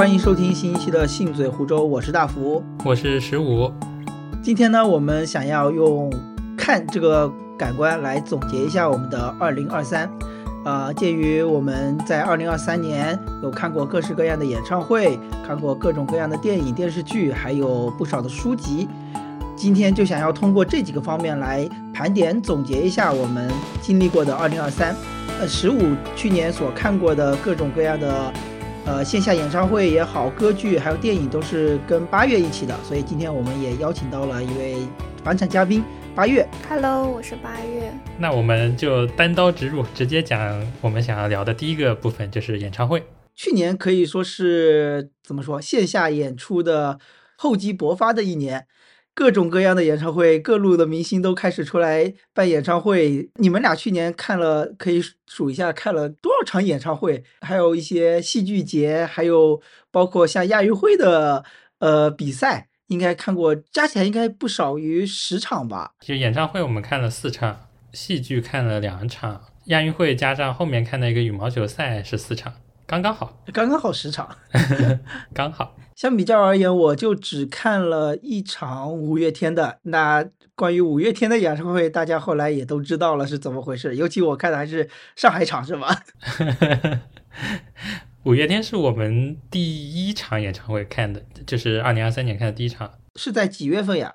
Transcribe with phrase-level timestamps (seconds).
[0.00, 3.70] 欢迎收听新一期的《信嘴湖州》，我是大福，我是十五。
[4.42, 6.10] 今天呢，我们想要用
[6.56, 10.10] 看这个感官来总结一下我们的二零二三。
[10.64, 18.88] 呃，鉴于我们在二零二三年有看过各式各样的演唱会，看过各种各样的电影、电视剧，还有不少的书籍，
[19.54, 23.50] 今天就想要通过这几个方面来盘点总结一下我们
[23.82, 24.96] 经历过的二零二三。
[25.38, 28.32] 呃，十五去年所看过的各种各样的。
[28.90, 34.78] 呃，线下演唱会也好，歌剧还有电影都是跟八月一起的，所以今天我们也邀请到了一位
[35.22, 36.44] 返场嘉宾，八月。
[36.68, 37.92] Hello，我是八月。
[38.18, 43.00] 那我们就单刀直入，直接讲我们想要聊的第一个部分，就是演唱会。
[43.36, 46.98] 去年可以说是怎么说，线下演出的
[47.36, 48.66] 厚积薄发的一年。
[49.14, 53.28] 各种各样的演唱会，各路的明星都开始出来办演唱会。
[53.34, 57.22] 你们俩去年看了，可以数一下看了多少场演唱会？
[57.40, 61.44] 还有一些戏剧节，还有包括像亚运会的
[61.80, 65.92] 呃比赛，应该看过，加起来应该不少于十场吧？
[66.00, 72.54] 就演唱会我们看了四场，戏剧看了两场，亚运会加上后面看的一个羽毛球赛是四场。
[72.90, 74.28] 刚刚好，刚刚好十场，
[75.32, 75.76] 刚好。
[75.94, 79.78] 相比较而言，我就只看了一场五月天的。
[79.82, 83.94] 那关于五月天的演唱会，大家后来也都知道了是怎么回事。
[83.94, 86.02] 尤其我看的还是上海场，是吧？
[88.24, 92.90] 五月天是我们第一场演唱会看的，就是二零二三年看的第一场。
[93.14, 94.12] 是在几月份呀？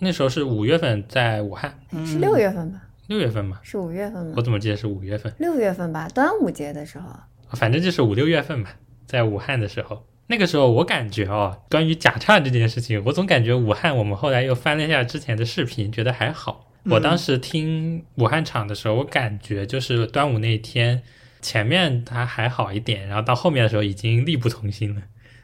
[0.00, 1.78] 那时候是五月份，在武汉。
[2.04, 2.82] 是六月份吧？
[3.06, 3.60] 六月份吗？
[3.62, 4.32] 是五月份吗？
[4.36, 5.32] 我怎么记得是五月份？
[5.38, 7.08] 六月份吧，端午节的时候。
[7.52, 16.70] 反正就是五六月份吧，在武汉的时候，那个时候我感觉哦，关于假唱这件事情，我总感觉武汉，我们后来又翻了一下之前的视频，觉得还好。
[16.84, 21.02] 我当时听武汉场的时候，我感觉就是端午那天
[21.40, 25.02] 前面它还好一点，然后到后面的时候已经力不从心了，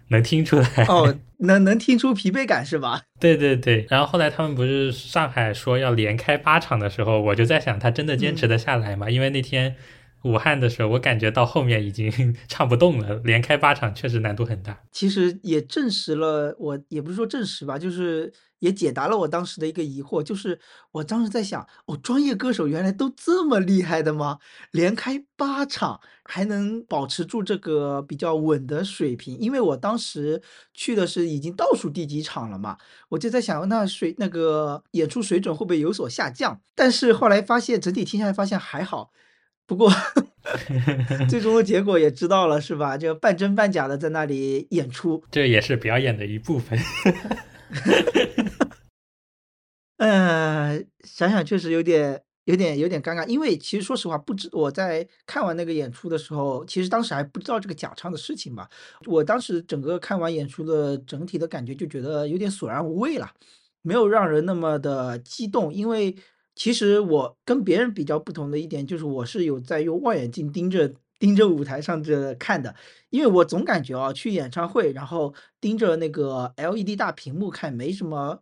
[0.09, 3.03] 能听出来哦，能能听出疲惫感是吧？
[3.19, 3.87] 对对对。
[3.89, 9.09] 然后后来他们不是上海说要连开八场的时候，我就在想，他真的坚持得下来吗？
[9.09, 9.77] 因为那天。
[10.25, 12.11] 武汉的时候，我感觉到后面已经
[12.49, 14.83] 唱不动了，连开八场确实难度很大。
[14.91, 20.59] 其实也证实了，我也不是说证实吧，就是也解答了我当时的一个疑惑，就是
[20.93, 24.39] 我当时在想，哦，专业歌手原来都这么厉害的吗？
[24.71, 29.39] 连开八场还能保持住这个比较稳的水平？
[29.39, 30.41] 因为我当时
[30.73, 32.79] 去的是已经倒数第几场了嘛，
[33.11, 36.61] 我就在想，那水那个演出水准会不会有所下降？
[36.75, 39.11] 但是后来发现整体听下来发现还好。
[39.67, 39.91] 不过，
[41.29, 42.99] 最终的结果也知道了，是吧？
[42.99, 46.79] 就半真半假的在那里演出，这也是表演的一部分。
[49.97, 53.27] 嗯， 想想确实有点、有点、有点尴尬。
[53.27, 58.69] 因为其实说实话，不知我在看完那个演出的时候，其实当时还不知道这个假唱的事情吧。
[59.07, 63.33] 我当时整个看完演出的整体的感觉，就觉得有点索然无味了，
[63.81, 66.15] 没有让人那么的激动，因为。
[66.55, 72.75] 其实我跟别人比较不同的一点就是，我是有在用望远镜盯着盯着舞台上这看的，
[73.11, 78.41] 因为我总感觉啊，去演唱会然后盯着那个 LED 大屏幕看没什么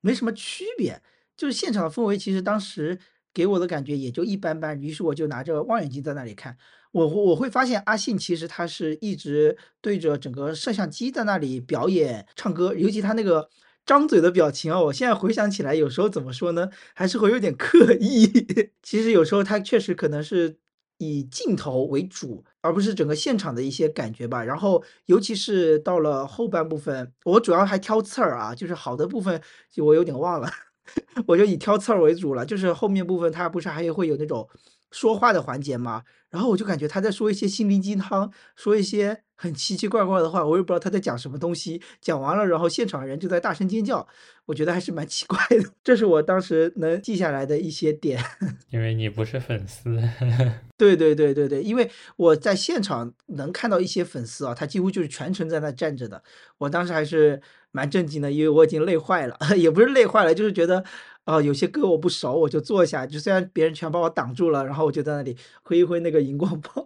[0.00, 1.00] 没什么区别，
[1.36, 2.98] 就是现场的氛围其实当时
[3.32, 4.80] 给我的感觉也就一般般。
[4.80, 6.56] 于是我就拿着望远镜在那里看，
[6.92, 13.48] 我我会发现阿信其实他是一直对着整个摄像机在那里表演唱歌，尤其他那个。
[13.86, 18.26] 张嘴的表情啊，我现在回想起来，有时候怎么说呢，还是会有点刻意。
[18.82, 20.56] 其实有时候他确实可能是
[20.98, 24.42] 以镜头为主，而不是整个现场的一些感觉吧。
[24.42, 29.40] 然后，尤其是到了后半部分，我主要还挑刺儿啊，就是好的部分
[29.70, 30.48] 就我有点忘了，
[31.26, 32.46] 我就以挑刺儿为主了。
[32.46, 34.48] 就是后面部分他不是还会有那种
[34.94, 36.04] 说话的环节嘛？
[36.30, 39.22] 然后我就感觉他在说一些心灵鸡汤，说一些。
[39.36, 41.82] 很奇奇怪怪的话，我也不知道他在讲什么东西。
[42.00, 44.06] 讲完了，然后现场人就在大声尖叫，
[44.46, 45.68] 我觉得还是蛮奇怪的。
[45.82, 48.22] 这是我当时能记下来的一些点。
[48.70, 50.00] 因为你不是粉丝。
[50.78, 56.22] 对对对对对，因为我在现场能看到一些粉丝啊，他几乎就是全程在那站着的。
[56.58, 57.42] 我当时还是
[57.72, 60.84] 蛮震惊的，因为我已经累坏了，也不是累坏了，就是觉得，
[61.24, 66.84] 呃，有些歌我不熟，我就坐下，就虽然别人全把我挡住了，然后我就在那里挥一挥那个荧光棒。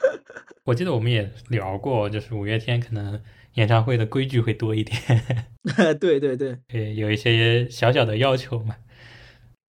[0.64, 3.20] 我记得我们也聊过，就是五月天可能
[3.54, 5.00] 演唱会的规矩会多一点。
[5.98, 8.76] 对对对，对，有一些小小的要求嘛。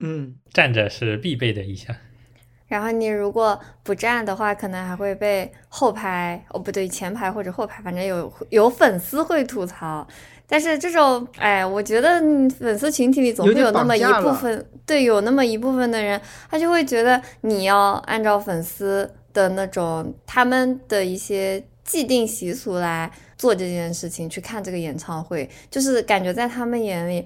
[0.01, 1.95] 嗯，站着是必备的一项。
[2.68, 10.07] 然后你如果不站的话，可能还会被后排哦，不对，前排或者后排，反正有有粉丝会吐槽。
[10.50, 12.19] 但是这种，哎，我觉得
[12.50, 16.19] 粉丝群体里总会有那么一部分，对，有那么一部分的人，
[16.50, 19.10] 他就会觉得你要按照粉丝。
[19.31, 27.24] 的那种他们的一些既定习俗来做这件事情，去看这个演唱会，就是感觉在他们眼里。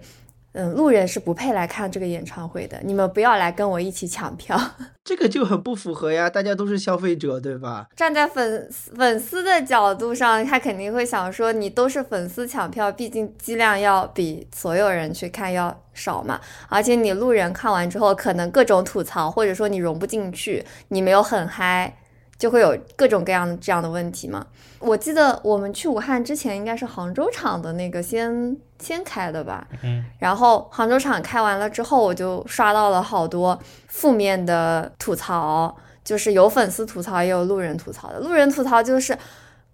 [0.54, 2.80] 嗯，路人是不配来看这个演唱会的。
[2.84, 4.60] 你们不要来跟我一起抢票，
[5.04, 6.30] 这个就很不符合呀。
[6.30, 7.88] 大家都是消费者，对吧？
[7.96, 16.40] 站在粉粉丝的角度上，他肯定会想说，你都是粉丝抢票，毕竟剂量要比所有人去看要少嘛。
[16.70, 21.98] 而且你路人看完之后，可能各种吐槽，或者说你融不进去，你没有很嗨。
[22.44, 24.46] 就会有各种各样这样的问题嘛。
[24.80, 29.66] 我记得我们去武汉之前，应该是杭州场的那个先先开的吧。
[29.82, 30.04] 嗯。
[30.20, 33.58] 然后杭州场开完了之后，我就刷到了好多
[33.88, 35.74] 负面的吐槽，
[36.04, 38.20] 就是有粉丝吐槽，也有路人吐槽的。
[38.20, 39.18] 路人吐槽就是，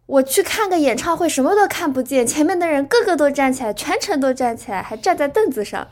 [0.06, 5.88] 我去看个演唱会，什么都看不见，前面的人个个都站起来，全程都站起来，还站在凳子上。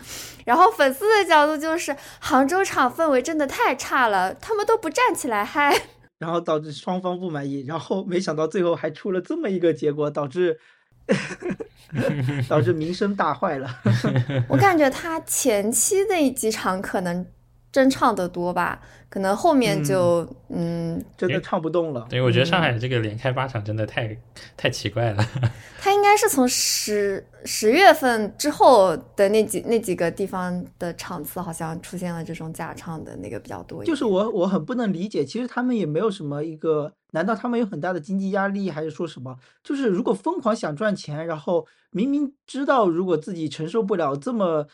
[0.46, 5.76] 然后粉丝的角度就是，杭州场氛围真的太差了，他们都不站起来嗨。
[6.18, 10.60] 然后导致双方不满意，然后没想到最后还出了这么一个结果，导致
[12.50, 13.70] 导致名声大坏了。
[14.50, 17.26] 我感觉他前期那几场可能。
[17.72, 22.08] 真唱的多吧，可能后面就嗯，真的唱不动了。
[22.10, 24.18] 对，我觉得上海这个连开八场真的太
[24.56, 25.24] 太奇怪了。
[25.80, 33.84] 他应该是从十十月份之后的那几那几个地方的场次，好像出现了这种假唱的那个比较多。
[33.84, 39.38] 就是我我很不能理解，其实他们也没有什么一个，难道他们有很大的经济压力，还是说什么？
[39.64, 44.68] 就是如果疯狂想赚钱，然后明明知道如果自己承受不了这么。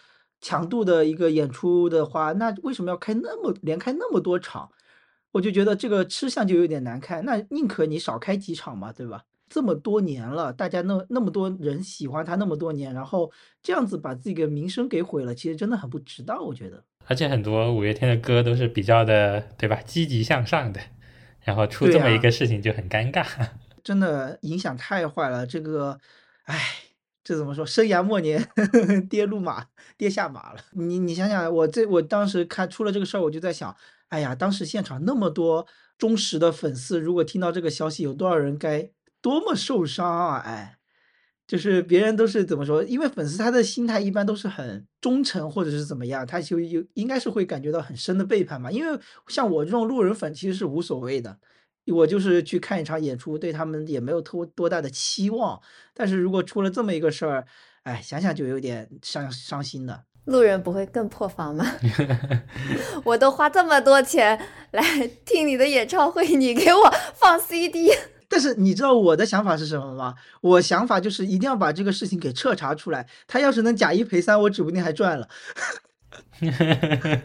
[0.44, 4.70] 强度的一个演出的话，那为什么要开那么连开那么多场？
[5.32, 7.24] 我就觉得这个吃相就有点难看。
[7.26, 9.24] 那宁可你少开几场嘛，对吧？
[9.50, 13.32] 这么多年了，大家那那么多人喜欢他那么多年，然后
[13.62, 16.44] 这样子把自己的名声给毁了，其实真的很不值当。
[16.44, 19.80] 我觉得，而且很多五月天的歌都是比较的，对吧？
[19.86, 20.82] 积极向上的，
[21.42, 23.26] 然后出这么一个事情就很尴尬，
[23.84, 25.48] 真的影响太坏了。
[25.48, 25.98] 这个，
[26.44, 26.60] 唉。
[27.24, 27.66] 这怎么说？
[27.66, 29.66] 生涯末年呵呵 跌入马，
[29.98, 30.60] 跌下马了。
[30.74, 33.74] 你你想想，我这我当时看出了这个事儿，我就在想，
[34.10, 35.66] 哎呀，当时现场那么多
[35.98, 38.92] 忠实的粉丝，如果听到这个消息，有多少人该
[39.22, 40.38] 多么受伤啊！
[40.40, 40.78] 哎，
[41.48, 42.84] 就是别人都是怎么说？
[42.84, 48.70] 因为粉丝他的心态一般都是很忠诚，或者是怎么样，他就有应该是会感觉到很深的背叛嘛。
[48.70, 51.38] 因为像我这种路人粉，其实是无所谓的。
[51.88, 55.60] 我就是去看一场演出，对他们也没有多多大的期望。
[55.94, 57.46] 但是如果出了这么一个事儿，
[57.84, 60.04] 哎，想想就有点伤伤心的。
[60.26, 61.70] 路人不会更破防吗？
[63.04, 64.40] 我都花这么多钱
[64.72, 64.82] 来
[65.26, 67.90] 听你的演唱会，你给我放 CD。
[68.30, 70.16] 但是你知道我的想法是什么吗？
[70.40, 73.06] 我想法就是一定要把这个事情给彻查出来。
[73.28, 75.28] 他要是能假一赔三，我指不定还赚了。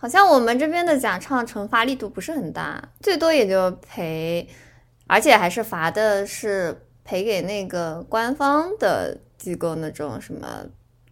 [0.00, 4.48] 好像我们这边的假唱惩罚力度不是很大，最多也就赔，
[5.06, 6.74] 而且还是罚的是
[7.04, 10.64] 赔给那个官方的机构那种什么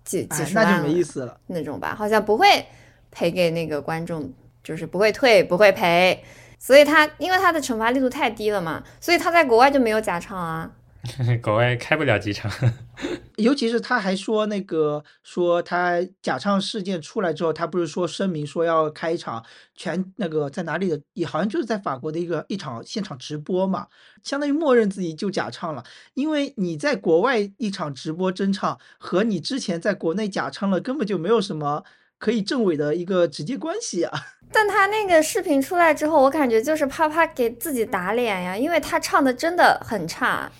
[0.06, 2.64] 几几十万那就没意思了那种吧，好像不会
[3.10, 4.32] 赔给那个观众，
[4.64, 6.24] 就是不会退不会赔，
[6.58, 10.70] 所以他因为他的惩罚力度太低了嘛，所以他在国外就没有假唱啊。
[11.42, 12.50] 国外开不了几场，
[13.36, 19.44] 尤其是他还说那个说他假唱事件出来之后，他不是说声明说要开一场
[19.74, 23.86] 全那个在哪里的，也好像就是在法国的一个一场现场直播嘛，
[24.22, 25.84] 相当于默认自己就假唱了。
[26.14, 31.84] 因为你在国外一场直播真唱和你之前在国内假唱了根本就没有什么
[32.18, 34.12] 可以证伪的一个直接关系啊。
[34.50, 40.50] 但他那个视频出来之后，我感觉就是啪啪给自己打脸呀，因为他唱的真的很差。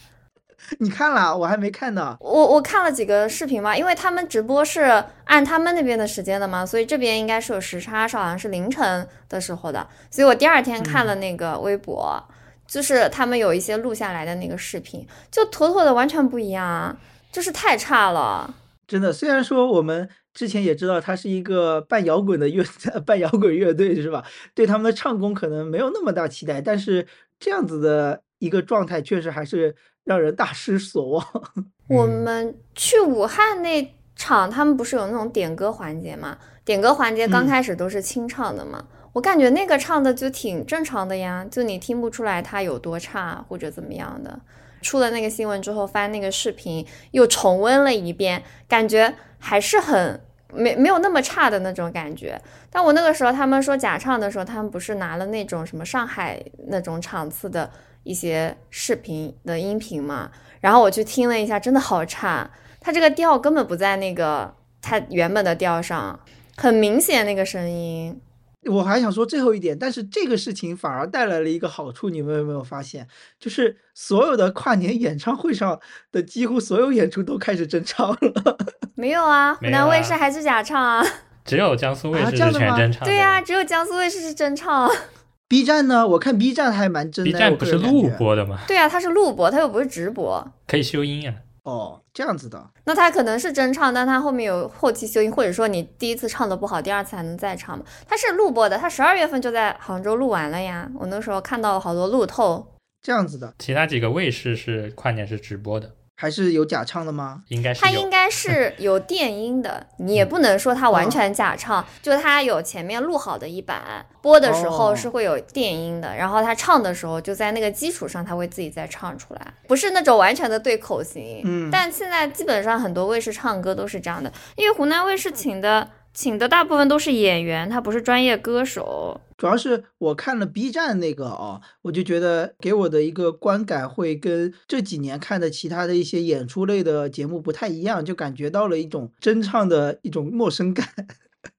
[0.80, 2.16] 你看了，我还没看呢。
[2.20, 9.86] 我我看了几个视频嘛，因为他们直播是按他们那边的时间的嘛，所以这边应该是有时差，是好像是凌晨的时候的。
[10.10, 12.22] 所以我第二天看了那个微博，
[12.66, 16.98] 就是他们有一些录下来的那个视频，就妥妥的完全不一样，
[17.32, 18.54] 就是太差了。
[18.86, 22.64] 真的，虽然说我们之前也知道他是一个半摇滚的乐
[23.06, 24.24] 半摇滚乐队是吧？
[24.54, 27.06] 对他们的唱功可能没有那么大期待，但是
[27.38, 29.74] 这样子的一个状态确实还是。
[30.08, 31.24] 让人大失所望。
[31.86, 36.38] 我们去武汉那场，他们不是有那种点歌环节吗？
[36.64, 44.40] 点歌环节刚开始都是清唱的嘛，我感觉那个唱的就挺正常的呀，就你听不出来他有多差或者怎么样的。
[44.80, 50.20] 出了那个新闻之后，翻那个视频又重温了一遍，感觉还是很
[50.54, 52.40] 没没有那么差的那种感觉。
[52.70, 57.70] 但我那个时候他们说假唱的时候，他们不是拿了那种什么上海那种场次的。
[58.08, 60.30] 一些视频的音频嘛，
[60.62, 62.50] 然后我去听了一下，真的好差，
[62.80, 66.18] 它这个调根本不在那个它原本的调上，
[66.56, 68.18] 很明显那个声音。
[68.64, 73.06] 我还想说最后一点，但是这个事情反而带来了一个好处，你们有没有发现？
[73.38, 75.78] 就是所有的跨年演唱会上
[76.10, 78.58] 的几乎所有演出都开始真唱了。
[78.96, 81.04] 没有啊，湖南卫视还是假唱啊。
[81.44, 83.04] 只有江苏卫视是全真唱的。
[83.04, 84.90] 对呀、只有江苏卫视是真唱啊。
[85.48, 86.06] B 站呢？
[86.06, 87.32] 我看 B 站还蛮真的。
[87.32, 88.58] B 站不是录播的吗？
[88.68, 90.46] 对啊，它是录播，它又不是直播。
[90.66, 91.34] 可以修音啊。
[91.62, 92.70] 哦，这样子的。
[92.84, 97.84] 那它可能是真唱，但它后面有后期修音，或者说你第一次唱的不好，第二次还能再唱嘛？
[98.06, 100.90] 它是录播的，它十二月份就在杭州录完了呀。
[100.94, 105.90] 我那时候看到好多路透，这样子的，其他几个卫视是跨年是直播的，
[106.20, 107.42] 还是有假唱的吗？
[107.46, 108.10] 应该是有它应。
[108.10, 121.42] 该是 有电音的，你也不能说它完全假唱，就它有前面录好的一版，播的时候哦是会有电音的，然后他唱的时候就在那个基础上，他会自己再唱出来，不是那种完全的对口型。
[121.44, 125.88] 嗯但现在基本上很多卫视唱歌都是这样的，因为湖南卫视请的
[126.20, 129.20] 请的大部分都是演员，他不是专业歌手。
[129.36, 140.88] 主要是我看了 B 站那个哦，我就觉得给我的一个观感会跟这几年看的其他的一些演出类的节目不太一样，就感觉到了一种真唱的一种陌生感，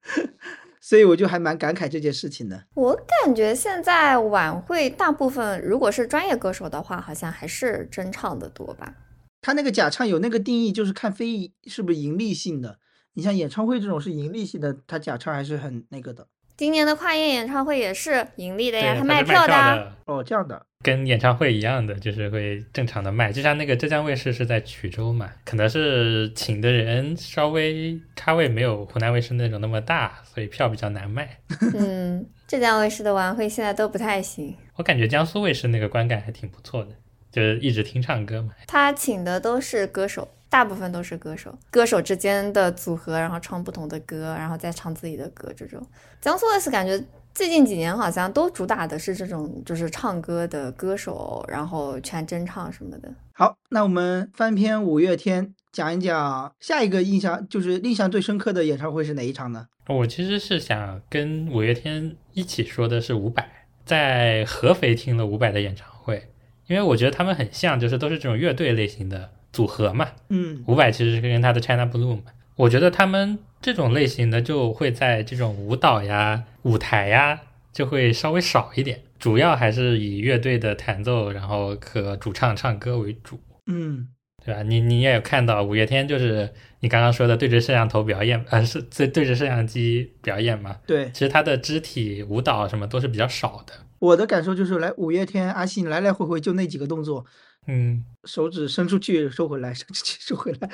[0.81, 2.65] 所以我就还蛮感慨这件事情的。
[2.73, 8.93] 我感觉现在晚会大部分如果是专业歌手的话，好像还是真唱的多吧。
[9.41, 12.77] 他那个假唱有那个定义，就是看非是不是盈利性的。
[13.13, 16.27] 你像演唱会这种是盈利性的，他假唱还是很那个的。
[16.55, 19.75] 今年的跨年演唱会也是盈利的呀，对，它卖票的啊。
[19.75, 20.61] 的，哦，这样的。
[20.83, 23.31] 跟演唱会一样的，就是会正常的卖。
[23.31, 31.39] 就像那个浙江卫视是在衢州嘛，可能是请的人稍微咖位没有湖南卫视那种那么大，所以票比较难卖。
[31.75, 36.91] 嗯，浙江卫视的晚会现在都不太行，我感觉江苏卫视那个观感还挺不错的，
[37.31, 38.53] 就是一直听唱歌嘛。
[38.67, 45.79] 他请的都是歌手，大部分都是歌手，歌手之间的组合，然后唱不同的歌，然后再唱自己的歌这种。
[46.19, 47.01] 江苏卫视感觉
[47.33, 53.13] 最近几年好像都主打的是这种，就是唱歌的歌手，然后全真唱什么的。
[53.33, 59.67] 好，那我们翻篇五月天，讲一讲下一个印象，就是印象最深刻的演唱会是哪一场呢？
[59.87, 63.45] 我其实是想跟五月天一起说的是伍佰，
[63.85, 66.29] 在合肥听了伍佰的演唱会，
[66.67, 70.07] 因为我觉得他们很像，就是都是这种乐队类型的组合嘛。
[70.29, 72.23] 嗯，伍佰其实是跟他的 China Blue 嘛，
[72.55, 77.39] 我觉得他们这种类型的就会在这种舞蹈呀、舞台呀
[77.71, 83.39] 就会稍微少一点，主要还是以乐队的弹奏，然后和主唱唱歌为主。
[83.67, 84.07] 嗯，
[84.43, 84.63] 对吧？
[84.63, 90.77] 你你也有看到五月天就是你刚刚说的对着摄像头表演，呃，是对对着摄像机表演嘛？
[90.87, 93.73] 对，其实他的肢体舞蹈什么都是比较少的。
[93.99, 97.25] 我的感受就是来五月天阿信来来回回就那几个动作，
[97.67, 100.69] 嗯，手指伸出去收回来， 伸出去收回来。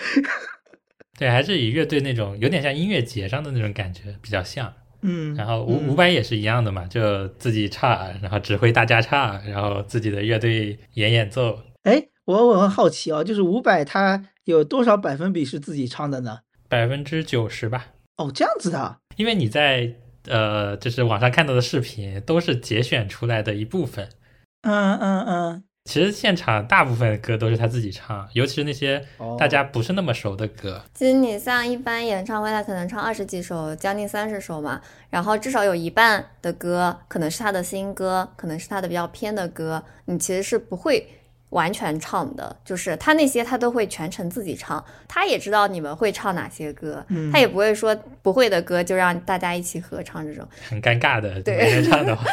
[1.18, 4.74] 对，还是以乐队那种有点像音乐节上的那种感觉比较像。
[5.02, 11.62] 嗯，然后伍嗯伍佰也是一样的嘛，就自己唱，然后指挥大家唱，然后自己的乐队演演奏。
[11.84, 16.40] 哎，我我很好奇哦，就是伍佰他有多少百分比是自己唱的呢？
[16.68, 19.94] 百分之九十吧，哦，这样子的啊，因为你在
[20.28, 24.10] 呃，就是网上看到的视频都是节选出来的一部分，
[24.64, 30.84] 嗯嗯嗯，其实现场大部分歌都是他自己唱，尤其是那些哦大家不是那么熟的歌。
[30.96, 41.08] 其实你像一般演唱会，他可能唱二十几首，将近三十首嘛，然后至少有一半的歌可能是他的新歌，可能是他的比较偏的歌，你其实是不会
[41.56, 47.32] 完全唱的，就是他那些他都会全程自己唱，他也知道你们会唱哪些歌，嗯。
[47.32, 50.46] 他也不会说不会的歌就让大家一起合唱这种。
[50.70, 51.82] 很尴尬的，对。
[51.84, 52.26] 唱的话，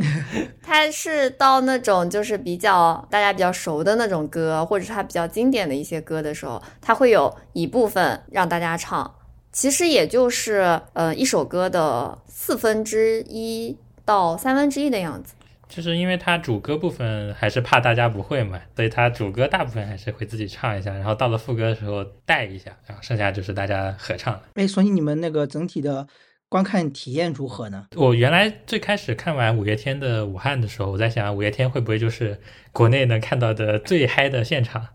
[0.62, 9.14] 他是到那种就是比较大家比较熟的那种歌，或者是他比较经典的一些歌的时候，他会有一部分让大家唱，
[9.50, 15.32] 其实也就是呃一首歌的四分之一到三分之一的样子。
[15.68, 24.42] 就是因为他主歌部分还是怕大家不会嘛，所以他主歌大部分还是会自己唱一下，然后到了副歌的时候带一下，然后剩下就是大家合唱了。
[24.54, 26.06] 哎，所以你们那个整体的
[26.48, 27.86] 观看体验如何呢？
[27.96, 32.40] 我原来最开始看完五月天的武汉的时候，我在想五月天会不会就是
[32.72, 34.86] 国内能看到的最嗨的现场？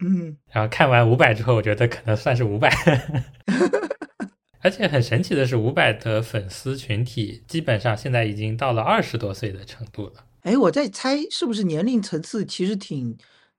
[0.00, 2.68] 嗯，然后看完伍佰之后，我觉得可能算是伍佰。
[4.64, 10.24] 而且很神奇的是，伍佰的粉丝群体基本上现在已经到了二十多岁的程度了。
[10.40, 13.14] 哎，我在猜是不是年龄层次其实挺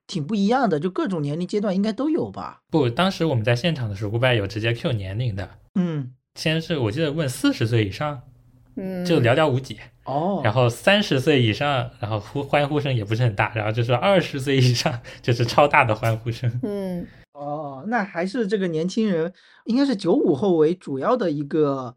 [0.07, 2.61] 挺不一样的，就各种年龄阶段应该都有吧？
[2.71, 8.23] 不，当时我们在现场的时候，伍佰有直接 Q 年龄的，嗯，先是我记得问四十岁以上
[8.75, 16.59] 嗯，就寥寥无几，哦，然后三十岁以上，然后呼欢呼声也不是很大，然后就说二十岁以上 就是超大的欢呼声。
[16.63, 17.05] 嗯，
[17.35, 19.33] 哦，那还是这个年轻人
[19.65, 21.95] 应该是九五后为主要的一个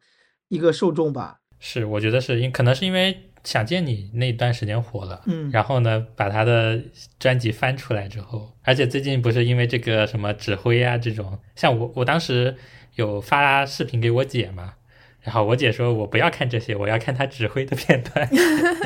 [0.49, 1.39] 一个受众吧？
[1.61, 6.83] 是，我觉得是因可能是因为想见你那段时间火了，嗯然后呢，把他的
[7.21, 12.57] 专辑翻出来之后，而且最近不是因为这个什么指挥啊这种，像我我当时
[12.97, 14.75] 有发视频给我姐嘛，
[15.21, 18.29] 然后我姐说我不要看这些，我要看他指挥的片段。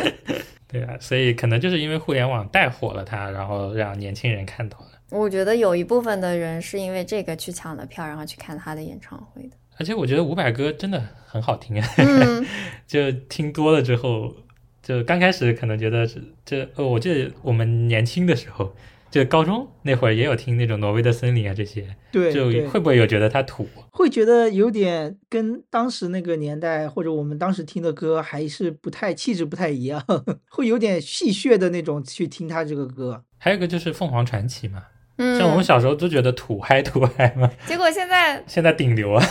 [0.68, 4.86] 对啊，所以可能就是因为互联网带火了他，然后让年轻人看到了。
[5.12, 9.50] 我觉得有一部分的人是因为这个去抢的票，然后去看他的演唱会的。
[9.78, 12.44] 而且我觉得伍佰歌真的很好听啊，嗯，
[12.86, 14.34] 就听多了之后，
[14.82, 18.74] 就刚开始可能觉得这这，呃，我记得我们年轻的时候，
[19.10, 23.66] 就高中那会儿也有听那种挪威的森林啊这些，对就会不会有觉得它土？
[23.90, 30.04] 会觉得有点跟当时那个年代或者我们当时听的歌还是不太气质不太一样，
[30.50, 33.24] 会有点戏谑的那种去听他这个歌。
[33.38, 34.84] 还有一个就是凤凰传奇嘛，
[35.16, 39.24] 嗯，像我们小时候都觉得土嗨土嗨嘛，结果现在现在顶流啊，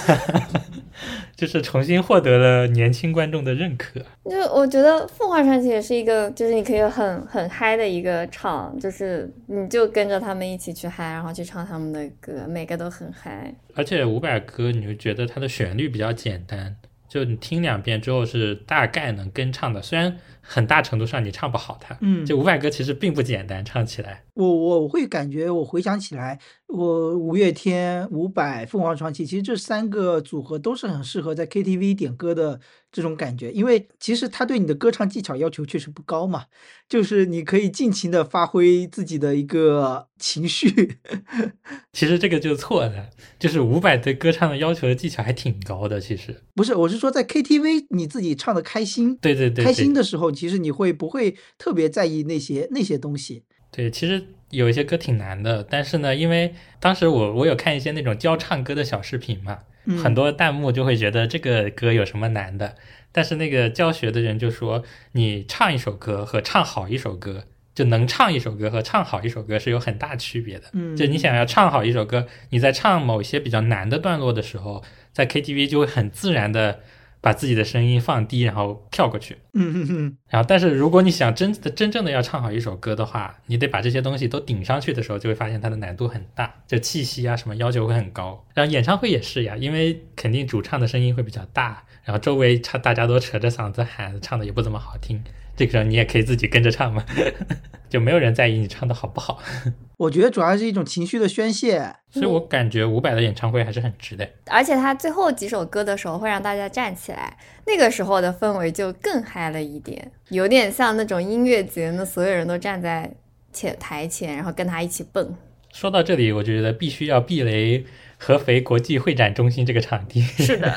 [1.36, 4.00] 就是重新获得了年轻观众的认可。
[4.30, 13.54] 就我觉得凤凰传奇也是一个，就是你可以很很嗨的一个唱，就是你就跟着他们一起去嗨，然后去唱他们的歌，每个都很嗨。
[13.74, 16.76] 而且伍佰歌，你就觉得它的旋律比较简单，
[17.10, 21.98] 就你听两遍之后是大概能跟唱的，虽然很大程度上你唱不好它。
[22.02, 24.24] 嗯，这五百歌其实并不简单，唱起来。
[24.34, 32.60] 我我会感觉，我回想起来，我五月天、伍佰、凤凰传奇，其实这三个组合都是很适合在 KTV 点歌的
[32.92, 36.46] 这种感觉，因为其实他对你的歌唱技巧要求确实不高嘛，
[36.90, 40.98] 就是你可以尽情的发挥自己的一个情绪。
[41.94, 46.00] 其实这个就错的，就是伍佰对歌唱的要求的技巧还挺高的。
[46.02, 53.44] 其实，不是，我是说在 KTV 你自己唱的开心，对对对，开心的时候，其实你会不会特别在意那些那些东西？
[53.72, 59.98] 对，其实有一些歌挺难的，但是呢，因为当时我我有看一些那种教唱歌的小视频嘛，嗯。
[59.98, 62.76] 很多弹幕就会觉得这个歌有什么难的，
[63.12, 64.84] 但是那个教学的人就说，
[65.14, 70.66] 你唱一首歌和唱好一首歌，就能唱一首歌和唱好一首歌是有很大区别的。
[70.74, 76.80] 嗯，就你想要唱好一首歌，你在唱某些比较难的段落的时候，在 KTV 就会很自然的
[77.22, 79.38] 把自己的声音放低，然后跳过去。
[79.54, 88.44] 嗯嗯嗯，然后，但是如果你想真的真正的要唱好一首歌的话，你得把这些东西都顶上去的时候，就会发现它的难度很大，就气息啊什么要求会很高。
[88.54, 95.24] 然后演唱会也是呀，因为肯定主唱的声音会比较大，然后周围唱大家都扯着嗓子喊，唱的也不怎么好听。
[95.56, 97.06] 这个时候你也可以自己跟着唱嘛，
[97.90, 99.40] 就没有人在意你唱的好不好。
[99.98, 101.94] 我觉得主要是一种情绪的宣泄。
[102.10, 104.28] 所以我感觉伍佰的演唱会还是很值的。
[104.48, 107.38] 而且他最后几首歌的时候会让大家站起来，
[107.68, 113.14] 那个时候的氛围就更嗨了一点，有点像那种音乐节，那所有人都站在
[113.54, 115.36] 前台前，然后跟他一起蹦。
[115.72, 117.86] 说到这里，我觉得必须要避雷
[118.24, 120.72] 合肥国际会展中心这个场地，是的，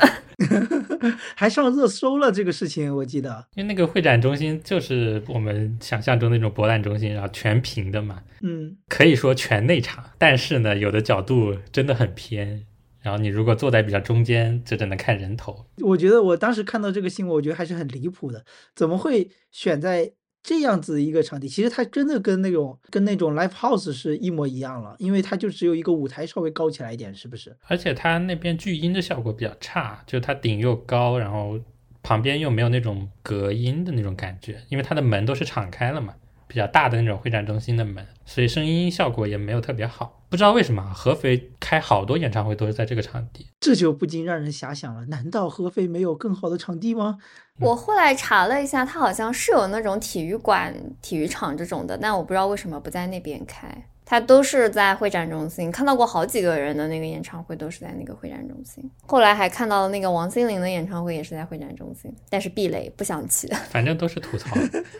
[1.37, 3.45] 还上热搜了这个事情，我记得。
[3.53, 10.03] 因为那个会展中心就是我们想象中那种博览中心，然后全平的嘛，嗯，可以说全内场。
[10.17, 12.65] 但是呢，有的角度真的很偏，
[13.03, 15.67] 然后你如果坐在比较中间，就只能看人头。
[15.83, 18.43] 我觉得我当时看到这个新闻，我觉得还是很离谱的，
[18.75, 20.11] 怎么会选在
[20.47, 21.49] 这样子一个场地？
[21.49, 27.57] 其实它真的跟那种跟那种 live house 是一模一样了，因为它就只有一个舞台稍微高起来一点，是不是？
[27.65, 31.59] 而且它那边聚音的效果比较差，就它顶又高，然后
[32.03, 36.13] 旁边又没有那种隔音的那种感觉，因为它的门都是敞开了嘛，
[36.47, 40.24] 比较大的那种会展中心的门，所以声音效果也没有特别好。
[40.29, 43.47] 不知道为什么合肥开好多演唱会都是在这个场地。
[43.59, 47.17] 这就不禁让人遐想了，难道合肥没有更好的场地吗？
[47.59, 53.87] 我后来查了一下，它好像是有那种体育馆、体育场这种的，但我不知道为什么不在那边开。
[54.05, 58.87] 它都是在会展中心，看到过好几个人的那个演唱会都是在那个会展中心。
[59.07, 63.47] 后来还看到了那个王心凌的演唱会也是在会展中心，但是避雷不想去。
[63.69, 64.55] 反正都是吐槽。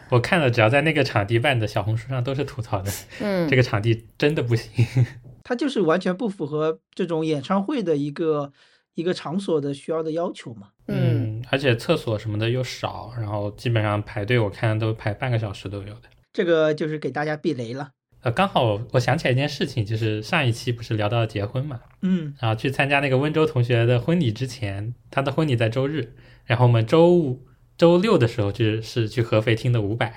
[0.10, 2.92] 我看了，只要在那个场地办的小红书上都是吐槽的，
[3.22, 4.86] 嗯这，个场地真的不行。
[5.44, 8.52] 它就是完全不符合这种演唱会的一个
[8.96, 10.70] 一个场所的需要的要求嘛。
[10.88, 16.10] 嗯，而且厕所什么的又少，然后基本上排队我看都排半个小时都有的。
[16.34, 17.92] 这个就是给大家避雷了。
[18.26, 27.46] 呃，刚好我想起来一件事情，就是上一期不是聊到结婚嘛，嗯然后去参加那个温州同学的婚礼之前，他的婚礼在周日，然后我们周五、
[27.78, 30.12] 周六的时候就是去合肥听的伍佰，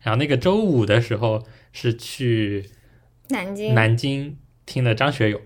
[0.00, 2.70] 然后那个周五的时候是去
[3.28, 5.38] 南京，南京听的张学友，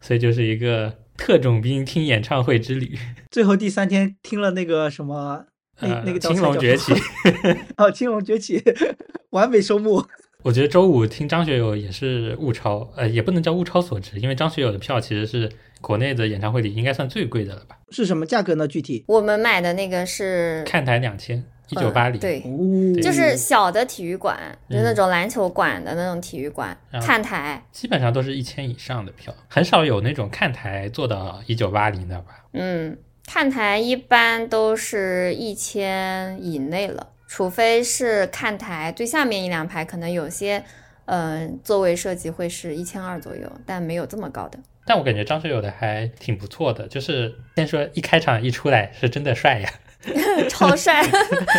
[0.00, 2.96] 所以就是一个特种兵听演唱会之旅。
[3.30, 5.44] 最后第三天听了那个什么，
[5.80, 6.94] 那、呃那个叫青龙崛起，
[7.76, 8.62] 哦，青龙崛起，
[9.32, 10.02] 完美收幕。
[10.42, 17.76] 我觉得周五听张学友也是物超，呃，也不能叫物超所值，因为张学友的票其实是国内的演唱会里应该算最贵的了吧？
[17.90, 18.68] 是什么价格呢？
[18.68, 19.04] 具体？
[19.08, 22.20] 我们买的那个是看台两千，一九八零。
[22.20, 24.38] 对，哦，就是小的体育馆，
[24.70, 32.44] 就嗯那种篮球馆的那种体育馆，看台，基本上都是一千以上的票，很少有那种看台做到一九八零的吧？
[32.52, 32.96] 嗯，
[33.26, 40.62] 看台一般都是一千以内了，除非是看台最下面一两排，可能有些，
[41.06, 44.58] 嗯、座位设计会是一千二左右，但没有这么高的。
[44.88, 49.68] 但我感觉张学友的还挺不错的，就是先说一开场一出来是真的帅呀，
[50.48, 51.02] 超帅，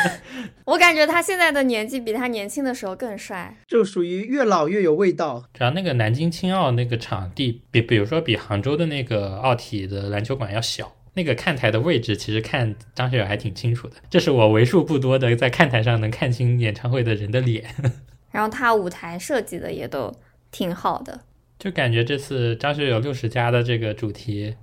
[0.63, 3.53] 我感觉他现在的年纪比他年轻的时候更帅。
[3.67, 5.43] 就属于越老越有味道。
[5.53, 17.65] 主要那个南京青奥那个场地比，比如说比杭州的那个奥体的篮球馆要小，那个看台的位置其实看张学友还挺清楚的，这是我为数不多的在看台上能看清演唱会的人的脸。
[18.29, 20.13] 然后他舞台设计的也都
[20.51, 21.21] 挺好的，
[21.57, 24.55] 就感觉这次张学友六十加的这个主题，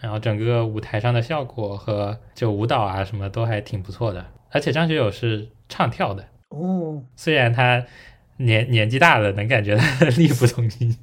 [0.00, 4.24] 然后整个舞台上的效果和就舞蹈啊什么都还挺不错的。
[4.52, 7.84] 而且张学友是唱跳的，哦，虽然他
[8.36, 10.96] 年年纪大了，能感觉他力不从心，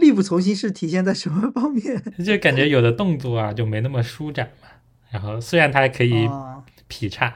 [0.00, 2.02] 力不从心是体现在什么方面？
[2.24, 4.68] 就感觉有的动作啊就没那么舒展嘛。
[5.10, 7.34] 然后虽然他可以啊，劈叉，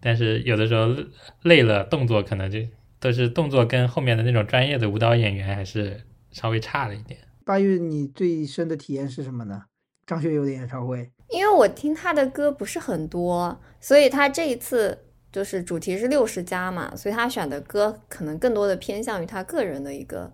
[0.00, 0.94] 但是有的时候
[1.42, 2.58] 累了，动作可能就
[2.98, 7.18] 都是动作跟后面的那种专业的舞蹈演员还是稍微差了一点。
[7.44, 9.64] 八月你最深的体验是什么呢？
[10.06, 11.10] 张学友的演唱会。
[11.30, 14.98] 因为我听他的歌不是很多，所以他这一次
[15.32, 20.32] 就是主题是六十加嘛，所以他选的歌可能更多的偏向于他个人的一个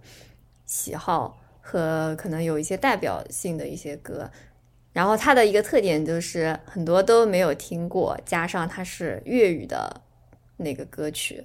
[0.67, 4.31] 喜好和可能有一些代表性的一些歌。
[4.93, 10.01] 然后他的一个特点就是很多都没有听过，加上它是粤语的
[10.57, 11.43] 那个歌曲，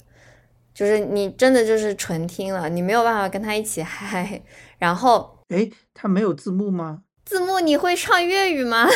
[0.73, 4.41] 就是你真的就是纯听了，你没有办法跟他一起嗨。
[4.77, 7.01] 然后哎，他没有字幕吗？
[7.25, 8.87] 字幕你会唱粤语吗？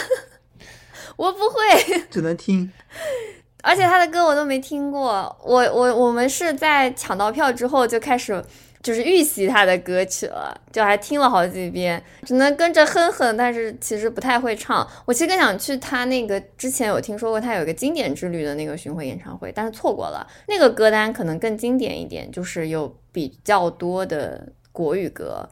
[1.17, 2.05] 我不会。
[2.09, 2.71] 只能听。
[3.61, 8.41] 而且他的歌我都没听过，我我我们是在抢到票之后就开始
[8.85, 14.87] 就是预习他的歌曲了，就还听了好几遍，只能跟着哼哼，但是其实不太会唱。
[15.05, 20.27] 我其实更想去他那个之前有听说过他有一个经典之旅的那个巡回演唱会，但是错过了。
[20.47, 25.49] 那个歌单可能更经典一点，就是有比较多的国语歌。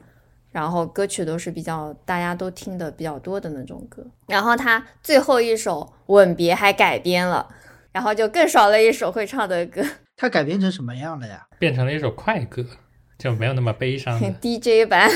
[0.51, 5.81] 然后歌曲都是比较大家都听的比较多的那种歌，然后他最后一首
[6.13, 7.47] 《吻别》还改编了，
[7.91, 9.81] 然后就更少了一首会唱的歌
[10.15, 11.47] 他改编成什么样了呀？
[11.57, 12.63] 变成了一首快歌，
[13.23, 14.35] 就没有那么悲伤的。
[14.41, 15.09] DJ 版。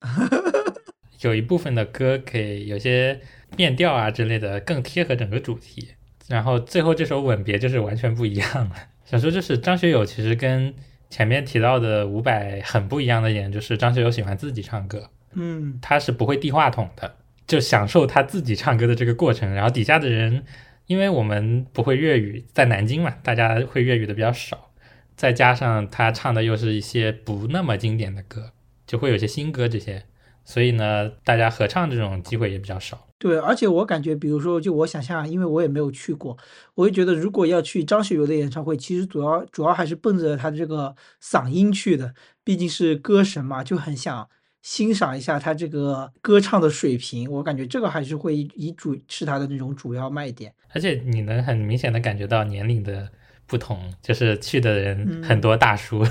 [1.22, 3.20] 有一部分的歌给有些
[3.56, 5.90] 变调啊之类的更贴合整个主题，
[6.26, 8.72] 然后最后这首《吻别》就是完全不一样了。
[9.06, 10.74] 想说就是张学友其实跟
[11.08, 17.14] 前面提到的伍佰很不一样的一点，就是张学友喜欢自己唱歌，嗯，他是不会递话筒的，
[17.46, 19.54] 就享受他自己唱歌的这个过程。
[19.54, 20.44] 然后底下的人，
[20.86, 24.72] 因为我们不会粤语，在南京嘛，大家会粤语的比较少，
[25.16, 28.52] 再加上他唱的又是一些不那么经典的歌，
[28.86, 30.04] 就会有些新歌这些，
[30.44, 33.06] 所以呢，大家合唱这种机会也比较少。
[33.18, 36.36] 对，而且我感觉，比如说，就我想象，因为我也没有去过，
[36.74, 44.28] 我就觉得，如果要去张学友的演唱会，其实主要主要还是奔着他这个嗓音去的，毕竟是歌神嘛，就很想
[44.60, 47.30] 欣赏一下他这个歌唱的水平。
[47.30, 50.52] 我感觉这个还是会以以主是他的那种主要卖点。
[50.74, 53.08] 而且你能很明显的感觉到年龄的
[53.46, 56.06] 不同，就是去的人嗯很多大叔，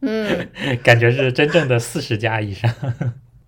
[0.00, 0.48] 嗯，
[0.82, 2.72] 感觉是真正的四十加以上。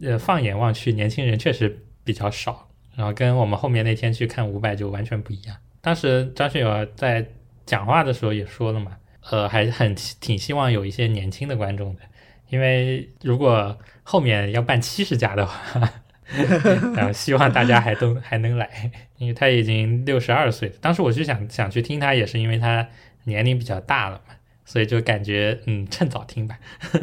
[0.01, 5.57] 呃，放眼望去，年轻人确实比较少，然后跟我们后面那天去看伍佰就完全不一样。
[5.81, 7.25] 当时张学友在
[7.65, 8.97] 讲话的时候也说了嘛，
[9.31, 12.03] 呃，还很挺希望有一些年轻的观众的，
[12.51, 15.93] 因为如果后面要办七十家的话，
[16.95, 20.75] 然后希望大家还都还能来，因为他已经六十二岁了。
[20.81, 22.89] 当时我就想想去听他，也是因为他
[23.25, 26.59] 年龄比较大了嘛，所以就感觉嗯，趁早听吧。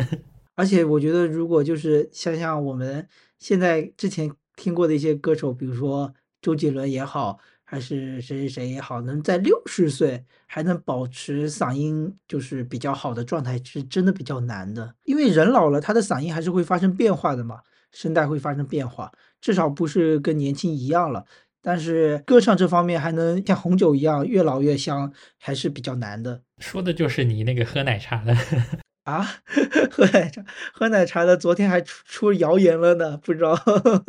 [0.55, 14.95] 而且我觉得，如果就是想想我们现在之前听过的一些歌手，比如说周杰伦也好，还是谁谁谁也好，能在六十岁还能保持嗓音就是比较好的状态，是真的比较难的。
[15.05, 21.25] 因为人老了，他的嗓音还是会发生变化的嘛，声带会发生变化，至少不是跟年轻一样了。
[21.62, 26.41] 但是歌唱这方面还能像红酒一样越老越香，还是比较难的。
[26.60, 28.34] 说的就是你那个喝奶茶的，
[29.04, 29.28] 啊，
[29.91, 30.41] 喝奶茶，
[30.73, 33.62] 喝奶茶的，昨天还出出谣言了呢，不知道。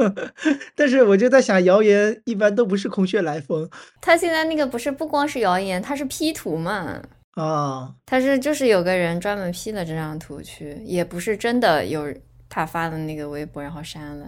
[0.77, 3.69] 但是我就在想，谣言一般都不是空穴来风
[4.01, 7.93] 他现在那个不是不光是谣言，他是 P 图嘛，啊。
[8.07, 12.07] 他是就是有个人专门 P 了这张图去，也不是真的有
[12.51, 14.27] 他发的那个微博然后删了。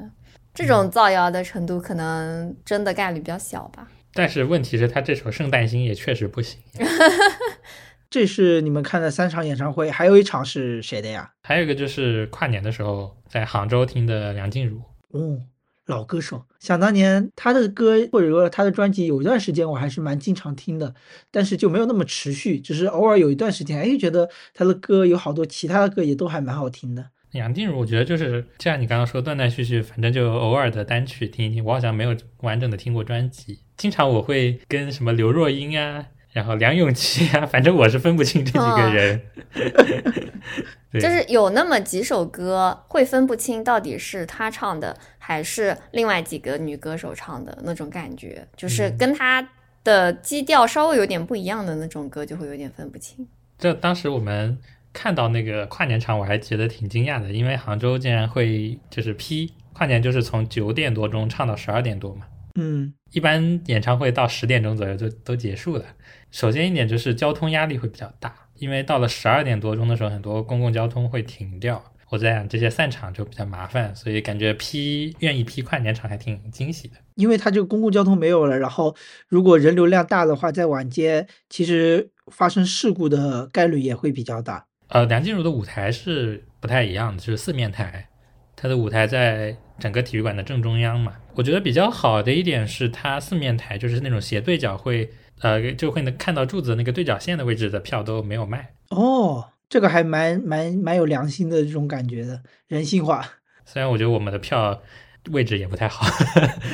[0.55, 3.89] 这种造谣的程度可能真的概率比较小吧。
[4.15, 6.61] 但是问题是，他这首《圣诞星》也确实不行。
[8.11, 11.33] 这是你们看的三场演唱会，还有一场是谁的呀？
[11.45, 14.83] 还有一个就是跨年的时候在杭州听的梁静茹。
[15.13, 15.41] 哦，
[15.87, 20.95] 老歌手，想当年他的歌或者说他的专辑，有一段时间我还是蛮经常听的，
[21.31, 27.09] 但是就没有那么持续，只是偶尔有一段时间，哎，觉得他的歌有好多其他的歌也都还蛮好听的。
[27.33, 33.59] 梁静茹，我觉得就是像你刚刚说断断续续，反正就偶尔的单曲听一听，我好像没有完整的听过专辑。
[33.77, 39.21] 经常我会跟什么刘若英啊，然后梁咏琪啊，反正我是分不清这几个人。
[40.93, 49.49] 对就是有那么几首歌会分不清到底是她唱的还是另外几个女歌手唱的那种感觉，就是嗯跟她
[49.83, 53.27] 的基调稍微有点不一样的那种歌，就会有点分不清。
[53.59, 54.59] 这当时我们
[54.93, 62.27] 看到那个跨年场，我还觉得挺惊讶的，因为杭州竟然会就是批跨年，就是从九点多钟唱到十二点多嘛。
[62.61, 65.85] 嗯，一般演唱会到十点钟左右就都结束了。
[66.31, 71.83] 首先一点就是交通压力会比较大，因为到了十二点多钟的时候，很多公共交通会停掉。
[72.11, 76.95] 我在想这些散场就比较麻烦，所以感觉批愿意批跨年场还挺惊喜的。
[77.15, 78.95] 因为它这个公共交通没有了，然后
[79.29, 84.67] 如果人流量大的话，在晚间其实发生事故的概率也会比较大。
[84.93, 88.07] 呃，梁静茹的舞台是不太一样的，就是四面台，
[88.55, 91.15] 她的舞台在整个体育馆的正中央嘛。
[91.35, 98.75] 我觉得比较好的一点是，它四面台就是那种斜对角会，呃，就会能看到柱子那个对角线的位置的票都没有卖。
[98.91, 103.27] 哦，这个还蛮蛮蛮有良心的这种感觉的，人性化。
[103.65, 104.83] 虽然我觉得我们的票
[105.31, 106.05] 位置也不太好，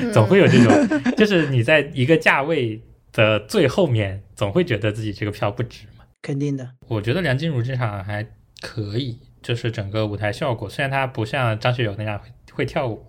[0.02, 5.97] 嗯 总会有这种，就是你在一个价位的最后面，总会觉得自己这个票不值嘛。
[6.20, 8.26] 肯定的，我觉得梁静茹这场还
[8.61, 13.04] 可以，就是整个舞台效果，虽然她不像张学友那样会会跳舞，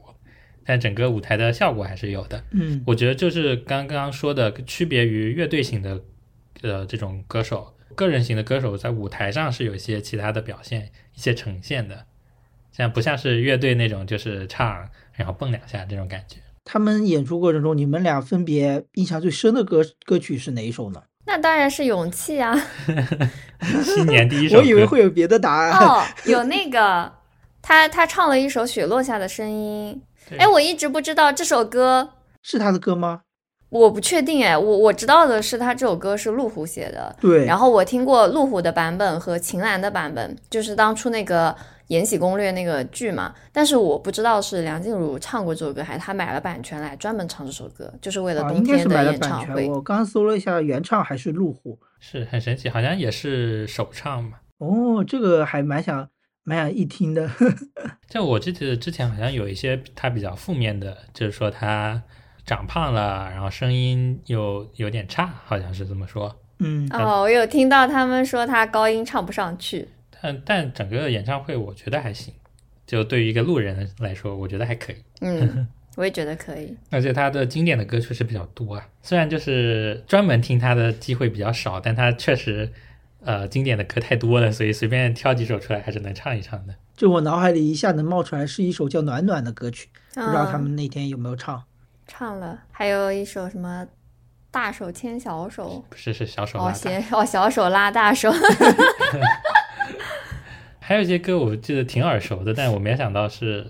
[0.63, 2.43] 但整个舞台的效果还是有的。
[2.52, 6.02] 嗯，我觉得就是刚刚说的，区别于乐队型的
[6.62, 12.06] 呃这种歌手，个人型的歌手在舞台上是有一些其他的表现、一些呈现的，
[12.72, 16.38] 像不像是乐队那种就是唱然后蹦两下这种感觉。
[16.63, 21.02] 他们演出过程中，你们俩分别印象最深的歌歌曲是哪一首呢？
[21.30, 22.60] 那当然是勇气啊！
[23.86, 25.72] 新年第一首歌， 我以为会有别的答案。
[25.74, 27.12] 哦，有那个
[27.62, 32.10] 他他唱了一首《雪落下的声音》，对哎，我一直不知道这首歌，
[32.42, 33.22] 是他的歌吗？
[33.70, 41.52] 我不确定哎，我我知道的是他这首歌是路虎写的，对，然后我听过路虎的版本和秦岚的版本，就是当初那个
[41.89, 43.36] 《延禧攻略》那个剧嘛。
[43.52, 49.47] 但是我不知道是梁静茹唱过这首歌，还是她买了版权来专门唱这首歌，就是为了啊，冬应该是买了天的演版权。
[49.47, 49.69] 唱会。
[49.69, 51.78] 我刚搜了一下，原唱还是路虎。
[51.99, 54.38] 是很神奇，好像也是首唱嘛。
[54.60, 56.08] 哦，这个还蛮想
[56.43, 57.30] 蛮想一听的。
[58.10, 62.02] 就我记得之前好像有一些他比较负面的，就是说他
[62.45, 66.34] 长胖了，然后声音又有点差，好像是这么说。
[66.60, 69.88] 嗯，哦，我有听到他们说他高音唱不上去。
[70.22, 72.34] 但但整个演唱会我觉得还行，
[72.86, 74.98] 就对于一个路人来说，我觉得还可以。
[75.22, 76.76] 嗯，我也觉得可以。
[76.92, 82.72] 而且他的经典的歌确实比较多啊，虽然就是专门听他的机会比较少，但他确实
[83.22, 86.76] 呃经典的歌太多了，所以随便挑几首出来还是能唱一唱的。
[86.96, 91.64] 就我脑海里一下能冒出来是一首叫《暖暖》的歌曲，不知道他嗯们那天有没有唱。
[92.08, 93.88] 唱了，还有一首什么
[94.52, 98.30] 大手牵小手，不是是小手哦，拉大，写哦小手拉大手
[100.89, 103.63] 还有一些歌我记得挺耳熟的，但我没想到是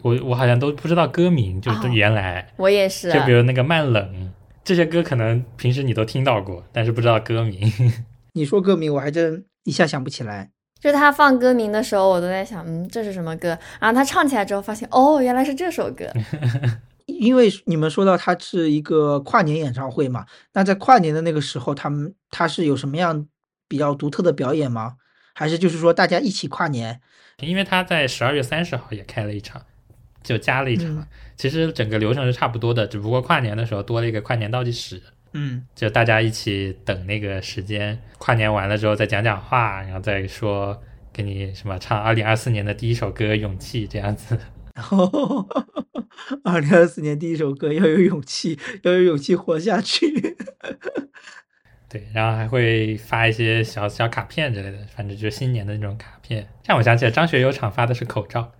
[0.00, 3.12] 我我好像都不知道歌名，就是哦原来、我也是。
[3.12, 4.32] 就比如那个慢冷
[4.64, 7.70] 这些歌，可能平时你都听到过，但是不知道歌名。
[8.32, 10.50] 你说歌名，我还真一下想不起来。
[10.80, 13.48] 就他放歌名的时候，我都在想，嗯，这是什么歌？
[13.78, 16.10] 然后他唱起来之后，发现哦，原来是这首歌。
[17.04, 23.26] 因为你们说到它是一个跨年演唱会嘛，那在跨年的那个时候，他们他是有什么样
[23.68, 24.94] 比较独特的表演吗？
[25.34, 27.00] 还是就是说大家一起跨年？
[27.38, 29.62] 因为他在十二月三十号也开了一场，
[30.22, 30.88] 就加了一场。
[30.88, 40.80] 嗯其实整个流程是差不多的，只不过跨年的时候多了一个跨年倒计时，嗯，就大家一起等那个时间，跨年完了之后再讲讲话，然后再说
[41.12, 44.38] 给你什么唱二零二四年的第一首歌《勇气》这样子。
[44.74, 45.48] 然 后
[46.44, 50.36] 二零二四年第一首歌要有勇气，要有勇气活下去。
[51.92, 56.48] 对，然后还会发一些小小卡片之类的，反正就是新年的那种卡片。
[56.64, 58.50] 让我想起来，张学友厂发的是口罩，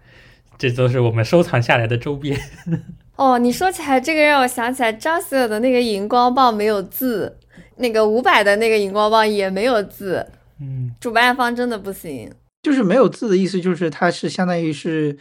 [0.59, 2.39] 这都是我们收藏下来的周边。
[3.17, 7.39] 哦，你说起来这个让我想起来张学友的那个荧光棒没有字，
[7.77, 10.27] 那个五百的那个荧光棒也没有字，
[10.61, 12.31] 嗯，主办方真的不行。
[12.63, 15.17] 就是没有字的意思，就是它是相当于是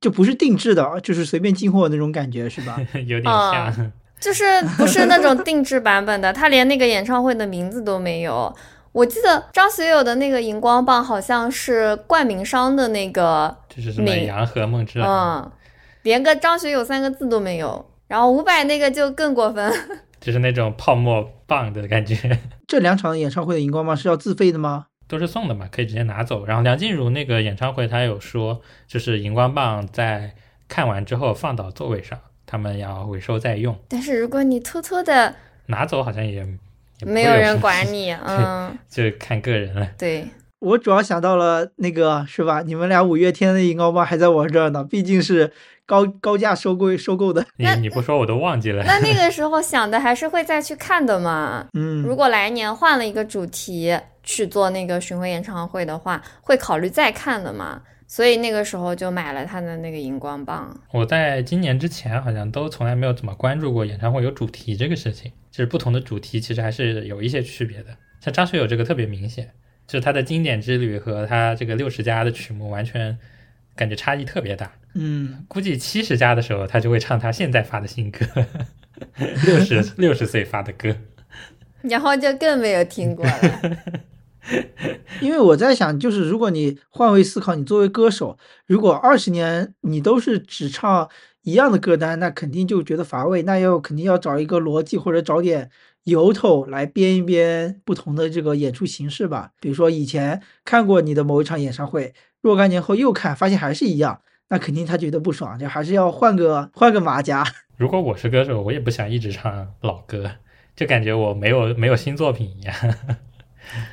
[0.00, 2.80] 就不是定制的，就是随便进货那种感觉，是吧？
[3.06, 3.92] 有点像。
[4.24, 4.44] 啊就是
[4.76, 8.54] 不是那种定制版本的，他连那个演唱会的名字都没有。
[8.92, 15.52] 我记得张学友的那个荧光棒好像是冠名商的那个，就是什么你杨和梦之蓝，嗯，
[16.02, 17.84] 连个张学友三个字都没有。
[18.06, 19.72] 然后伍佰那个就更过分，
[20.20, 24.86] 就是那种泡沫棒的感觉， 这两场演唱会的荧光棒是要自费的吗？
[25.08, 26.46] 都是送的嘛，可以直接拿走。
[26.46, 30.34] 然后梁静茹那个演唱会，她有说，就是荧光棒在
[30.68, 32.18] 看完之后放到座位上，
[32.54, 35.34] 他们要回收再用，但是如果你偷偷的，
[35.66, 36.46] 拿走好像也
[37.04, 39.90] 没有人管你， 嗯，就看个人了。
[39.98, 40.28] 对，
[40.60, 42.62] 我主要想到了那个是吧？
[42.64, 45.52] 你们俩五月天的荧光棒还在我这儿呢，毕竟是
[45.84, 47.44] 高高价收购收购的。
[47.56, 48.84] 你你不说我都忘记了。
[48.84, 51.66] 那那个时候想的还是会再去看的嘛。
[51.72, 57.82] 嗯，如果来年换了一个主题去做那个巡回演唱会的话，会考虑再看的嘛。
[58.06, 60.78] 所以那个时候就买了他的那个荧光棒。
[60.92, 67.96] 我在今年之前好像都从来没有怎么关注过演唱会有主题这个事情，就是不同的主题其实还是有一些区别的。
[68.20, 69.50] 像张学友这个特别明显，
[69.86, 73.18] 就是他的经典之旅和他这个六十加的曲目完全
[73.74, 74.72] 感觉差异特别大。
[74.94, 78.24] 嗯， 估计七十加的时候他就会唱他现在发的新歌，
[79.44, 80.96] 六十六十岁发的歌。
[81.82, 83.76] 然后就更没有听过了。
[85.20, 91.08] 因为我在想，就是如果你换位思考，你作为歌手，如果二十年你都是只唱
[91.42, 93.42] 一样的歌单，那肯定就觉得乏味。
[93.42, 95.70] 那要肯定要找一个逻辑，或者找点
[96.04, 99.50] 由头来编一编不同的这个演出形式吧。
[99.60, 107.44] 比如说以前看过你的某一场演唱会，若干年后又看，发现还是一样，那肯定他觉得不爽，就还是要换个换个马甲。
[107.76, 110.30] 如果我是歌手，我也不想一直唱老歌，
[110.76, 112.74] 就感觉我没有没有新作品一样。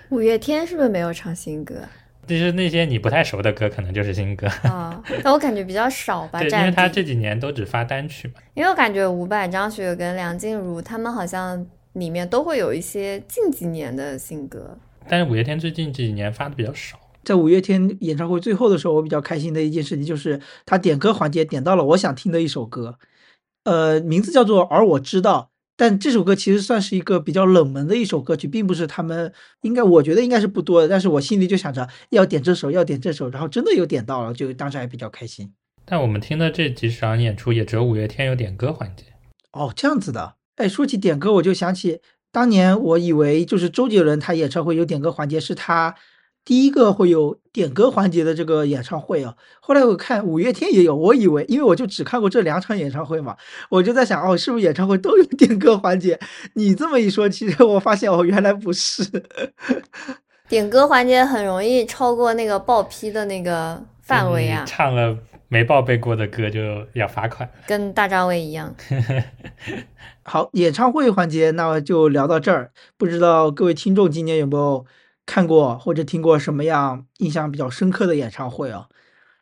[0.10, 1.76] 五月天是不是没有唱新歌
[2.28, 4.48] 就是那些你不太熟的歌，可能就是新歌。
[4.64, 5.04] 啊？
[5.24, 8.36] 但我感觉比较少吧，对，因为他这几年都只发单曲嘛。
[8.54, 14.78] 因为我感觉伍佰、张学友跟梁静茹他们好像里面都会有一些近几年的新歌。
[15.10, 16.98] 但是五月天最近这几年发的比较少。
[17.24, 22.98] 在五月天演唱会最后的时候，我比较开心的一件事情就是他点歌环节点到了我想听的一首歌，
[23.64, 25.51] 呃，名字叫做《而我知道》，
[25.82, 35.52] 但这首歌其实算是一个比较冷门的一首歌曲，并不是他们应该我觉得应该是不多的，但是我心里就想着要点这首，要点这首，然后真的有点到了，就当时还比较开心。
[35.84, 39.06] 但我们听的这几场演出，也只有五月天有点歌环节。
[39.54, 40.36] 哦，这样子的。
[40.58, 42.00] 哎，说起点歌，我就想起
[42.32, 45.96] 当年我以为就是周杰伦他演唱会有点歌环节，是他
[46.44, 49.36] 第一个会有点歌环节的这个演唱会啊。
[49.60, 53.38] 后来我看五月天也有，我以为因为我就只看过这两场演唱会嘛，
[53.70, 56.20] 我就在想哦，是不是演唱会都有点歌环节？
[56.56, 59.04] 你这么一说，其实我发现哦，原来不是。
[60.50, 66.60] 点歌环节很容易超过那个报批的那个范围啊你，唱了没报备过的歌就
[66.94, 67.50] 要罚款。
[67.68, 68.76] 跟大张伟一样。
[70.24, 72.72] 好，演唱会环节那就聊到这儿。
[72.98, 74.86] 不知道各位听众今年有没有
[75.32, 78.90] 看过或者听过什么样印象比较深刻的演唱会啊？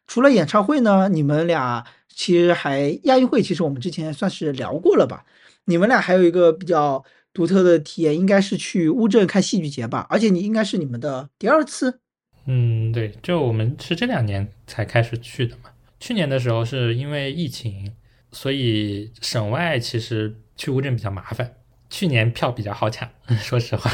[0.05, 5.25] 除了演唱会呢，你们俩其实还亚运会，其实我们之前算是聊过了吧？
[5.65, 10.05] 你们俩还有一个比较独特的体验，应该是去乌镇看戏剧节吧？
[10.11, 11.99] 而且你应该是你们的第二次。
[12.45, 15.71] 嗯，对，就我们是这两年才开始去的嘛。
[15.99, 17.93] 去年的时候是因为疫情，
[18.31, 21.55] 所以省外其实去乌镇比较麻烦。
[21.89, 23.09] 去年票比较好抢，
[23.41, 23.89] 说实话，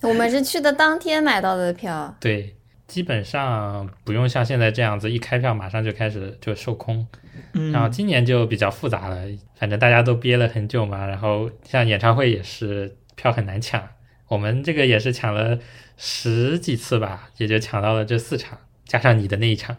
[0.08, 2.54] 我们是去的当天买到的票，对，
[2.86, 7.06] 基本上不用像现在这样子一开票马上就开始就售空。
[7.52, 9.24] 嗯，然后今年就比较复杂了，
[9.56, 11.06] 反正大家都憋了很久嘛。
[11.06, 13.82] 然后像演唱会也是票很难抢，
[14.28, 15.58] 我们这个也是抢了
[15.96, 19.76] 十几次吧，也就抢到了这四场，加上你的那一场。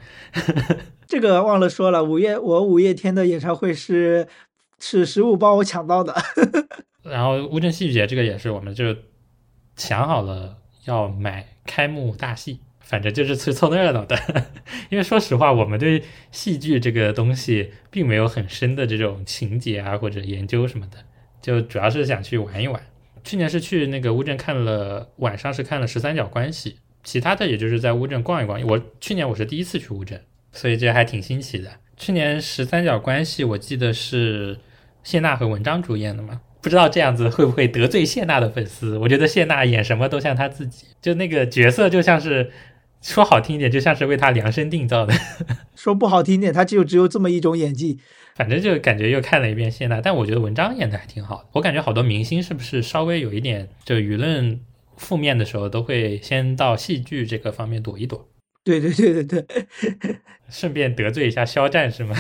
[1.08, 4.28] 这个忘了说了，五月我五月天的演唱会是
[4.80, 6.16] 是十五帮我抢到的。
[7.04, 8.96] 然后乌镇戏剧节这个也是，我们就
[9.76, 14.18] 想好了要买开幕大戏，反正就是去凑热闹的。
[14.90, 20.98] 因为说实话，我们对戏剧这个东西并没有很深的这种情节啊或者研究什么的，
[21.42, 22.82] 就主要是想去玩一玩。
[23.24, 26.72] 去年是去那个乌镇看了，晚上是看了《十三角关系》，
[27.04, 28.60] 其他的也就是在乌镇逛一逛。
[28.66, 30.20] 我去年我是第一次去乌镇，
[30.52, 31.72] 所以这还挺新奇的。
[31.98, 34.58] 去年《十三角关系》我记得是
[35.04, 38.98] 谢娜和文章主演的嘛，不知道这样子会不会得罪谢娜的粉丝？
[39.00, 42.52] 我觉得谢娜演什么都像她自己，就那个角色就像是
[43.02, 45.14] 说好听一点，就像是为她量身定造的。
[45.76, 48.00] 说不好听点，她就只有这么一种演技。
[48.34, 51.50] 反正就感觉又看了一遍谢娜，但我觉得文章演的还挺好的。
[51.52, 54.60] 我感觉好多明星是不是稍微有一点就舆论
[54.96, 58.30] 负面的时候，都会先到戏剧这个方面躲一躲。
[58.64, 59.46] 对对对对对，
[60.50, 62.16] 顺便得罪一下肖战是吗？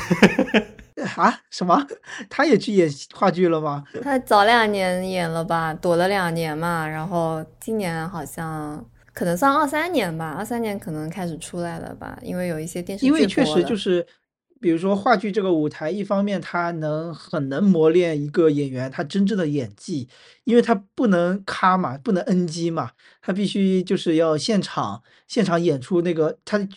[1.15, 1.39] 啊？
[1.49, 1.85] 什么？
[2.29, 3.83] 他也去演话剧了吗？
[4.01, 8.83] 他早两年演了吧，躲了两年嘛，然后今年好像
[9.13, 14.05] 可能算二三年吧，二三年可能开始出来了吧，因为有一些电视剧因为确实就是，
[14.59, 20.07] 比如说话剧这个舞台，一方面它能很能磨练一个演员他真正的演技，
[20.43, 22.91] 因为他不能咔嘛，不能 NG 嘛，
[23.21, 26.67] 他必须就是要现场现场演出那个他。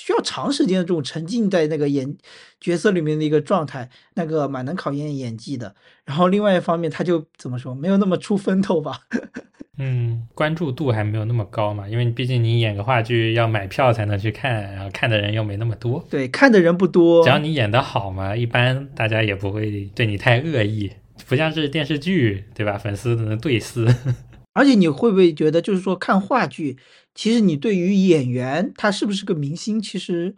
[0.00, 2.16] 需要长时间的这种沉浸在那个演
[2.58, 5.74] 角色里面的一个状态，那个蛮能考验演技的。
[6.06, 9.00] 然后另外一方面，他就怎么说，没有那么出风头吧。
[9.78, 16.02] 嗯，关注度还没有那么高嘛，因为毕竟你演个话剧要买票才能去看，然后看的人又没那么多。
[16.10, 17.30] 对，看的人不多只。
[17.30, 20.90] 要你演得好嘛，一般大家也不会对你太恶意，
[21.26, 22.76] 不像是电视剧，对吧？
[22.78, 23.86] 粉丝能对撕。
[24.52, 26.76] 而且你会不会觉得，就是说看话剧，
[27.20, 30.34] 其实你对于演员他是不是个明星，其实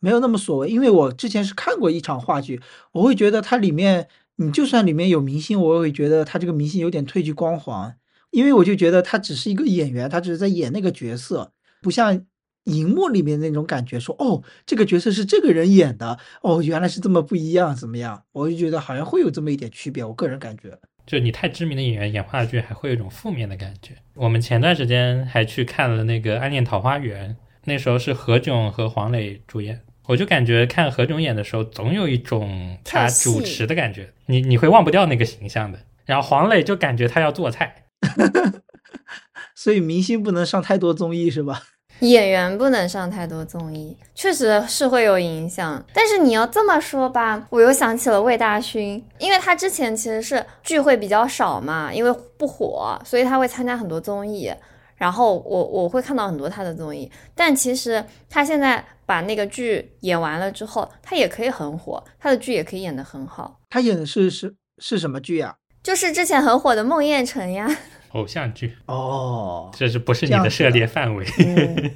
[0.00, 0.66] 没有那么所谓。
[0.66, 2.58] 因为我之前是看过一场话剧，
[2.92, 7.94] 我会觉得它里面，你就算里面有明星，我也会觉得他这个明星有点褪去光环，
[8.30, 11.52] 因为我就觉得他只是一个演员，他只是在演那个角色，
[11.82, 12.24] 不像
[12.64, 18.24] 荧幕里面那种感觉说，哦，这个角色是这个人演的，哦，原来是这么不一样，怎么样？
[18.32, 20.80] 我就觉得好像会有这么一点区别，我个人感觉。
[21.12, 23.92] 就你太知名的演员演话剧，还会有一种负面的感觉。
[24.14, 27.28] 我们前段时间还去看了那个《暗恋桃花源》，
[27.64, 35.78] 那时候是何炅和黄磊主演，我就感觉看何炅演的时候，总有一种他主持的感觉，你你会忘不掉那个形象的。
[36.06, 37.84] 然后黄磊就感觉他要做菜，
[39.54, 41.60] 所以明星不能上太多综艺是吧？
[42.00, 45.84] 演员不能上太多综艺，确实是会有影响。
[45.92, 54.52] 但是你要这么说吧，我又想起了魏大勋，因为他之前其实是聚会比较少嘛，因为不火，所以他会参加很多综艺。
[54.96, 63.58] 然后我我会看到很多他的综艺，但其实他现在把那个剧演完了之后，他也可以很火，他的剧也可以演得很好。
[63.68, 67.68] 他演的是是是什么剧呀、就是之前很火的《梦魇城》呀，
[68.12, 71.26] 偶像剧，哦，这是不是你的的涉猎范围？
[71.38, 71.90] 嗯，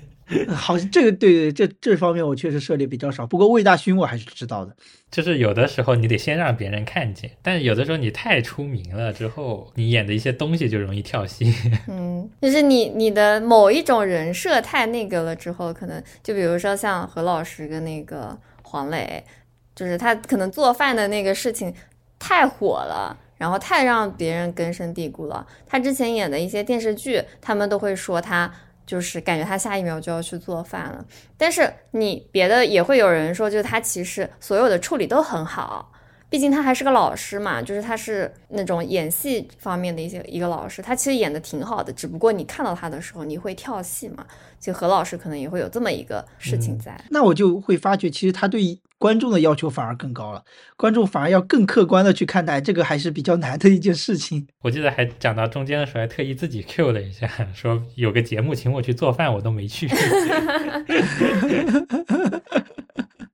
[0.54, 3.26] 好像这个对对，这这方面我确实涉猎比较少。
[3.26, 4.74] 不过魏大勋我还是知道的。
[5.10, 11.54] 就是有的时候你得先让别人看见，但是有的时候你太出名了之后，你演的一些东西就容易跳戏。
[11.88, 19.22] 嗯，就是你你的某一种人设太那个了之后，可能就比如说像何老师跟那个黄磊，
[19.74, 21.72] 就是他可能做饭的那个事情
[22.18, 23.16] 太火了。
[23.36, 25.46] 然后太让别人根深蒂固了。
[25.66, 28.50] 他之前演的一些电视剧，他们都会说他
[28.86, 31.04] 就是感觉他下一秒就要去做饭了。
[31.36, 35.92] 但是你别的也会有人说，就是他其实所有的处理都很好，
[36.36, 44.26] 毕竟他还是个老师嘛，就是他是那种演戏方面的一些一个老师，他其实演的挺好的，只不过你看到他的时候你会跳戏嘛。
[44.60, 46.94] 就何老师可能也会有这么一个事情在。
[47.08, 50.44] 那我就会发觉，其实他对观众的要求反而更高了，
[50.76, 54.46] 观众反而要更客观的去看待，这个还是比较难的一件事情。
[54.60, 59.88] 我记得还讲到中间的时候，还特意自己 Q 了一下，说有个节目请我去做饭，我都没去。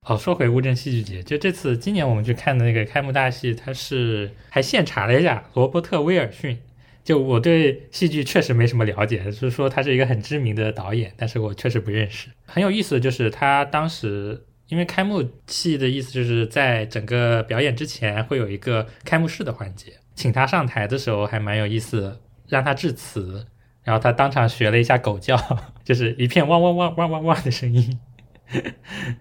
[0.04, 6.58] 好，说回乌镇戏剧节，就这次今年我们去看的那个开幕大戏，它是还现查了一下罗伯特威尔逊。
[7.04, 12.28] 就我对戏剧确实没什么了解，就是说他是一个很知名的导演，但是我确实不认识。
[12.46, 23.46] 很有意思的就是他当时因为开幕戏的意思就是在整个表演之前会有一个开幕式的环节，请他上台的时候还蛮有意思，让他致辞，
[23.84, 25.36] 然后他当场学了一下狗叫，
[25.84, 28.00] 就是一片汪汪汪汪汪汪的声音。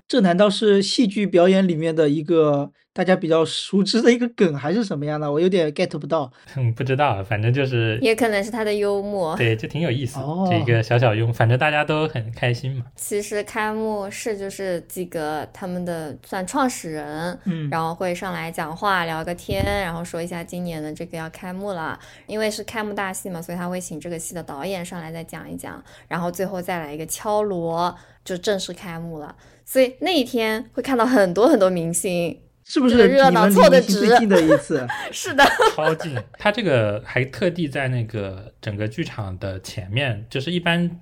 [0.08, 5.32] 这难道是戏剧表演里面的一个大家比较熟知的一个梗，还是什么样的？
[5.32, 6.30] 我有点 get 不到。
[6.58, 9.34] 嗯，不知道，反正就是也可能是他的幽默。
[9.38, 12.86] 对，就挺有意思，哦这一个小小用，反正大家都很开心嘛。
[12.98, 29.34] 其实开幕式就是几个他们的算创始人，嗯，然后会上来讲话聊个天，然后说一下今年的这个要开幕了，因为是开幕大戏嘛，所以他会请这个戏的导演上来再讲一讲，然后最后再来一个敲锣，就正式开幕了。
[29.64, 34.88] 所以那一天会看到很多很多明星，是不是热闹你们离凑得值最近的一次？
[35.12, 35.44] 是的，
[35.76, 36.16] 超近。
[36.34, 41.00] 他这个还特地在那个整个剧场的前面，就是一般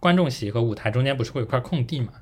[0.00, 2.12] 观众席和舞台中间不是会有块空地嘛？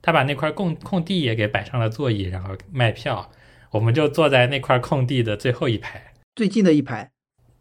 [0.00, 3.30] 他把那块空空地也给摆上了座椅，然后卖票。
[3.70, 7.10] 我们就坐在那块空地的最后一排，最近的一排，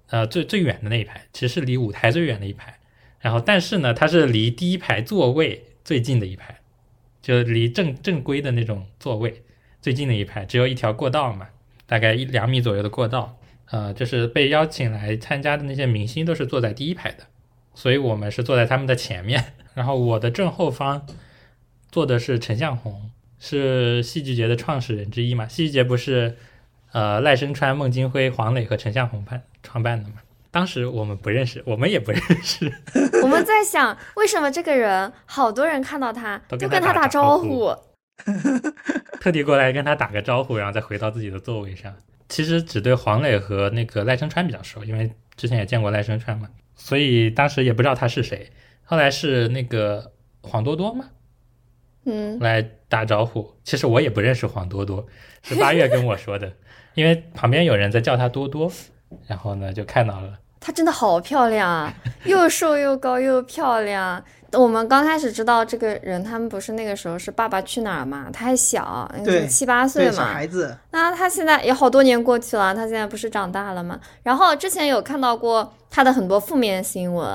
[0.10, 2.80] 呃，最最远的那一排，其实是离舞台最远的一排。
[3.20, 6.60] 然后，但是呢，它是离第一排座位最近的一排，
[7.22, 9.44] 就离正正规的那种座位
[9.88, 11.48] 最近的一排，只有一条过道嘛，
[11.86, 13.38] 大概一两米左右的过道。
[13.72, 17.24] 呃，就是被邀请来参加的那些明星都是坐在第一排的，
[17.74, 19.54] 所以我们是坐在他们的前面。
[19.76, 21.06] 然后我的正后方
[21.90, 23.10] 坐的是陈向红，
[23.40, 25.48] 是戏剧节的创始人之一嘛。
[25.48, 26.36] 戏剧节不是
[26.92, 30.16] 呃赖声川、孟京辉、黄磊和陈向红办创办的嘛？
[30.52, 32.70] 当时我们不认识，我们也不认识。
[33.24, 37.74] 我们在想，为什么这个人好多人看到他都就跟他打招招呼
[39.20, 41.94] 特地过来跟他打个招呼，然后再回到自己的座位上。
[42.30, 48.52] 其实只对黄磊和那个赖声川比较熟，因为之前也见过赖声川嘛，所以当时也不知道他是谁。
[48.84, 50.12] 后来是那个
[50.42, 51.06] 黄多多嘛
[52.06, 55.08] 嗯，来打招呼，其实我也不认识黄多多，
[55.44, 56.52] 是八月跟我说的，
[56.96, 58.72] 因为旁边有人在叫他多多，
[59.28, 60.40] 然后呢就看到了。
[60.68, 61.94] 她真的好漂亮啊，
[62.26, 64.22] 又瘦又高又漂亮。
[64.52, 69.10] 我们刚开始知道这个人，他们不是那个时候是《爸爸去哪儿》嘛，他还小，
[69.48, 70.26] 七八岁嘛。
[70.26, 73.98] 孩子，那他现在也好多年过去了，他现在不是长大了嘛？
[74.24, 77.26] 然后之前有看到过他的很多负面新闻，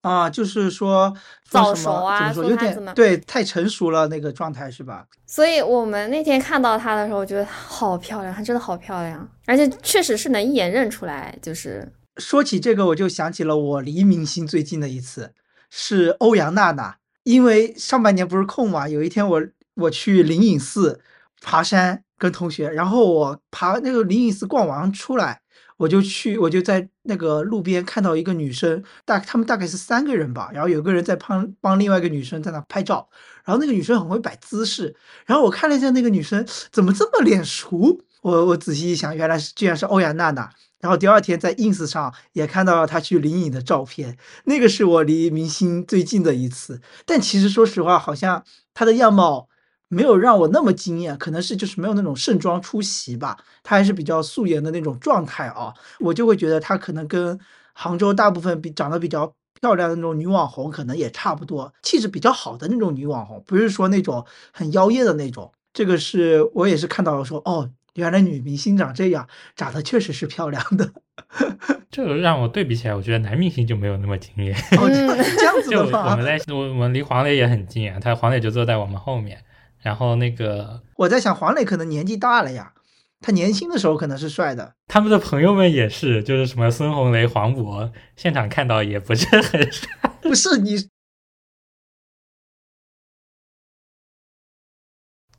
[0.00, 1.12] 啊，就是说
[1.46, 5.04] 早熟啊说有说他怎么点对太成熟了那个状态是吧？
[5.26, 11.86] 所以我们那天看到她的时候，我觉得好漂亮，她真的好漂亮，而且确实是能一眼认出来，就是
[12.16, 15.32] 说起这个，我就想起了我离明星最近的一次，
[15.70, 16.96] 是欧阳娜娜。
[17.24, 19.40] 因为上半年不是空嘛，有一天我
[19.74, 21.00] 我去灵隐寺
[21.40, 25.40] 爬山，跟同学，然后我爬那个灵隐寺逛完出来，
[25.76, 33.08] 我就去，我就在那个路边看到一个女生，大他们大概是三个人吧，然后有个人在帮帮另外一个女生在那拍照，
[33.44, 34.92] 然后那个女生很会摆姿势，
[35.24, 40.50] 然后我看了一下那个女生怎么这么脸熟，我我仔细一想，原来是居然是欧阳娜娜。
[40.82, 46.80] 然后第二天在 ins 上也看到了她去灵隐的照片，那个是我离明星最近的一次。
[47.06, 49.48] 但其实说实话，好像她的样貌
[49.86, 57.38] 没有让我那么惊艳，可能是就是没有那种盛装出席吧，她还是比较素颜的那种状态啊，我就会觉得她可能跟
[57.72, 65.52] 杭州大部分比长得比较漂亮的那种女网红可能也差不多，气质比较好的那种女网红，不是说那种很妖艳的那种。
[65.72, 67.70] 这个是我也是看到了说哦。
[67.94, 70.90] 原来女明星长这样，长得确实是漂亮的。
[71.90, 74.54] 这个让我对比起来，我觉得男明星就没有那么惊艳。
[74.78, 76.10] 哦，这样子的吗？
[76.10, 79.38] 我们在我我们离黄磊也很近啊，他黄磊就坐在我们后面，
[79.82, 82.72] 然后那个我在想黄磊可能年纪大了呀，
[83.20, 84.72] 他年轻的时候可能是帅的。
[84.88, 89.88] 他们的朋友们也是，就是什么孙红雷、黄渤，现场看到也不是很 帅。
[90.22, 90.76] 不是你，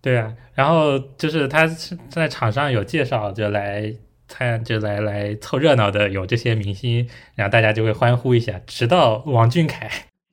[0.03, 3.91] 对啊，然后就是他是在场上有介绍，就来
[4.27, 9.89] 参就来来凑热闹的有这些明星，然后大家就会欢呼一下，直到王俊凯，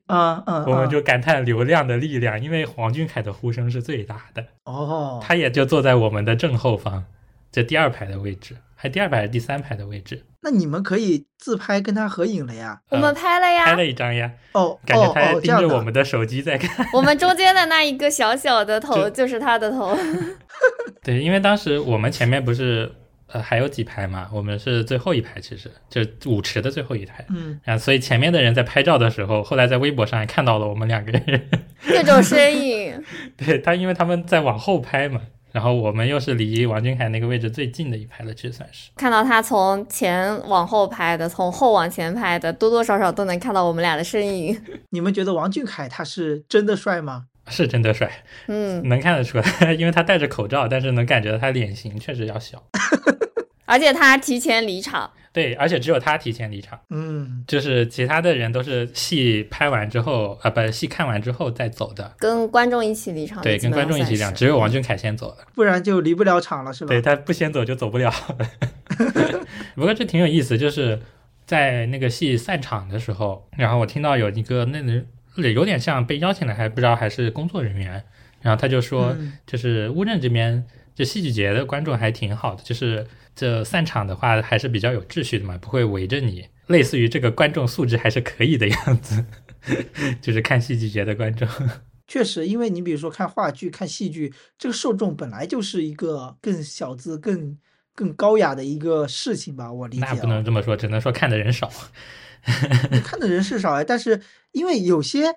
[0.07, 0.89] 嗯嗯， 我们嗯。
[0.89, 7.05] 就感叹流量的力量，因为王俊凯的呼声是最大的，哦，他也就坐在我们的正后方，
[7.49, 12.81] 这第二排的位置，还第二排还是第三排的位置，那你们可以自拍跟他合影了呀。
[12.89, 15.55] 我们拍了呀，拍了一张呀，哦感觉他盯。
[15.55, 16.83] 着我们的手机在看。
[16.91, 19.95] 我们中间的那一个小小的头就就是他的头
[21.03, 22.91] 对，因为当时我们前面不是
[23.27, 26.01] 呃还有几排嘛，我们是最后一排，其实就
[26.31, 27.23] 舞池的最后一排。
[27.29, 31.49] 嗯，啊，所以前面的人在拍照的时候，后来在微博上也看到了我们两个人。
[31.87, 33.03] 各种身影。
[33.37, 35.21] 对他，因为他们在往后拍嘛，
[35.51, 38.89] 然后我们又是离王俊凯那个位置最近的一排了，其实算是。
[38.95, 44.59] 看到他从前往后拍的，从后往前拍的，多多少少都能看到我们俩的身影。
[44.91, 47.25] 你们觉得王俊凯他是真的帅吗？
[47.47, 52.63] 是真的帅，嗯，能看得出来， 因为他戴着口罩，但是能感觉到他脸型确实要小。
[53.65, 62.13] 而且他提前离场，对，而且只有他提前离场，嗯，就是其他的人都是戏拍完之后，啊，不，戏看完之后再走的。
[62.17, 63.41] 跟观众一起离场。
[63.41, 65.37] 对，跟观众一起离场，只有王俊凯先走了。
[65.55, 66.89] 不然就离不了场了，是吧？
[66.89, 68.11] 对他不先走就走不了。
[69.75, 70.99] 不过这挺有意思，就是
[71.45, 75.07] 在那个戏散场的时候，然后我听到有一个那人
[75.53, 78.03] 有点像被邀请的，还不知道还是工作人员，
[78.41, 80.65] 然后他就说，嗯就是乌镇这边
[81.01, 83.03] 就戏剧节的观众还挺好的，就是
[83.35, 89.25] 这散场的话还是比较有秩序的嘛，不会围着你，类似于这个观众素质还是可以的样子，
[90.21, 91.47] 就是看戏剧节的观众。
[92.05, 97.57] 确实，因为你比如说看话剧、看戏剧，这个受众本来就是一个更小资、更
[97.95, 100.11] 更高雅的一个事情吧，我理解、啊。
[100.13, 101.67] 那不能这么说，只能说看的人少。
[103.03, 104.21] 看的人是少哎，但是
[104.51, 105.33] 因为有些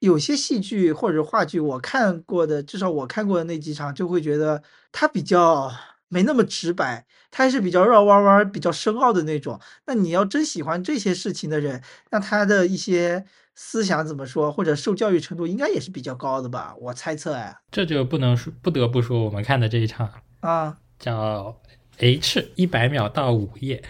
[0.00, 5.70] 有些戏剧或者话剧，我看过的，至少我看过的那几场，就会觉得它比较
[6.08, 9.60] 没那么直白，他还是比较绕弯弯、比较深奥的那种。
[9.86, 13.24] 那你要真喜欢这些事情的人，那他的一些
[13.54, 16.74] 思想怎么说，或者受教育程度应该也是比较高的吧？
[16.80, 17.54] 我猜测哎。
[17.70, 20.10] 这就不能说，不得不说我们看的这一场
[20.40, 21.60] 啊，叫
[21.98, 23.82] H 一百秒到午夜。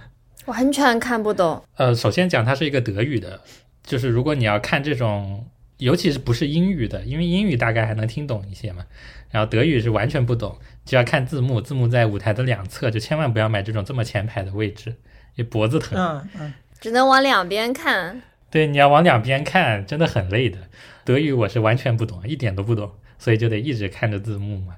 [0.46, 1.62] 完全看不懂。
[1.76, 3.42] 呃，首先讲它是一个德语的，
[3.82, 5.44] 就是如果你要看这种
[5.78, 8.86] 尤其是不是英语的，因为英语大概还能听懂一些嘛，
[9.30, 14.90] 然后德语是完全不懂，就要看字幕，字幕在舞台的两侧，就千万不要买这种这么前排的位置，
[15.34, 15.98] 因为脖子疼。
[15.98, 18.22] 嗯嗯，只能往两边看。
[18.50, 20.58] 对，你要往两边看，真的很累的。
[21.04, 24.76] 德语我是完全不懂，一点都不懂，所以就得一直看着字幕嘛。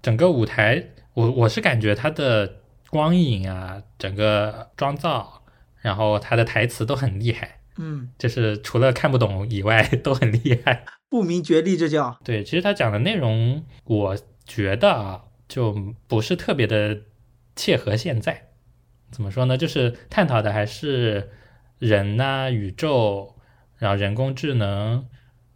[0.00, 0.84] 整个舞台，
[1.14, 2.60] 我我是感觉它的
[2.90, 5.42] 光影啊，整个妆造，
[5.80, 7.57] 然后它的台词都很厉害。
[7.78, 10.84] 嗯，就是除了看不懂以外 都很厉害。
[11.08, 12.44] 不明觉厉，这叫对。
[12.44, 17.00] 其实他讲的内容，我觉得啊，就不是特别的
[17.56, 18.48] 切合现在。
[19.10, 19.56] 怎么说呢？
[19.56, 21.30] 就是探讨的还是
[21.78, 23.36] 人呐、宇宙，
[23.78, 25.06] 然后人工智能，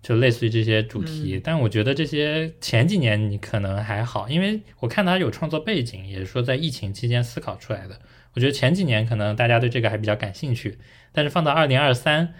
[0.02, 1.38] 就类似于这些主题。
[1.42, 8.00] 但我觉得这些前几年你可能还好，因为我看他有创作背景，也是说在疫情期间思考出来的。
[8.34, 10.78] 我觉得前几年可能大家对这个还比较感兴趣。
[11.12, 12.34] 但是放到二零二三，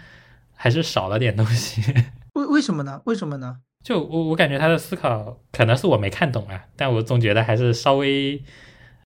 [0.55, 1.81] 还是少了点东西。
[2.33, 3.01] 为为什么呢？
[3.05, 3.57] 为什么呢？
[3.83, 8.41] 就我我感觉他的思考可能是我没看懂啊，但我总觉得还是稍微。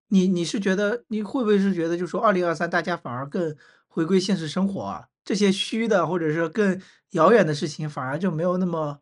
[0.09, 3.53] 你你是觉得你会不会是觉得，就是说二零二三大家反而更
[3.87, 5.07] 回归现实生活啊？
[5.25, 6.81] 这些虚的或者是更
[7.11, 8.99] 遥远的事情，反而就没有那么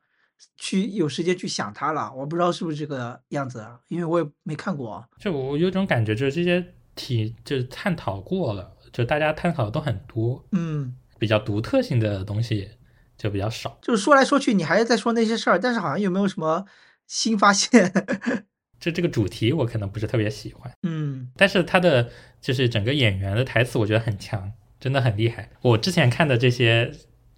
[0.57, 2.11] 去有时间去想它了。
[2.15, 5.05] 我不知道是不是这个样子啊，因为我也没看过。
[5.19, 8.71] 就我有种感觉，就是这些题就是探讨过了。
[8.91, 12.69] 就大家探讨的都很多，嗯，比较独特性的东西
[13.17, 13.77] 就比较少。
[13.81, 16.65] 就是说来说去，你还是在说那些事儿，但是好像有没有什么
[17.05, 17.91] 新发现？
[18.79, 25.49] 就这个主题我可能不是特别喜欢，嗯，但是他的就是整个演员的台词我觉得很强，真的很厉害。
[25.61, 26.93] 我之前看的这些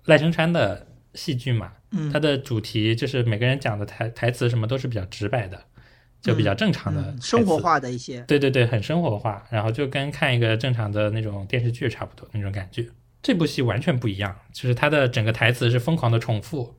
[0.06, 0.86] 赖声川的
[1.16, 5.64] 戏剧嘛，嗯，他的主题就是每个人讲的台台词什么都是比较直白的。
[6.22, 12.86] 就比较正常的生活化的一些，对对对，很生活化，然后就跟看一个正常的那种电视剧差不多那种感觉。
[13.22, 16.76] 这部戏完全不一样，就是它的整个台词是疯狂的重复，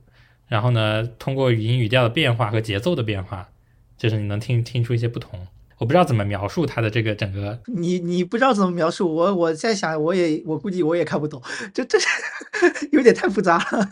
[0.47, 3.49] 然后呢，通过语音语调的变化和节奏的变化，
[3.97, 5.47] 就是你能听听出一些不同。
[5.77, 11.41] 我不知道怎么描述它的这个整个，你你不知道怎么描述，我我在想，我也我估计我也看不懂，
[11.73, 11.97] 就这
[12.91, 13.89] 有点太复杂了。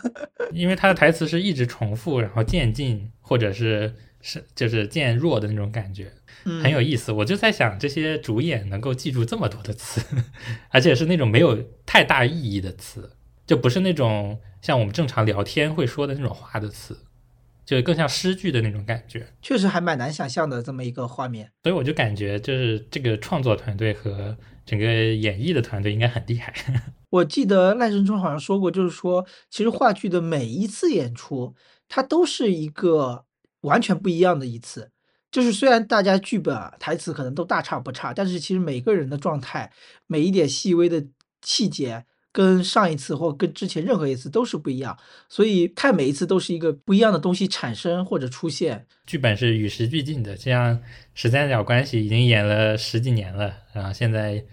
[0.52, 3.94] 因为它的台词是一直重复，然后渐进，或者是。
[4.20, 6.12] 是，就是渐弱的那种感觉，
[6.44, 7.12] 很有意思。
[7.12, 10.02] 我就在想，这些主演能够记住这么多的词，
[10.70, 13.12] 而且是那种没有太大意义的词，
[13.46, 16.98] 就不是那种像我们正常聊天会说的那种话的词，
[17.64, 19.28] 就更像诗句的那种感觉。
[19.40, 21.52] 确实还蛮难想象的这么一个画面。
[21.62, 26.52] 所以我就感觉，就是这个创作团队和整个演绎的团队应该很厉害。
[27.10, 31.54] 我记得赖声川好像说过，就是说，其实话剧的每一次演出，
[31.88, 33.26] 它都是一个。
[33.62, 34.90] 完全不一样的一次，
[35.30, 39.70] 就是虽然大家剧本啊台词可能都大差不差，但是其实每个人的状态，
[40.06, 41.04] 每一点细微的
[41.42, 44.96] 细节，跟上一次或跟之前任何一次都是不一样，
[45.28, 48.86] 所以看每一次都是一个不一样的东西产生或者出现。
[49.06, 50.80] 剧本是与时俱进的，这样
[51.14, 54.44] 十三角关系已经演了十几年了，然后现在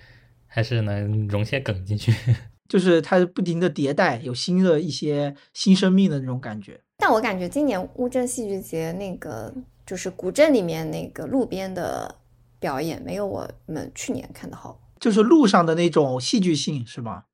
[0.47, 2.13] 还是能融些梗进去，
[2.67, 6.79] 就是它不停的迭代，有新的一些新生命的那种感觉。
[6.97, 9.53] 但我感觉今年乌镇戏剧节那个
[9.85, 12.15] 就是古镇里面那个路边的
[12.59, 14.79] 表演，没有我们去年看的好。
[14.99, 17.25] 就是路上的那种戏剧性是吗？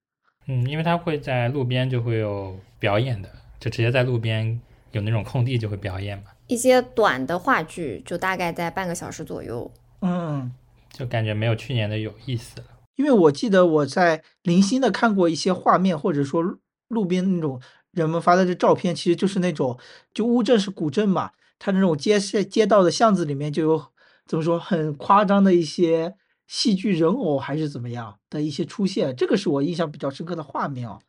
[0.48, 4.60] 嗯，因为它会在路边就会有表演的，就直接在路边
[4.92, 6.26] 有那种空地就会表演嘛。
[6.48, 9.72] 一些短的话剧就大概在半个小时左右。
[10.02, 10.52] 嗯，
[10.92, 12.66] 就感觉没有去年的有意思了。
[12.96, 16.44] 因为我记得我在零星的看过一些画面，或者说
[16.90, 17.62] 路边那种。
[17.92, 19.78] 人们发的这照片，其实就是那种，
[20.14, 23.86] 就乌镇是古镇嘛，它那种街市街道的巷子里面就有
[24.26, 26.16] 怎么说很夸张的一些
[26.48, 31.00] 戏剧人偶还是怎么样的一些出现，这个是我印象比较深刻的画面哦。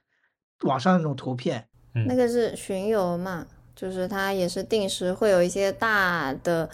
[0.63, 1.69] 网上那种图片，
[2.07, 6.69] 那个是巡游嘛，就是它也是定时会有一些大的、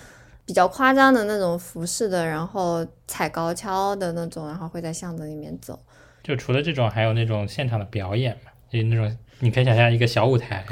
[0.47, 5.79] 比较夸张的那种服饰的，然后踩高跷的那种，然后会在巷子里面走。
[6.23, 9.19] 就除了这种，还有那种现场的表演嘛，就那种。
[9.41, 10.64] 你可以想象一个小舞台，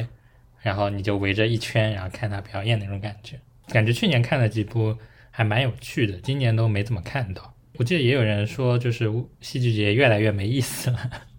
[0.62, 3.38] 然后你就围着一圈，然后看他表演那种感觉。
[3.68, 4.96] 感觉去年看了几部
[5.30, 7.54] 还蛮有趣的，今年都没怎么看到。
[7.78, 10.98] 我记得也有人说，就是戏剧节越来越没意思了。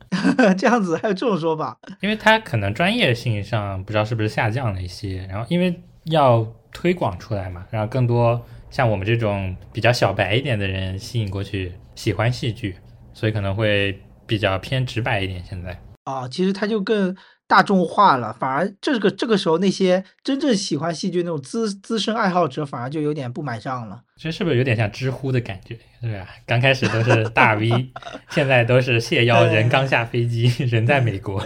[0.57, 1.77] 这样子还有这种说法？
[1.99, 5.73] 因为他可能专业性上不知道是不是下降了一些，然后因为
[6.05, 12.75] 要推广出来嘛，然后更多像我们这种比较小白一点的人吸引过去，喜欢戏剧，
[13.13, 15.43] 所以可能会比较偏直白一点。
[15.43, 15.77] 现在。
[16.07, 17.13] 啊，其实它就更
[17.47, 24.01] 大众化了，反而这个这个时候那些真正喜欢戏剧那种资资深爱好者，反而就有点不买账了。
[24.15, 26.25] 其实是不是有点像知乎的感觉，是吧？
[26.45, 27.91] 刚开始都是大 V，
[28.31, 31.43] 现在都是谢邀人刚下飞机，人在美国。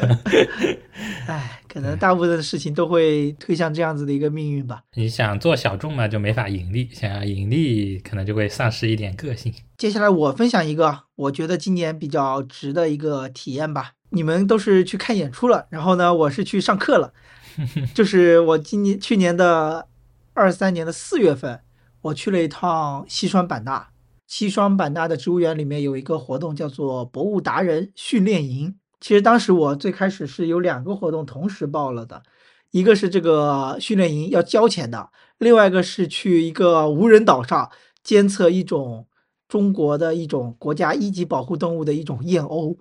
[1.26, 4.84] 哎，可能大部分的事情都会推向这样子的一个命运吧。
[4.93, 9.51] 你想做小众嘛，就没法盈利；想要盈利，可能就会丧失一点个性。
[9.76, 13.93] 接下来我分享一个我觉得今年比较值的一个体验吧。
[14.12, 17.14] 你们都是去看演出了，然后呢，我是去上课了。
[17.93, 19.88] 就是我今年去年的
[20.34, 21.62] 二三年的四月份，
[22.01, 23.89] 我去了一趟西双版纳。
[24.28, 28.76] 西双版纳的植物园里面有一个活动叫做博物达人训练营。
[29.01, 32.24] 其实当时我最开始是有两个活动同时报了的，
[32.72, 35.09] 一个是这个训练营要交钱的，
[35.39, 37.70] 另外一个是去一个无人岛上
[38.03, 39.07] 监测一种
[39.49, 42.78] 中国的一种国家一级保护动物的一种燕鸥，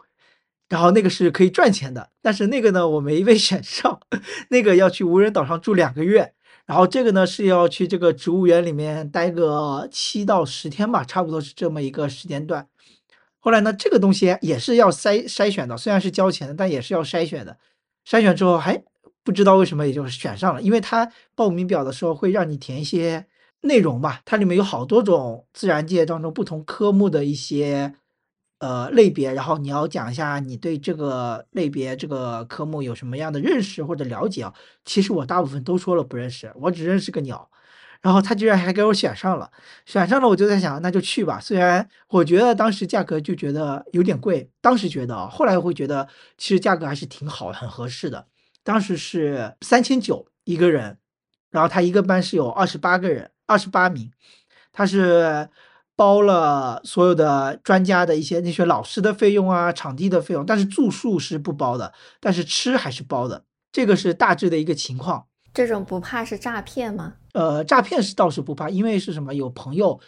[0.70, 4.00] 然后那个是可以赚钱的，但是那个呢我没被 选上，
[4.48, 6.32] 那个要去无人岛上住两个月，
[6.64, 12.68] 然后这个呢是要去这个植物园里面待个七到十天吧，差不多是这么一个时间段。
[13.40, 17.58] 后来呢，这个东西也是要筛筛选的，虽然是交钱的，但也是要筛选的。
[18.08, 18.82] 筛选之后还
[19.24, 23.26] 不知道为什么也就是选上了，因为它报名表的时候会让你填一些
[23.62, 27.94] 内容吧，它里面有好多种自然界当中不同科目的一些
[28.60, 34.54] 呃类别，然后你要讲一下你对这个类别这个科目有什么样的认识或者了解啊。
[34.84, 37.50] 其实我大部分都说了不认识，我只认识个鸟。
[38.02, 39.50] 然后他居然还给我选上了，
[39.84, 41.38] 选上了我就在想，那就去吧。
[41.38, 46.08] 虽然我觉得当时价格就觉得有点贵，当时觉得，后来会觉得
[46.38, 48.26] 其实价格还是挺好，很合适的。
[48.64, 50.96] 当时是三千九一个人，
[51.50, 54.10] 然后他一个班是有二十八个人，二十八名，
[54.72, 55.50] 他是
[56.00, 63.44] 包了所有的专家的一些那些老师的费用啊，场地的费用，但是住宿是不包的，但是吃还是包的。
[63.70, 65.26] 这个是大致的一个情况。
[65.52, 67.16] 这种不怕是诈骗吗？
[67.34, 69.34] 呃，诈骗是倒是不怕，因为是什么？
[69.34, 70.00] 有朋友，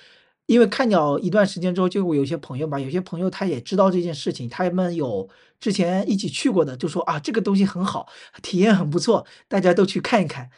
[0.47, 5.29] 因为看鸟一段时间之后，就会有些朋友吧，有些朋友他也知道这件事情，他们有
[5.61, 8.09] 之前一起去过的，就说啊，这个东西很好，
[8.41, 10.49] 体验很不错，大家都去看一看。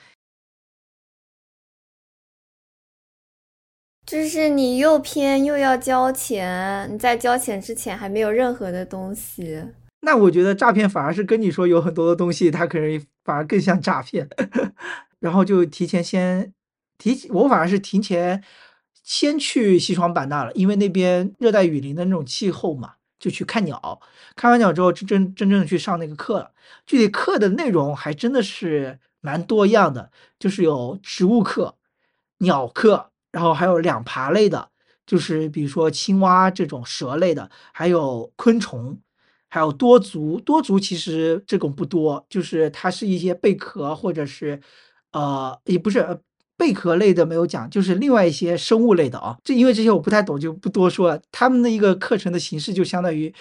[4.06, 9.62] 就是你又骗又要交钱，你在交钱之前还没有任何的东西。
[10.00, 14.28] 那我觉得诈骗反而是跟你说有很多的东西，他可能反而更像诈骗。
[15.20, 16.52] 然后就提前先
[16.98, 18.44] 提，我反而是提前
[19.02, 24.00] 先去西双版纳了，因为那边热带雨林的那种气候嘛，就去看鸟。
[24.36, 26.50] 看完鸟之后，真真真正去上那个课了。
[26.84, 31.76] 具体课的内容还真的是蛮多样的，就是有植物课、
[32.40, 34.70] 鸟课，然后还有两爬类的，
[35.04, 38.96] 就是比如说青蛙这种蛇类的，还有昆虫。
[39.54, 44.60] 还有多足，多足其实这种不多，就是它是一些贝壳或者是，
[45.12, 46.04] 呃，也不是
[46.56, 49.38] 贝壳类的没有讲，就是另外一些生物类的啊。
[49.44, 51.22] 这因为这些我不太懂，就不多说了。
[51.30, 53.32] 他们的一个课程的形式就相当于，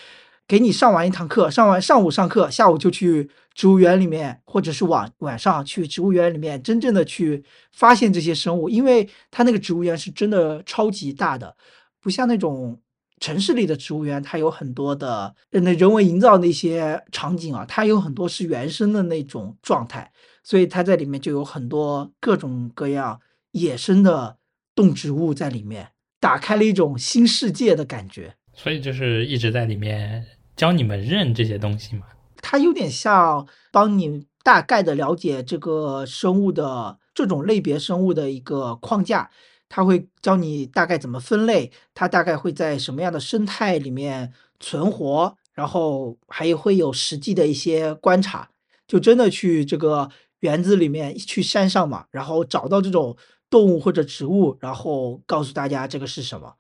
[0.48, 11.56] 给你上完一堂课，上完上午上课，下午就去植物园里面，或者是晚晚上去植物园里面真正的去发现这些生物，因为它那个植物园是真的超级大的，
[12.02, 12.80] 不像那种。
[13.20, 20.12] 城市里的植物园，它有很多的那人为营造那些场景啊，它有很多是原生的那种状态，
[20.44, 23.18] 所以它在里面就有很多各种各样
[23.52, 24.36] 野生的
[24.76, 28.36] 动植物在里面，打开了一种新世界的感觉。
[28.54, 30.26] 所以就是一直在里面
[30.56, 32.04] 教你们认这些东西嘛。
[32.38, 39.30] 它有点像帮你大概的了解这个生物的这种类别生物的一个框架。
[39.70, 48.50] 它会教你大概怎么分类，它大概会在什么样的生态里面存活，然后还会有实际的一些观察，
[48.86, 53.18] 就真的去这个园子里面去山上嘛，然后找到这种
[53.50, 56.54] 动物或者植物，然后告诉大家这个是什么。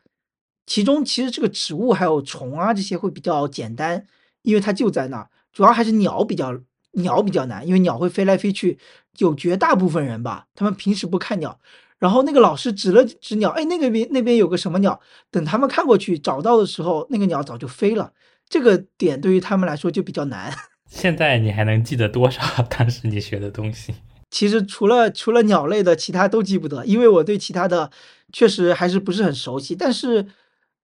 [0.65, 4.05] 其中其实这个植物还有虫啊这些会比较简单，
[4.43, 5.29] 因为它就在那儿。
[5.51, 6.57] 主要还是鸟比较
[6.93, 8.77] 鸟比较难，因为鸟会飞来飞去，
[9.17, 11.59] 有绝大部分人吧，他们平时不看鸟。
[11.99, 14.99] 然后那个老师指了指鸟，哎，那个边那边有个什么鸟？
[15.31, 18.11] 等他们看过去找到的时候，那个鸟早就飞了。
[18.49, 20.53] 这个点对于他们来说就比较难。
[20.89, 23.93] 现在你还能记得多少 当时你学的东西？
[24.29, 27.89] 其实除了除了鸟类的，其他都记不得，因为我对其他的
[28.31, 29.75] 确实还是不是很熟悉。
[29.75, 30.27] 但是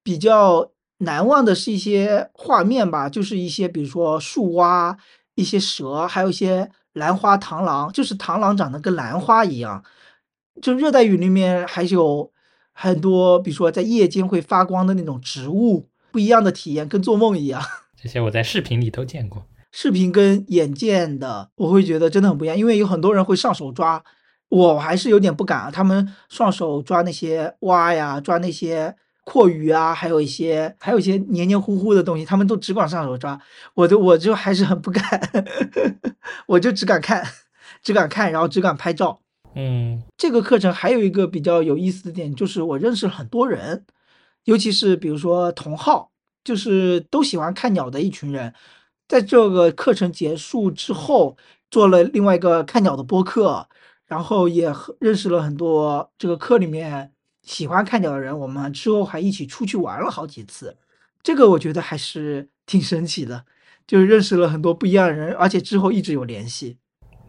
[0.04, 4.98] 比较难忘的是一些画面吧，就是一些比如说树蛙、
[5.36, 9.84] 一些蛇，还有一些兰花螳螂，就是螳螂长得跟兰花一样。
[10.62, 12.32] 就热带雨林里面还有
[12.74, 17.62] 很多，比如说在夜间会发光的那种植物，不一样的体验，跟做梦一样。
[18.02, 22.58] 这些我在视频里都见过，视频跟眼见的，我会觉得真的很不一样。
[22.58, 24.04] 因为有很多人会上手抓，
[24.50, 25.72] 我还是有点不敢啊。
[25.72, 28.96] 他们上手抓那些蛙呀，抓那些
[29.30, 33.40] 阔鱼啊，还有一些还有一些黏黏糊糊的东西，他们都只管上手抓，
[33.76, 35.04] 我就我就还是很不敢，
[36.48, 37.24] 我就只敢看，
[37.84, 39.20] 只敢看，然后只敢拍照。
[39.54, 43.86] 嗯这个课程还有一个比较有意思的点，就是我认识了很多人，
[44.46, 46.10] 尤其是比如说同好，
[46.44, 48.52] 就是都喜欢看鸟的一群人，
[49.08, 51.38] 在这个课程结束之后，
[51.70, 53.68] 做了另外一个看鸟的播客，
[54.08, 57.12] 然后也认识了很多这个课里面
[57.44, 60.78] 喜欢看鸟的人，我们之后还一起出去玩了好几次，
[61.24, 63.46] 这个我觉得还是挺神奇的，
[63.88, 66.78] 就是认识了很多不一样的人，而且之后一直有联系。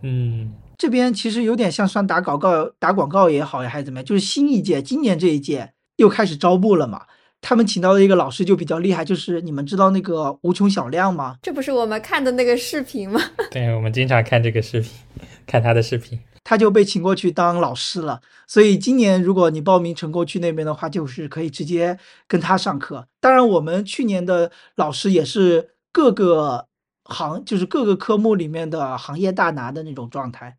[0.03, 7.05] 嗯这边其实有点像算打广告、打广告也好呀，还是怎么样，就是新一届，今年这一届又开始招募了嘛。
[7.43, 11.37] 他们请到的一个老师就比较厉害，就是你们知道那个无穷小亮吗？
[11.43, 13.21] 这不是我们看的那个视频吗？
[13.51, 14.91] 对，我们经常看这个视频，
[15.47, 16.19] 看他的视频。
[16.43, 18.21] 他就被请过去当老师了。
[18.47, 23.07] 所以今年如果你报名成功去那边的话，就是可以直接跟他上课。
[23.21, 26.67] 当然，我们去年的老师也是各个
[27.05, 30.57] 行，就是各个科目里面的行业大拿的那种状态。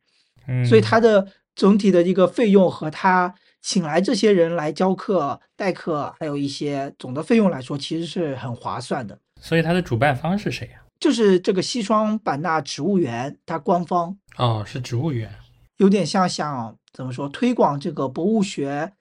[0.48, 9.20] 嗯，所以他的总体的一个费用和他请来这些人来教课、代课，还有一些总的费用来说，其实是很划算的。
[9.40, 15.32] 所以他的主办方是谁呀、就是这个西双版纳植物园，它官方哦，是植物园。
[15.82, 18.94] 有点像想怎么说推广这个博物学，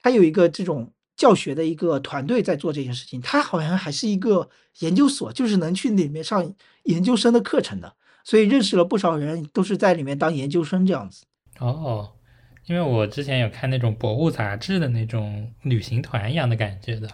[0.00, 3.20] 它有一个这种教学的一个团队在做这件事情。
[3.20, 11.24] 它好像还是一个研究所，就是能去里面上研究生的课程的，所以认识了不少人，都是在里面当研究生这样子。
[11.58, 12.12] 哦，
[12.66, 17.08] 因为我之前有看那种博物杂志的那种旅行团一样的感觉的，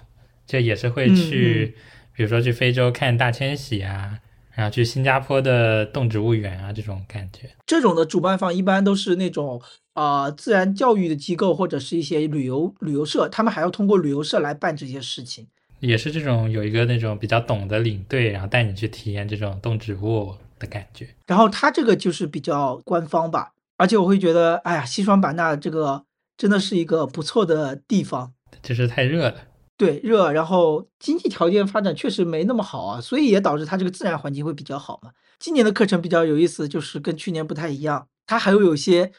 [0.47, 1.75] 就也是会嗯去，
[2.15, 4.19] 比如说去非洲看大迁徙啊，
[4.55, 7.51] 然后去新加坡的动植物园啊这种感觉。
[7.67, 9.61] 这种的主办方一般都是那种
[9.95, 15.47] 呃自然教育的机构或者是一些旅游旅游社，他们还要通过旅游社来办这些事情。
[15.81, 21.09] 也是这种有一个那种比较懂的领队，然后带你去体验这种动植物的感觉。
[21.27, 26.05] 然后他这个就是比较官方吧，而且我会觉得，哎呀，西双版纳这个
[26.39, 28.33] 真的是一个不错的地方。
[28.63, 29.35] 就是太热了。
[29.77, 35.11] 对，热，然后经济条件发展确实没那么好啊，所以也导致它这个自然环境会比较好嘛。
[35.41, 39.11] 今年的课程比较有意思，就是跟去年不太一样，它还会有一些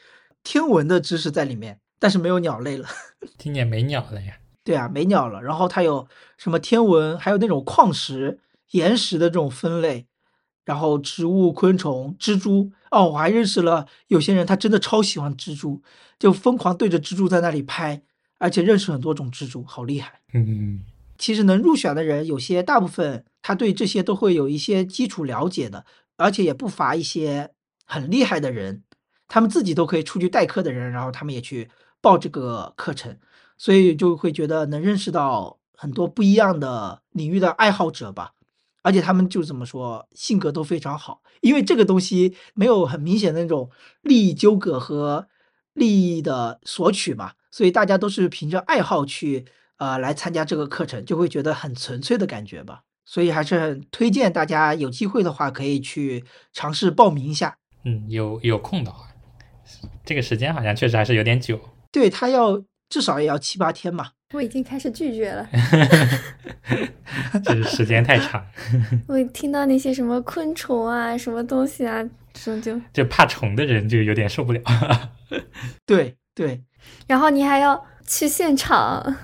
[0.42, 2.88] 天文的知识在里面，但是没有鸟类了。
[3.36, 4.38] 今年没鸟了呀。
[4.64, 5.42] 对啊，没鸟了。
[5.42, 8.40] 然后它有什么天文，还有那种矿石、
[8.70, 10.06] 岩石的这种分类，
[10.64, 12.72] 然后植物、昆虫、蜘蛛。
[12.90, 15.82] 哦，我还认识了有些人，他真的超喜欢蜘蛛，
[16.18, 18.02] 就疯狂对着蜘蛛在那里拍，
[18.38, 20.20] 而且认识很多种蜘蛛，好厉害。
[20.46, 20.80] 嗯，
[21.18, 25.84] 其实能入选的人，有些大部分他对这些都会有一些基础了解的，
[26.16, 27.50] 而且也不乏一些
[27.84, 28.82] 很厉害的人，
[29.28, 31.70] 他们自己都可以出去代课的人，然后他们也去
[32.00, 33.16] 报这个课程，
[33.56, 38.32] 所以就会觉得能认识到很多不一样的领域的爱好者吧。
[38.82, 43.68] 而且他们就怎么说，性格都非常好，因为这个东西没有很明显的那种
[44.02, 45.26] 利益纠葛和
[45.72, 49.44] 利益的索取嘛，所以大家都是凭着爱好去
[49.78, 52.82] 呃来参加这个课程，就会觉得很纯粹的感觉吧。
[53.04, 57.56] 所以还是很推荐大家有机会的话可以去尝试报名一下。
[57.84, 59.06] 嗯，有有空的话，
[60.04, 61.60] 这个时间好像确实还是有点久。
[61.92, 64.10] 对他要至少也要七八天嘛。
[64.34, 65.48] 我已经开始拒绝了。
[67.44, 68.44] 就是时间太长，
[69.06, 72.02] 我听到那些什么昆虫啊、什么东西啊，
[72.32, 74.60] 这种就，就怕虫的人就有点受不了。
[75.86, 76.60] 对对，
[77.06, 79.16] 然后你还要去现场，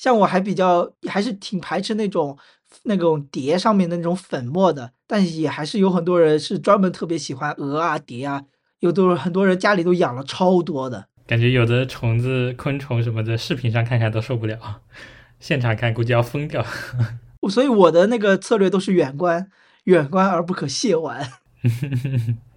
[0.00, 2.34] 像我还比较还是挺排斥那种
[2.84, 8.42] 那种碟上面的那种粉末的，但也还是有很多人是专门特别喜欢鹅啊蝶啊，
[8.78, 11.08] 有的很多人家里都养了超多的。
[11.26, 14.80] 感觉有的虫子、昆虫什么的，视频上看看都受不了，
[15.38, 16.64] 现场看估计要疯掉。
[17.50, 19.50] 所以我的那个策略都是远观，
[19.84, 21.30] 远观而不可亵玩。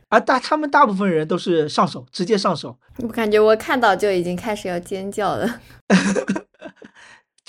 [0.08, 2.78] 而 大他们大部分人都是上手，直接上手。
[3.00, 5.60] 我感觉我看到就已经开始要尖叫了。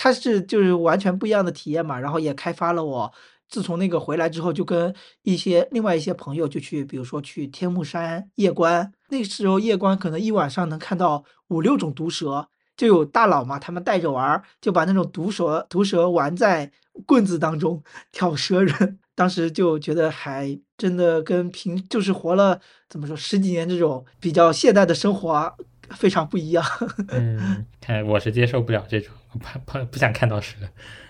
[0.05, 3.11] 它是就是完全不一样的体验嘛，然后也开发了我。
[3.49, 4.93] 自从那个回来之后，就跟
[5.23, 12.47] 一些另外一些朋友就去，比如说去天目山夜观，那时候夜观可能一晚上能看到五六种毒蛇，
[12.77, 16.71] 就有大佬嘛，他们带着玩儿，就把那种毒蛇毒蛇玩在
[17.07, 17.81] 棍子当中
[18.11, 18.99] 挑蛇人。
[19.15, 25.51] 当时就觉得还真的跟平就是活了怎么说十几年这种比较现代的生活
[25.91, 26.63] 非常不一样。
[27.09, 30.55] 嗯，看我是接受不了这种，怕怕不想看到蛇。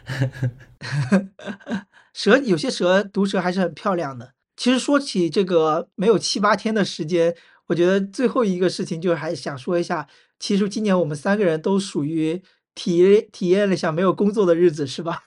[2.13, 4.33] 蛇有些蛇毒蛇还是很漂亮的。
[4.55, 7.35] 其实说起这个没有七八天的时间，
[7.67, 10.07] 我觉得最后一个事情就是还想说一下，
[10.39, 12.41] 其实今年我们三个人都属于
[12.73, 15.23] 体体验了一下没有工作的日子，是吧？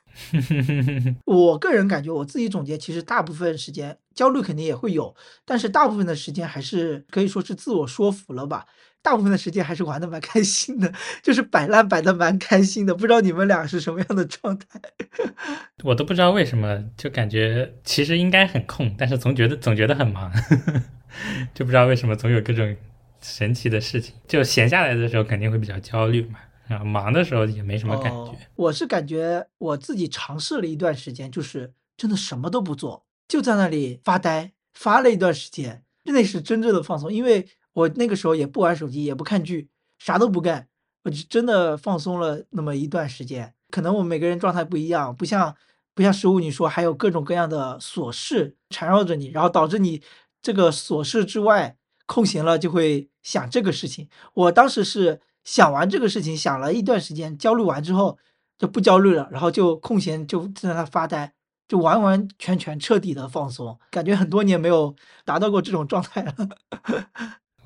[1.26, 8.64] 我个人感觉，我自己总结，其实大部分时间焦虑肯定也会有，但是大部分的时间还是可以说是自我说服了吧。
[9.02, 10.92] 大部分的时间还是玩的蛮开心的，
[11.22, 12.94] 就是摆烂摆的蛮开心的。
[12.94, 14.80] 不知道你们俩是什么样的状态？
[15.84, 20.30] 我都不知道为什么，就感觉其实应该很空，但是总觉得总觉得很忙，
[21.54, 22.76] 就不知道为什么总有各种
[23.20, 24.14] 神奇的事情。
[24.26, 26.38] 就闲下来的时候肯定会比较焦虑嘛。
[26.66, 37.10] 然后忙的时候也没什么感觉，我是感觉我自己尝试了一段时间，就是真的什么都不做，就在那里发呆，发了一段时间，那是真正的放松。
[37.10, 39.68] 因为我那个时候也不玩手机，也不看剧，
[39.98, 40.68] 啥都不干，
[41.04, 43.54] 我就真的放松了那么一段时间。
[43.70, 45.54] 可能我们每个人状态不一样，不像
[45.94, 50.02] 不像十五你说还有各种各样的琐事缠绕着你，然后导致你
[50.40, 51.76] 这个琐事之外
[52.06, 54.08] 空闲了就会想这个事情。
[54.34, 55.20] 我当时是。
[55.44, 58.18] 想完这个事情，想了一段时间，焦虑完之后
[58.58, 61.32] 就不焦虑了，然后就空闲就在那发呆，
[61.66, 66.34] 就完完全全彻底的放松，感觉很多年没有达到过这种状态了。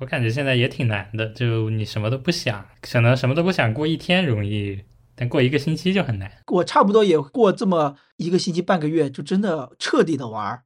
[0.03, 4.83] 我感觉现在也挺难的，就你什么都不想，可能什么都不想过一天容易，
[5.15, 6.29] 但过一个星期就很难。
[6.47, 10.61] 我差不多也过这么一个星期半个月，就真的彻底的玩，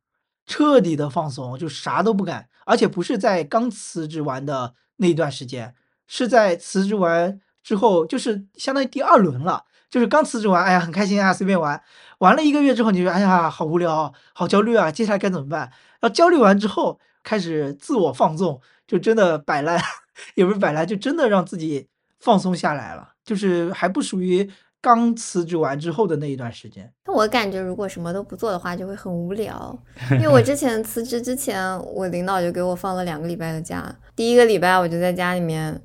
[0.47, 5.75] 彻底的放松，就啥都不干，而且不是在刚辞职完的那段时间。
[6.07, 9.65] 是在辞职完之后，就是相当于第二轮了。
[9.91, 11.79] 就是刚辞职完，哎呀，很开心啊，随便玩。
[12.17, 15.59] 玩了一个月之后，你就哎呀，好无聊，好焦虑啊，接下来该怎么办？
[15.99, 19.79] 然后焦虑完之后，开始自我放纵，就真的摆烂，
[20.35, 21.87] 也不是摆烂，就真的让自己
[22.19, 23.09] 放松下来了。
[23.23, 24.49] 就是还不属于
[24.81, 26.91] 刚辞职完之后的那一段时间。
[27.05, 29.77] 我感觉如果什么都不做的话，就会很无聊。
[30.11, 33.93] 因为我之前辞职之前，我领导就给我放了两个礼拜的假。
[34.15, 35.81] 第一个礼拜我就在家里面。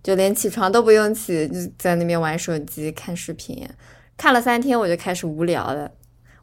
[0.00, 3.68] 就连起床都不用起，就在那边玩手机、看视频，
[4.16, 5.90] 看了三天我就开始无聊了，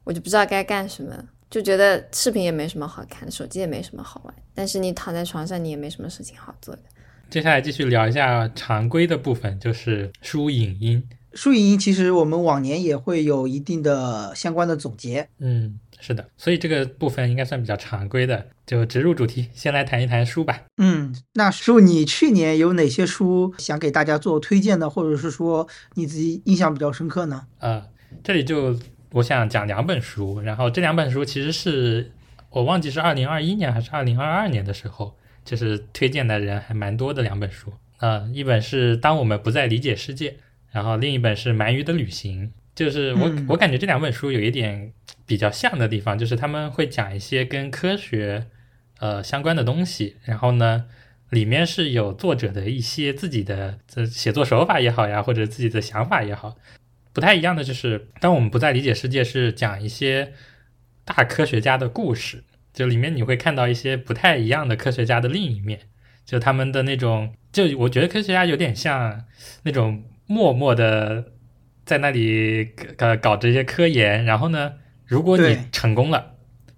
[0.03, 1.11] 我就不知道该干什么，
[1.55, 6.81] 就觉得视频也没什么好看，手机也没什么好玩，但是你躺在床上，你也没什么事情好做的。
[7.29, 11.01] 接下来继续聊一下常规的部分，就是书影音。
[11.33, 15.79] 书影音其实我们往年也会有一定的相关的总结，嗯。
[16.01, 20.61] 是的，所以这个部分应该算比较常规的，就直入主题，先来谈一谈书吧。
[20.75, 27.47] 嗯，那叔，你去年有哪些书想给大家做推荐的，或者是说你自己印象比较深刻呢？
[27.59, 27.81] 呃，
[28.21, 28.77] 这里就
[29.11, 32.11] 我想讲两本书，然后这两本书其实是
[32.49, 37.73] 我忘记是二零二一年还是二零二二年的时候，就是推荐的人还蛮多的两本书。
[37.99, 40.31] 呃，一本是《当我们不再理解世界》，
[40.71, 42.47] 然后另一本是《鳗鱼的旅行》。
[42.75, 44.91] 就是我我感觉这两本书有一点
[45.25, 48.47] 比较像的地方，就是他们会讲一些跟科学
[48.99, 50.83] 呃相关的东西，然后呢
[51.29, 56.57] 里面是有作者的一些自己的这写作手法也好呀，或者自己的想法也好，
[57.15, 60.33] 不太一样的就是，当我们不再理解世界，是讲一些
[61.03, 65.79] 大科学家的故事，就里面你会看到一些不太一样的科学家的另一面，
[66.25, 69.25] 就他们的那种，就我觉得科学家有点像
[69.63, 71.31] 那种默默的。
[71.85, 72.65] 在那里
[72.97, 74.73] 搞搞这些科研，然后呢，
[75.05, 76.33] 如果你成功了，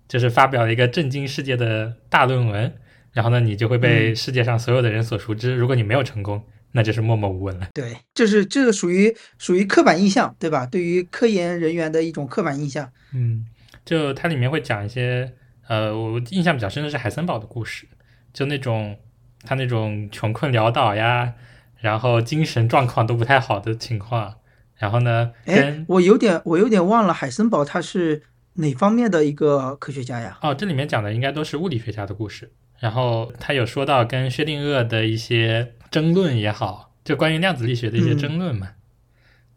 [0.05, 2.75] 就是发表了一个震惊世界的大论文，
[3.13, 5.55] 然后呢，你就会被世界上所有的人所熟知。
[5.55, 6.45] 如果你没有成功，
[6.77, 7.67] 那就是默默无闻了。
[7.73, 10.63] 对，就是这个属于属于刻板印象，对吧？
[10.63, 12.87] 对于科研人员的一种刻板印象。
[13.15, 13.47] 嗯，
[13.83, 15.33] 就它里面会讲一些，
[15.67, 17.87] 呃，我印象比较深的是海森堡的故事，
[18.31, 18.95] 就那种
[19.41, 21.33] 他那种穷困潦倒呀，
[21.79, 24.35] 然后精神状况都不太好的情况。
[24.75, 25.31] 然后呢？
[25.47, 28.21] 哎，我有点，我有点忘了海森堡他是
[28.53, 30.37] 哪方面的一个科学家呀？
[30.43, 32.51] 哦，这里面讲的应该都是物理学家的故事。
[32.79, 38.73] 然后他有说到跟薛定谔的一些争论也好，就关于量子力学的一些争论嘛，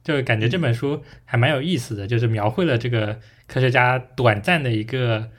[0.03, 5.31] 就感觉这本书还蛮有意思的，就是描绘了这个科学家短暂的一个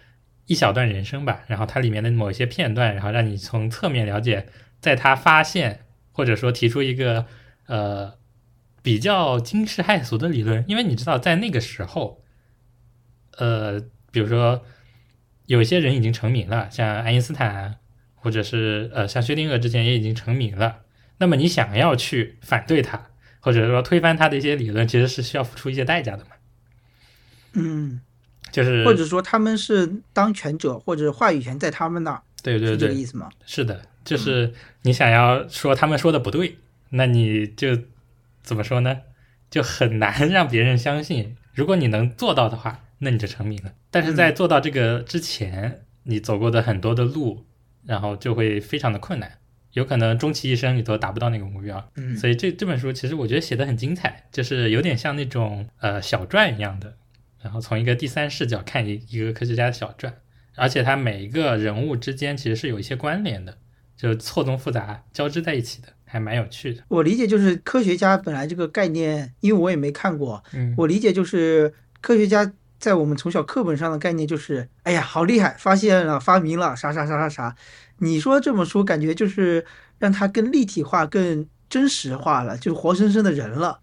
[0.45, 1.43] 一小段人生吧。
[1.47, 4.47] 然后它里面的某一些片段，然后让你从侧面了解，
[4.79, 7.25] 在他发现或者说提出一个
[7.67, 8.19] 呃。
[8.83, 12.23] 比较惊世骇俗的理论，因为你知道，在那个时候，
[13.37, 13.79] 呃，
[14.11, 14.65] 比如说
[15.45, 17.77] 有些人已经成名了，像爱因斯坦，
[18.21, 20.77] 或者是呃，像薛定谔之前也已经成名了。
[21.17, 23.09] 那么你想要去反对他，
[23.41, 26.29] 或者说推翻他的一些理论，其实是需要付出一些代价的嘛？
[27.53, 27.99] 嗯，
[28.51, 33.29] 就是或者说他们是当权者，或者话语权在他们那儿，对对对，这个意思吗？
[33.45, 34.53] 是的，就是
[34.83, 36.57] 你想要说他们说的不对，
[36.91, 37.77] 那你就。
[38.43, 39.01] 怎么说呢？
[39.51, 41.37] 就很难 让别人相信。
[41.53, 43.71] 如果你能做到的话，那你就成名了。
[43.91, 47.45] 但是在做到这个之前，你走过的很多的路，
[47.85, 49.31] 然后就会非常的困难。
[49.73, 51.91] 有可能终其一生你都达不到那个目标。
[51.95, 56.93] 嗯，所以这这本书其实我觉得写的很精彩，就是有点像那种呃小传一样的，
[57.41, 60.13] 然后从一个第三视角看一一个科学家的小传，
[60.57, 63.57] 而且它每一个人物之间其实是有一些关联的，
[63.95, 66.83] 就错综复杂交织在一起的，还蛮有趣的。
[66.89, 72.51] 我理解就是科学家本来这个概念，因为我也没看过，嗯，我理解就是科学家
[72.81, 77.55] 在我们从小课本上的概念就是，哎呀，好厉害，发现了，发明了，啥啥啥啥啥。
[77.99, 79.63] 你说这么说，感觉就是
[79.99, 83.79] 让它更立体化、更真实化了，就是活生生的人了。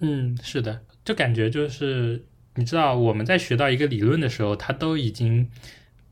[0.00, 2.24] 嗯，是的，就感觉就是
[2.54, 5.50] 你知道我们在学到一个理论的时候，它都已经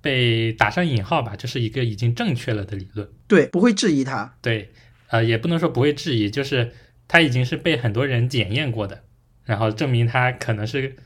[0.03, 3.09] 被打上引号吧，就是一个已经正确了的理论。
[3.27, 4.35] 对，不会质疑它。
[4.43, 4.71] 对，
[5.09, 6.71] 呃，也不能说不会质疑，就是
[7.09, 9.03] 它已经是被很多人检验过的，
[9.45, 10.97] 然后证明它可能是，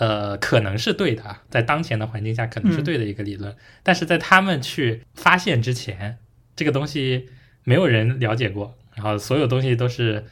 [0.00, 6.16] 呃，可能是对的啊，在当前的环境下可能是对的一个理论，但是在他们去发现之前，
[6.56, 7.28] 这个东西
[7.64, 10.24] 没有人了解过，然后所有东西都是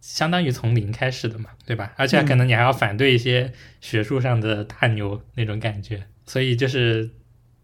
[0.00, 1.92] 相当于从零开始的嘛，对吧？
[1.96, 7.10] 而且可能你还要反对一些学术上的大牛那种感觉，所以就是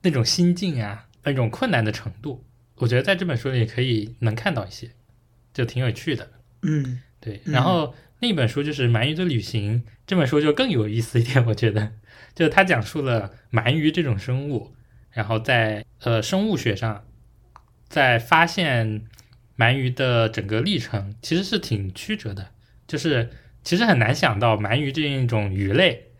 [0.02, 2.44] 那种心境啊，那种困难的程度，
[2.78, 4.90] 我觉得在这本书里可以能看到一些，
[5.52, 6.28] 就挺有趣的。
[6.62, 7.00] 嗯。
[7.20, 7.52] 对，嗯。
[7.52, 7.94] 然后
[8.24, 11.92] 另一本书就是《鳗鱼的旅行》，这本书就更有意思一点， 我觉得，
[12.34, 14.74] 就是它讲述了鳗鱼这种生物，
[15.10, 17.04] 然后在呃生物学上，
[17.86, 19.04] 在发现
[19.58, 22.48] 鳗鱼的整个历程，其实是挺曲折的，
[22.86, 23.28] 就是
[23.62, 26.12] 其实很难想到鳗鱼这一种鱼类，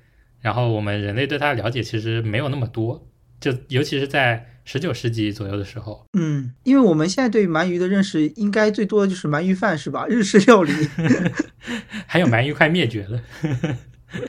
[0.43, 10.07] 然后我们人类对它的了解其实没有那么多，就尤其是在十九世纪左右的时候，嗯，因为我们现在对鳗鱼的认识，应该最多的就是鳗鱼饭是吧？
[10.09, 10.73] 日式料理。
[12.07, 13.21] 还有鳗鱼快灭绝了。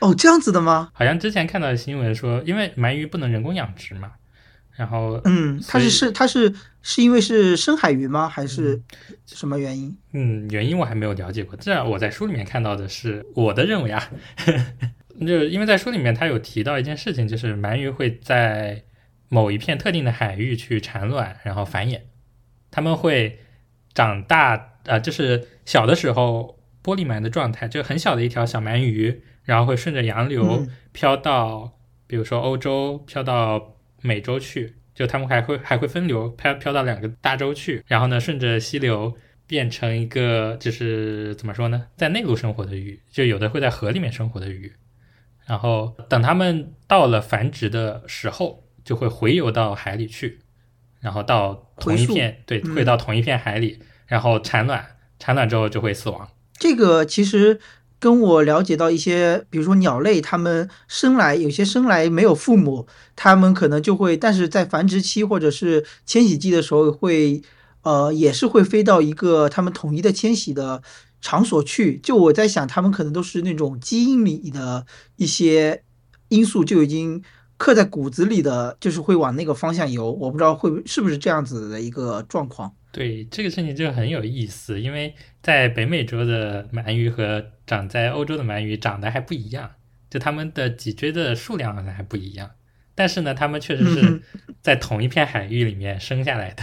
[0.00, 0.90] 哦，这样子的吗？
[0.92, 4.12] 好像之前看到的新闻说，因为鳗鱼不能人工养殖嘛，
[4.74, 8.28] 然后嗯，它是是它是是因为是深海鱼吗？
[8.28, 8.80] 还是
[9.26, 9.96] 什么原因？
[10.12, 11.56] 嗯，原因我还没有了解过。
[11.56, 14.10] 这我在书里面看到的是我的认为啊，
[15.26, 18.82] 就因为在书里面他有提到一件事情，就是鳗鱼会在
[19.28, 22.00] 某一片特定的海域去产卵，然后繁衍。
[22.70, 23.38] 它们会
[23.94, 39.16] 长大，呃，就是小的时候玻璃鳗的状态，就很小的一条小鳗鱼，然后会顺着洋流嗯飘到，比如说欧洲，飘到美洲去，就它们还会还会分流飘飘到两个大洲去，然后呢，顺着溪流
[39.46, 44.72] 变成一个就是怎么说呢，在内陆生活的鱼，就有的会在河里面生活的鱼，
[45.46, 50.38] 然后等它们到了繁殖的时候，就会回游到海里去，
[51.00, 56.28] 然后到同一片对，嗯会到同一片海里，然后产卵，产卵之后就会死亡。
[56.56, 57.58] 这个其实
[57.98, 67.42] 跟我了解到一些，比如说鸟类，它们生来有些生来没有父母，它们可能就会，但是在繁殖期或者是迁徙季的时候会，
[67.82, 70.80] 呃，也是会飞到一个它们统一的迁徙的
[71.20, 71.98] 场所去。
[71.98, 75.82] 就我在想，它们可能都是那种基因里的一些
[76.28, 77.22] 因素就已经
[77.56, 80.12] 刻在骨子里的，就是会往那个方向游。
[80.12, 82.74] 我不知道会不是不是这样子的一个状况。
[82.92, 89.70] 对这个事情就很有意思，因为在北美洲的鳗鱼和长在欧洲的鳗鱼长得还不一样，
[90.08, 92.50] 就它们的脊椎的数量好像还不一样，
[92.94, 94.22] 但是呢，它们确实是嗯
[94.62, 96.62] 在同一片海域里面生下来的。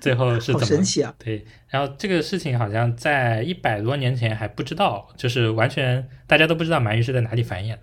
[0.00, 1.14] 最后是怎么神奇啊！
[1.18, 7.82] 对，然后这个事情好像在一百多年前还不知道，就是完全大家都不知道鳗鱼是在哪里繁衍的。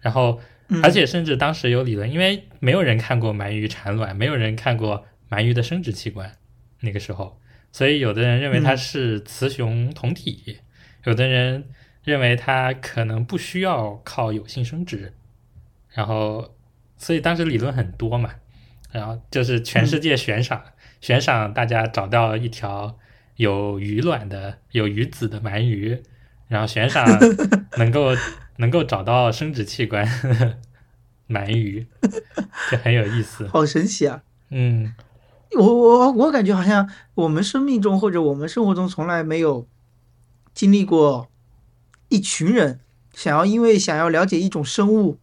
[0.00, 0.38] 然后，
[0.70, 0.82] 嗯。
[0.82, 6.32] 而且甚至当时有理论，因为没有人看过鳗鱼产卵，没有人看过鳗鱼的生殖器官，
[6.80, 7.38] 那个时候，
[7.70, 8.76] 所以有的人认为它嗯。
[8.78, 10.58] 是雌雄同体，
[11.04, 11.64] 有的人
[12.02, 15.12] 认为它可能不需要靠有性生殖，
[15.92, 16.54] 然后，
[16.96, 18.30] 所以当时理论很多嘛，
[18.92, 20.62] 然后就是全世界悬赏。
[21.00, 22.98] 悬赏大家找到一条
[23.36, 25.98] 有鱼卵的、有鱼子的鳗鱼，
[26.46, 27.06] 然后悬赏
[27.78, 28.14] 能够
[28.60, 30.06] 能够找到生殖器官
[31.28, 31.86] 鳗鱼，
[32.70, 33.48] 就很有意思。
[33.48, 34.22] 好神奇啊！
[34.50, 34.94] 嗯，
[35.56, 39.66] 我我我感觉好像我们生命中或者我们生活中从来没有
[40.52, 41.28] 经历过
[42.08, 42.80] 一群人
[43.14, 45.18] 想要因为想要了解一种生物，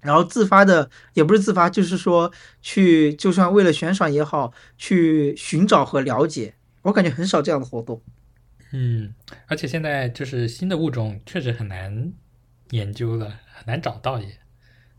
[0.00, 6.54] 然后自发的也不是自发，就是说去就算为了悬赏也好，去寻找和了解。
[6.82, 8.02] 我感觉很少这样的活动。
[8.72, 9.14] 嗯，
[9.46, 12.12] 而且现在就是新的物种确实很难
[12.74, 14.28] 研究了，很难找到也。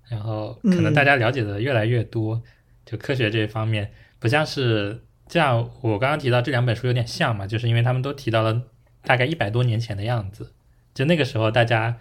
[0.07, 2.41] 然后可能嗯大家了解的越来越多，
[2.85, 5.69] 就科学这一方面，不像是这样。
[5.81, 8.61] 我刚刚提到这两本书有点像嘛，就是因为他们都提到了
[9.01, 10.53] 大概一百多年前的样子，
[10.93, 11.97] 就那个时候大家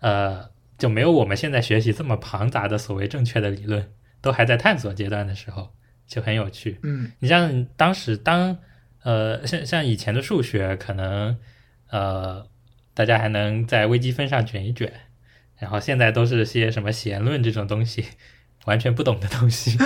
[0.00, 3.90] 呃就没有我们现在学习这么庞杂的所谓正确的理论，
[4.20, 5.74] 都还在探索阶段的时候，
[6.06, 6.78] 就很有趣。
[6.82, 8.58] 嗯你像当时当
[9.02, 11.38] 呃像像以前的数学，可能
[11.88, 12.46] 呃
[12.92, 14.92] 大家还能在微积分上卷一卷，
[15.58, 18.04] 然后现在都是些什么弦论这种东西，
[18.66, 19.76] 完全不懂的东西，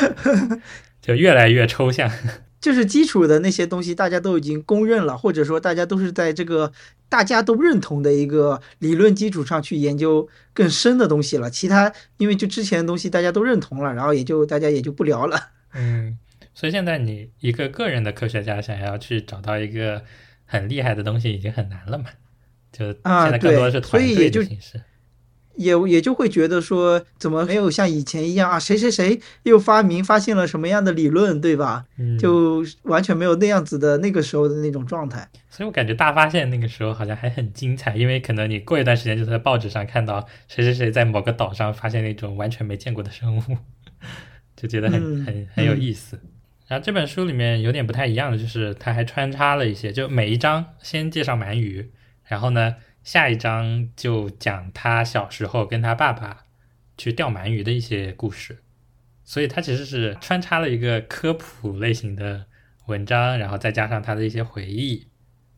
[1.01, 2.11] 就越来越抽象。
[2.61, 6.71] 就是基础的那些东西，大家都已经公认了，或者说大家都是在这个
[7.09, 11.49] 大家都认同的一个理论基础上去研究更深的东西了。
[11.49, 15.41] 其他因为就之前的东西大家都认同了，然后也就大家也就不聊了。
[15.73, 16.19] 嗯，
[16.53, 20.03] 所以现在你一个个人的科学家想要去找到一个
[20.45, 22.05] 很厉害的东西，已经很难了嘛。
[22.71, 24.83] 就啊现在更多的是团队的形式。
[25.61, 28.59] 也也就会觉得说，怎么没有像以前一样啊？
[28.59, 31.85] 谁谁谁又发明发现了什么样的理论，对吧？
[31.99, 35.29] 嗯，就完全没有那样子的那个时候的那种状态。
[35.51, 43.43] 所以我感觉大发现那个时候好像还很精彩，因为可能你过一段时间就在报纸上看到谁谁谁在某个岛上发现那种完全没见过的生物，
[44.57, 46.19] 就觉得很嗯很很有嗯意思。
[46.69, 51.91] 然后这本书里面有点不太一样的就是，它还穿插了一些，就每一章先介绍鳗鱼，
[52.25, 56.45] 然后呢下一章就讲他小时候跟他爸爸
[56.99, 58.59] 去钓鳗鱼的一些故事，
[59.25, 62.47] 所以他其实是穿插了一个科普类型的
[62.87, 65.09] 文章，然后再加上他的一些回忆，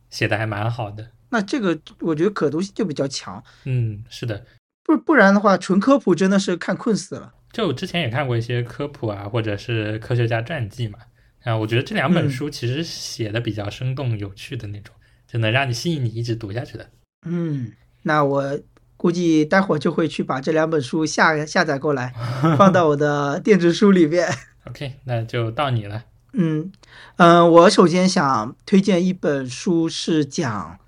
[0.08, 1.10] 写的还蛮好的。
[1.30, 4.46] 那这个我觉得可读性就比较强，嗯，是的，
[4.84, 7.34] 不不然的话，纯科普真的是看困死了。
[7.52, 10.98] 就我之前也看过一些科普啊，或者是科学家传记嘛，
[11.42, 14.94] 啊，我觉得这两本嗯书其实写的比较生动有趣的那种，
[15.26, 16.90] 就能让你吸引你一直读下去的。
[17.24, 17.72] 嗯，
[18.02, 18.58] 那我
[18.96, 22.14] 估计待会儿就会去把这两本书下下载过来，
[22.58, 24.28] 放到我的 电子书里边。
[24.68, 26.04] OK，那就到你了。
[26.34, 26.72] 嗯
[27.16, 30.78] 嗯、呃我首先想推荐一本书，是讲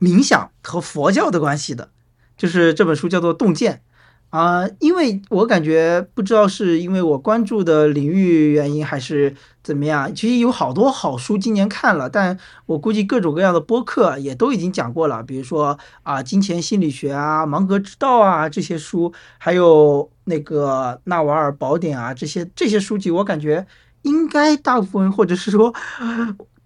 [0.00, 1.90] 冥想和佛教的关系的，
[2.36, 3.72] 就是这本书叫做《洞见》
[4.36, 23.66] 啊、因为我感觉不知道是因为我关注的领域原因还是怎么样，其实有好多好书今年看了，但我估计各种各样的播客也都已经讲过了，比如说啊、金钱心理学啊、芒格之道啊这些书，还有那个纳瓦尔宝典啊这些这些书籍，我感觉
[24.02, 25.74] 应该大部分或者是说。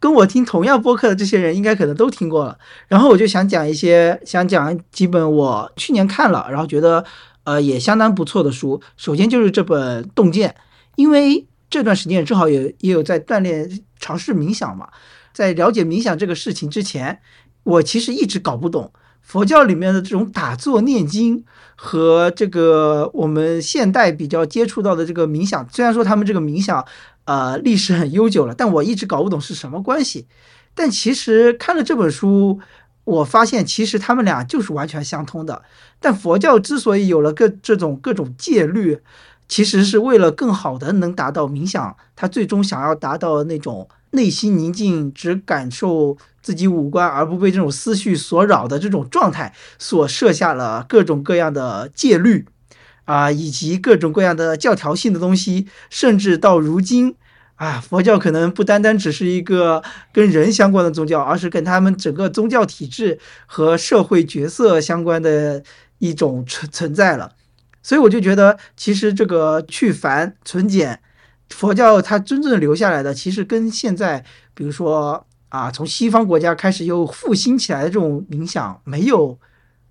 [0.01, 2.57] 跟我听同样播客的这些人，应该可能都听过了。
[2.87, 7.05] 然后我就想讲一些，想讲几本我去年看了，然后觉得
[7.43, 8.81] 呃也相当不错的书。
[8.97, 10.51] 首先就是这本《洞见》，
[10.95, 14.89] 因为这段时间正好也也有在锻炼尝试冥想嘛。
[15.33, 17.21] 在了解冥想这个事情之前，
[17.63, 21.45] 我其实一直搞不懂佛教里面的这种打坐念经
[21.77, 25.69] 和这个我们现代比较接触到的这个冥想。
[25.71, 26.85] 虽然说他们这个冥想
[27.25, 30.27] 呃历史很悠久了，但我一直搞不懂是什么关系。
[30.75, 32.59] 但其实看了这本书，
[33.05, 35.63] 我发现其实他们俩就是完全相通的。
[36.01, 38.99] 但佛教之所以有了各这种各种戒律，
[39.49, 52.47] 其实是为了更好的能达到冥想，他最终想要达到那种内心宁静，只感受自己五官而不被这种思绪所扰的这种状态，所设下了各种各样的戒律。
[53.05, 57.15] 啊，以及各种各样的教条性的东西，甚至到如今，
[57.55, 65.65] 啊，佛教可能不单单只是一个跟人相关的宗教，而是跟他们整个宗教体制和社会角色相关的
[66.01, 67.33] 一种存存在了。
[67.83, 71.01] 所以我就觉得，其实这个去繁存简，
[71.49, 74.25] 佛教它真正留下来的，其实跟现在，
[74.55, 79.39] 比如说啊，从西方国家开始又复兴起来的这种冥想，没有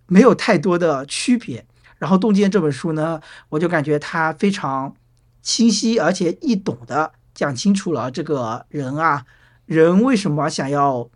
[0.05, 1.65] 没有太多的区别。
[1.97, 3.19] 然后《洞见》这本书呢，
[3.49, 4.93] 我就感觉它非常
[5.41, 9.25] 清晰而且易懂的讲清楚了这个人啊，
[9.65, 11.09] 人为什么想要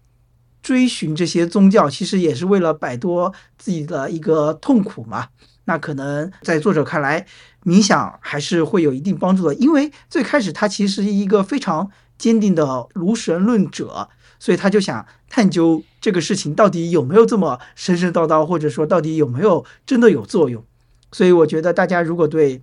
[0.63, 5.27] 追寻这些宗教，其实也是为了摆脱自己的一个痛苦嘛。
[5.65, 7.25] 那可能在作者看来，
[7.63, 14.09] 冥想还是会有一定帮助的，因为最开始他其实是一个非常坚定的无神论者，
[14.39, 20.65] 所以他就想探究这个事情到底有没有这么神神叨叨，或者说到底有没有真的有作用。
[21.11, 22.61] 所以我觉得大家如果对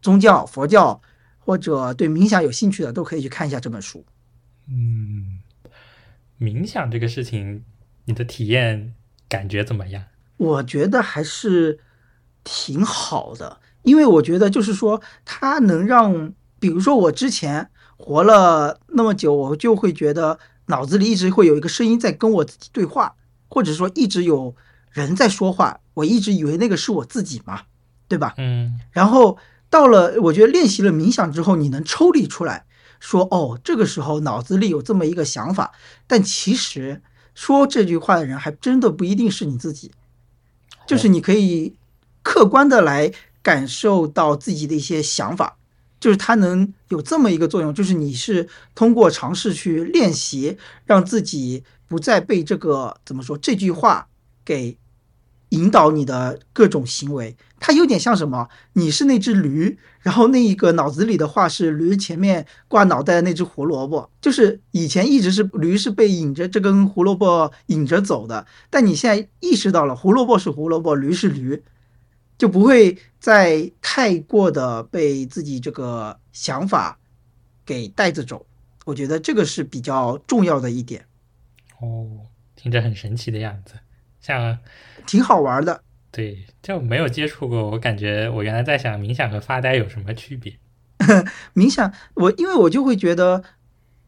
[0.00, 1.00] 宗教、佛教
[1.38, 4.04] 或者对冥想有兴趣的，都可以去看一下这本书。
[4.68, 5.40] 嗯，
[6.38, 7.64] 冥想这个事情，
[8.04, 8.94] 你的体验
[9.28, 10.04] 感觉怎么样？
[10.36, 11.78] 我觉得还是
[12.44, 23.14] 挺好的，因为我觉得就是说，它能让，比如说我之前活了那么久，我就会觉得脑子里一直会有一个声音在跟我自己对话，
[23.48, 24.54] 或者说一直有
[24.90, 27.62] 人在说话，我一直以为那个是我自己嘛，
[28.08, 28.34] 对吧？
[28.38, 28.80] 嗯。
[28.90, 29.38] 然后
[29.70, 32.64] 到了，我觉得练习了冥想之后，你能抽离出来，
[33.00, 35.72] 说哦，这个时候脑子里有这么一个想法，
[36.06, 37.02] 但其实
[37.34, 39.92] 说这句话的人还真的不一定是你自己，
[40.86, 41.76] 就是你可以
[42.22, 43.12] 客观的来
[43.42, 45.56] 感受到自己的一些想法，
[46.00, 54.06] 就是它能有这么一个作用，就是你是通过尝试去练习，让自己不再被这个怎么说这句话
[54.44, 54.78] 给
[55.50, 57.36] 引导你的各种行为。
[57.60, 58.48] 它有点像什么？
[58.72, 71.62] 你是那只驴，然后那一个脑子里的话是驴前面挂脑袋的那只胡萝卜，就是以前一直是驴是被引着这根胡萝卜引着走的，但你现在意识到了胡萝卜是胡萝卜，驴是驴。
[72.42, 76.98] 就不会再太过的被自己这个想法
[77.64, 78.44] 给带着走，
[78.84, 81.06] 我觉得这个是比较重要的一点。
[81.78, 83.74] 哦，听着很神奇的样子，
[84.20, 84.58] 像
[85.06, 85.84] 挺好玩的。
[86.10, 90.58] 对，就没有接触过，我感觉我原来在想冥想和发呆有什么区别。
[91.54, 93.44] 冥想，我因为我就会觉得。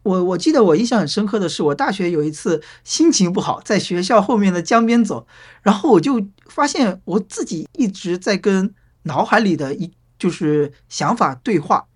[0.05, 5.27] 我我记得我印象很深刻的是，我大学有一次心情不好，在学校后面的江边走，
[5.63, 8.73] 然后我就发现我自己一直在跟
[9.03, 11.87] 脑海里的一就是想法对话，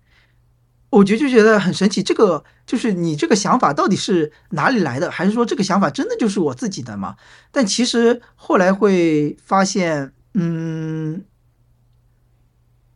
[0.89, 2.03] 我觉就觉得很神奇。
[2.03, 7.15] 这个就是你这个想法到底是哪里来的，还是说这个想法真的就是我自己的吗？
[7.51, 11.23] 但其实后来会发现，嗯。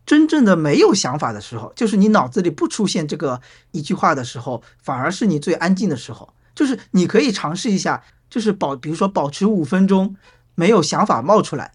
[0.06, 3.40] 真正的没有想法的时候，就是你脑子里不出现这个
[3.72, 6.34] 一句话的时候，反而是你最安静的时候。
[6.54, 10.16] 就是你可以尝试一下，就是保，比如说保持五分钟
[10.56, 11.72] 没有想法冒出来，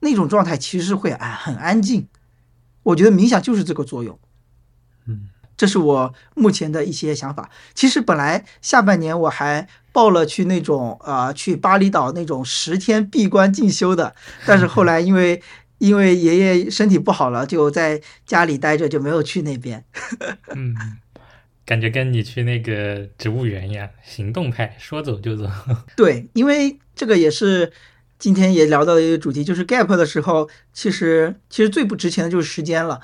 [0.00, 2.08] 那种状态其实是会安很安静。
[2.82, 4.18] 我觉得冥想就是这个作用。
[5.06, 7.50] 嗯，这是我目前的一些想法。
[7.74, 14.16] 其实本来下半年我还报了去那种呃去巴厘岛那种十天闭关进修的，
[14.46, 15.42] 但是后来因为。
[15.78, 19.84] 因为爷爷身体不好了，就在家里待着，就没有去那边。
[20.54, 20.74] 嗯，
[21.66, 25.50] 感觉跟你去那个植物园一样，行动派，说走就走。
[25.96, 27.72] 对，因为这个也是
[28.18, 33.00] 今天也聊到的一个主题，就是 gap 的时候，其实其实最不值钱的就是时间了。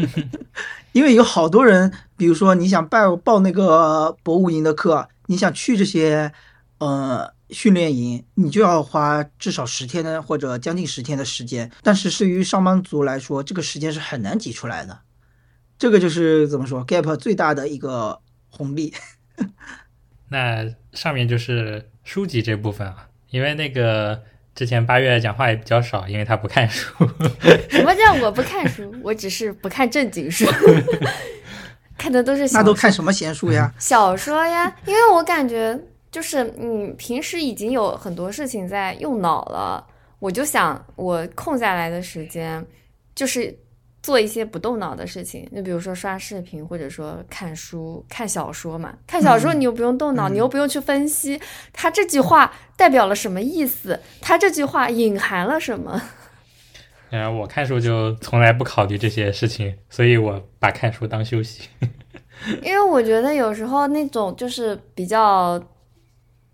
[0.92, 6.32] 因为有好多人，比如说你想报报那个博物营的课，你想去这些，
[6.78, 7.32] 呃。
[7.52, 15.00] 训练营，你就要花至少十天的或者将近十天的时间，但是对于上班族来说，这个时间是很难挤出来的。
[15.78, 18.92] 这个就是怎么说，gap 最大的一个红利。
[20.28, 24.22] 那上面就是书籍这部分啊，因为那个
[24.54, 26.94] 之前八月讲话也比较少，因为他不看书。
[27.68, 28.94] 什么叫我不看书？
[29.02, 30.44] 我只是不看正经书，
[31.96, 33.72] 看的都是那都看什么闲书呀？
[33.78, 35.80] 小说呀，因为我感觉。
[36.10, 39.86] 就是你平时已经有很多事情在用脑了，
[40.18, 42.64] 我就想我空下来的时间，
[43.14, 43.56] 就是
[44.02, 45.48] 做一些不动脑的事情。
[45.52, 48.92] 你比如说刷视频，或者说看书、看小说嘛。
[49.06, 51.40] 看小说你又不用动脑，你又不用去分析
[51.72, 56.02] 他这句话代表了什么意思，他这句话隐含了什么。
[57.12, 61.68] 嗯，我看书就从来不考虑这些事情，所以我把看书当休息。
[62.62, 65.62] 因为我觉得有时候那种就是比较。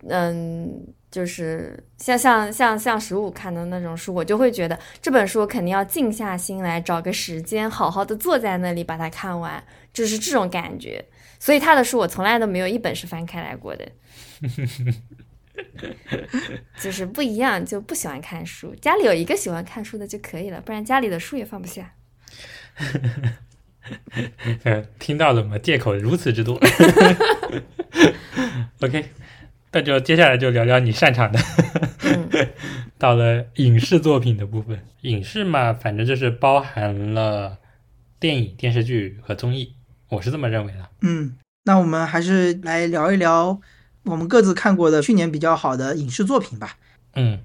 [0.08, 9.62] 嗯，就是像像像像十五看的那种书，我就会觉得这本书肯定要静下心来，找个时间好好的坐在那里把它看完，
[9.92, 11.04] 就是这种感觉。
[11.38, 13.86] 所以他的书我从来都没有一本是翻开来过的，
[16.80, 18.74] 就是不一样，就不喜欢看书。
[18.76, 21.92] 家里有一个喜欢看书的就可以了，不然家里的书也放不下。
[24.98, 25.56] 听到了吗？
[25.58, 26.58] 借口如此之多。
[28.80, 29.10] OK。
[29.72, 31.38] 那就接下来就聊聊你擅长的，
[32.98, 34.80] 到了影视作品的部分。
[35.02, 37.58] 影视嘛，反正就是包含了
[38.18, 39.74] 电影、电视剧和综艺，
[40.08, 40.88] 我是这么认为的。
[41.02, 43.60] 嗯，那我们还是来聊一聊
[44.04, 46.76] 我们各自看过的去年比较好的影视作品吧。
[47.14, 47.40] 嗯，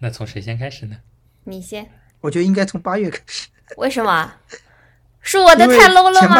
[0.00, 0.96] 那从谁先开始呢？
[1.44, 1.88] 你先。
[2.20, 3.48] 我觉得应该从八月开始。
[3.76, 4.32] 为什么？
[5.20, 6.36] 是我的太 low 了吗？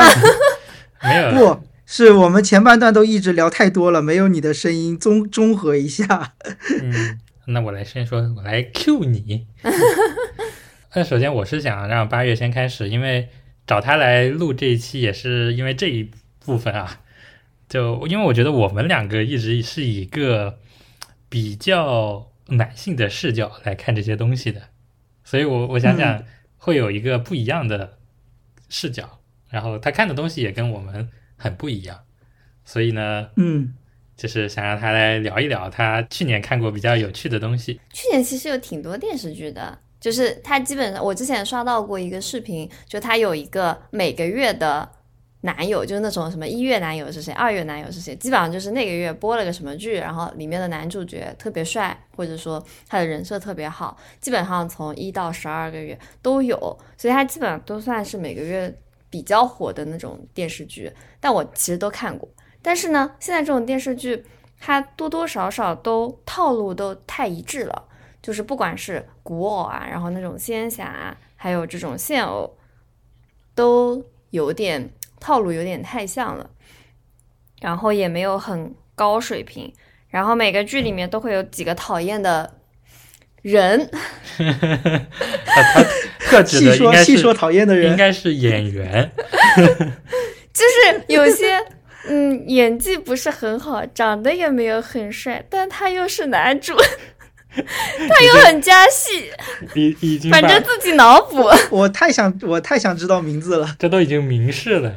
[1.02, 1.66] 没有不。
[1.97, 6.35] 是我们前半段都一直聊太多了，没有你的声音，综综合一下。
[6.83, 9.47] 嗯，那我来先说，我来 Q 你。
[10.97, 13.29] 那首先我是想让八月先开始，因为
[13.65, 16.11] 找他来录这一期也是因为这一
[16.41, 17.03] 部分啊。
[17.69, 20.59] 就因为我觉得我们两个一直是以一个
[21.29, 24.62] 比较男性的视角来看这些东西的，
[25.23, 26.25] 所以我我想想
[26.57, 27.99] 会有一个不一样的
[28.69, 31.09] 视角，然后他看的东西也跟我们。
[31.36, 31.98] 很不一样，
[32.65, 33.74] 所以呢，嗯，
[34.16, 37.81] 就是想让他来聊一聊他去年看过比较有趣的东西。
[37.93, 44.89] 去年其实有挺多电视剧的，就是他基本上我之前刷到过一个视频，就他有一个每个月的
[45.40, 56.56] 男友，就是那种什么一月男友是谁，二月男友是谁，基本上就是那个月播了个什么剧，然后里面的男主角特别帅，或者说他的人设特别好，基本上从一到十二个月都有，
[56.97, 58.74] 所以他基本上都算是每个月。
[59.15, 62.28] 比较火的那种电视剧，但我其实都看过。
[62.61, 64.24] 但是呢，现在这种电视剧，
[64.59, 67.85] 它多多少少都套路都太一致了，
[68.20, 72.57] 就是不管是古偶啊，然后那种仙侠，还有这种现偶，
[73.55, 76.51] 都有点套路，有点太像了，
[77.61, 79.73] 然后也没有很高水平，
[80.09, 82.53] 然后每个剧里面都会有几个讨厌的
[83.45, 83.91] 人，
[86.21, 89.12] 特指细的应说细该是说讨厌的人应人，该是演员，
[90.51, 91.62] 就是有些
[92.09, 96.73] 嗯演技不是很好，长得也没有很帅，但他又是男主，
[97.53, 99.31] 他又很加戏，
[99.75, 101.47] 已已经把反正自己脑补。
[101.69, 103.77] 我太想我太想知道名字了。
[103.79, 104.95] 这都已经明示了。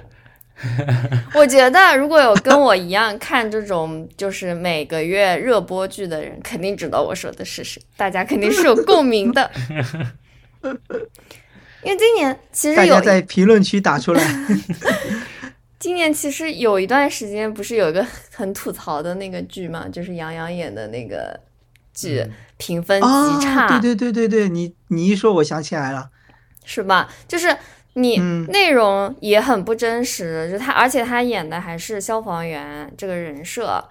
[1.36, 9.52] 我觉得如果有跟我一样看这种就是每个月热播剧的人，肯定知道我说的是谁，大家肯定是有共鸣的。
[11.84, 14.24] 因为今年其实有在评论区打出来。
[15.80, 18.04] 今年其实有一段时间不是有一个
[18.34, 21.40] 很吐槽的那个剧嘛，就是杨洋演的那个
[21.94, 26.10] 剧，嗯评分极啊，差，对对对对对，你你一说，我想起来了。
[26.66, 27.08] 是吧？
[27.28, 27.56] 就是
[27.98, 28.46] 你嗯。
[28.48, 33.84] 内容也很不真实，就他，而且他演的还是消防员这个人设，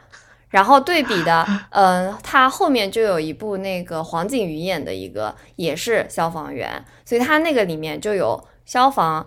[0.50, 9.26] 然后对比的，嗯、他后面就有一部那个黄景瑜演的一个也是消防员，所以他那个里面就有消防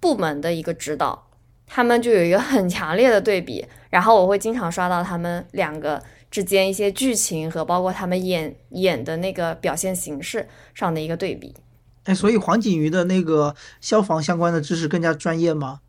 [0.00, 1.28] 部门的一个指导，
[1.66, 11.54] 他们就有一个很强烈的对比，然后我会经常刷到他们两个之间一些剧情和包括他们演演的那个表现形式上的一个对比。
[12.04, 15.80] 哎，所以黄景瑜的那个消防相关的知识更加专业吗？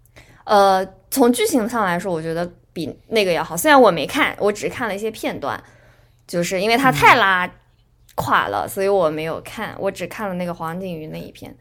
[0.45, 3.57] 呃，从剧情上来说，我觉得比那个要好。
[3.57, 5.61] 虽然我没看，我只看了一些片段，
[6.27, 7.49] 就是因为他太拉
[8.15, 11.55] 垮了，所以我没有看，我只看了那个黄景瑜那一篇，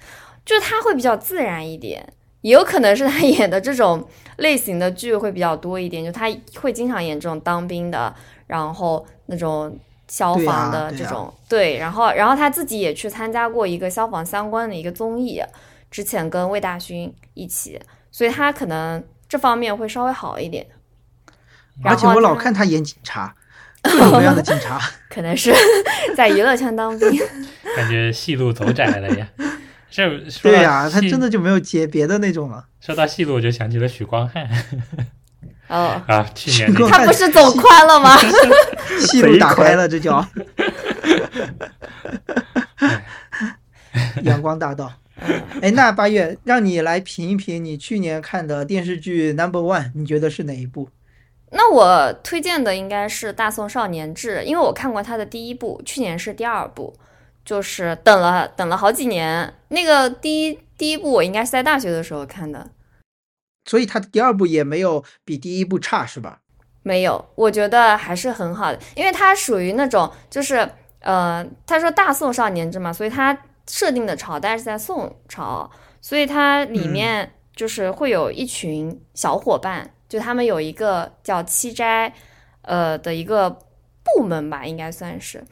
[0.44, 2.12] 就是他会比较自然一点。
[2.42, 4.06] 也有可能是他 演的这种
[4.36, 6.26] 类型的剧会比较多一点，就他
[6.60, 8.14] 会经常演这种当兵的，
[8.46, 9.74] 然后那种
[10.08, 15.42] 消对防啊对啊的这种，对，然后然后他自己也去参加过一个消防相关的一个综艺，
[15.90, 20.66] 之前跟魏大勋一起，所以他可能这方面会稍微好一点。
[21.82, 23.34] 而且我老看他演警察，
[23.82, 24.80] 各种各样的警察。
[25.10, 25.52] 可能是
[26.16, 27.08] 在娱乐圈当兵，
[27.76, 29.28] 感觉戏路走窄了呀。
[29.90, 30.08] 这
[30.42, 32.66] 对呀、他真的就没有接别的那种了。
[32.80, 34.48] 说到戏路，我就想起了许光汉
[35.68, 38.18] 哦，啊，去年他不是走宽了吗？
[39.00, 40.24] 戏路打开了，这叫
[44.22, 44.92] 阳光大道。
[45.62, 50.90] 哎，那八月让你来评一评你去年看的电视剧 Number One，你觉得是哪一部？
[51.52, 56.92] 那我推荐的应该是《大宋少年志》，因为我看过他的第一部，去年是第二部，
[57.44, 59.54] 就是等了等了好几年。
[59.68, 62.68] 那个第一第一部我应该是在大学的时候看的，
[63.64, 66.40] 所以他的第二部也没有比第一部差，是吧？
[66.82, 70.68] 没有，我觉得还是很好的，因为它属于那种就是
[71.00, 73.34] 呃，他说大宋少年志嘛，所以它
[73.66, 75.70] 设定的朝代是在宋朝，
[76.02, 82.12] 所以它里面就是会有一群小伙伴，就他们有一个叫七斋
[82.60, 83.48] 呃的一个
[84.02, 85.42] 部门吧，应该算是，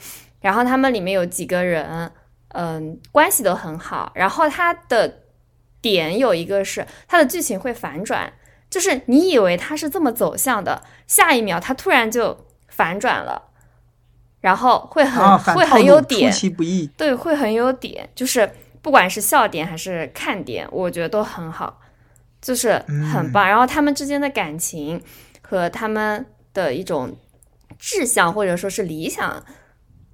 [0.42, 2.12] 然后他们里面有几个人，
[2.48, 5.21] 嗯、关系都很好，然后他的
[5.82, 8.32] 点有一个是它的剧情会反转。
[8.70, 13.50] 就是你以为它是这么走向的，下一秒它突然就反转了，
[14.40, 16.86] 然后会很、啊，会很有点，其不意。
[16.96, 18.50] 对，会很有点，就是
[18.80, 21.82] 不管是笑点还是看点，我觉得都很好，
[22.40, 22.82] 就是
[23.12, 23.46] 很棒。
[23.46, 25.02] 然后他们之间的感情
[25.42, 27.14] 和他们的一种
[27.78, 29.44] 志向或者说是理想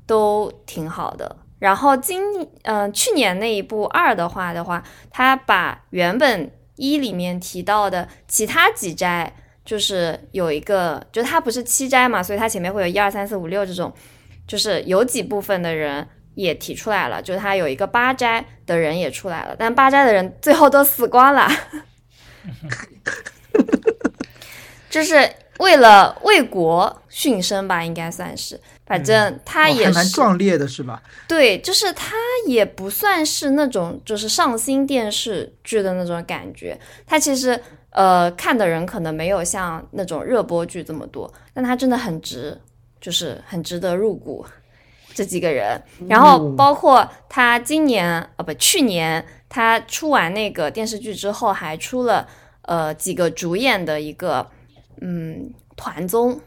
[0.05, 1.37] 都挺好的。
[1.59, 2.23] 然后今
[2.63, 13.93] 嗯、去年那一部二的话的话，他把原本一里面提到的其他几斋，就是有一个，就他不是七斋嘛，所以他前面会有一二三四五六这种，
[14.47, 21.49] 就是有几部分的人也提出来了，就是他有一个八斋的人也出来了，但八斋的人最后都死光了，
[24.89, 25.29] 就是
[25.59, 30.09] 为了为国殉身吧，应该算是，反正他哦还蛮也是。
[30.11, 31.03] 壮烈的，是吧？
[31.29, 32.17] 对，就是他
[32.47, 37.61] 也不算是那种就是上新电视剧的那种感觉，他其实
[37.91, 42.59] 呃看的人可能没有像那种热播剧这么多，但他真的很值，
[42.99, 44.45] 就是很值得入股
[45.13, 45.81] 这几个人。
[46.09, 52.27] 然后包括他今年啊不去年他出完那个电视剧之后，还出了
[52.63, 54.47] 呃几个主演的一个
[55.03, 56.41] 嗯团综。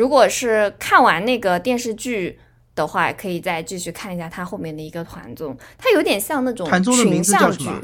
[0.00, 2.38] 如果是看完那个电视剧
[2.74, 7.82] 的话，可以再继续看一下他后面的一个团综，它有点像那种团综的名群像剧字叫什么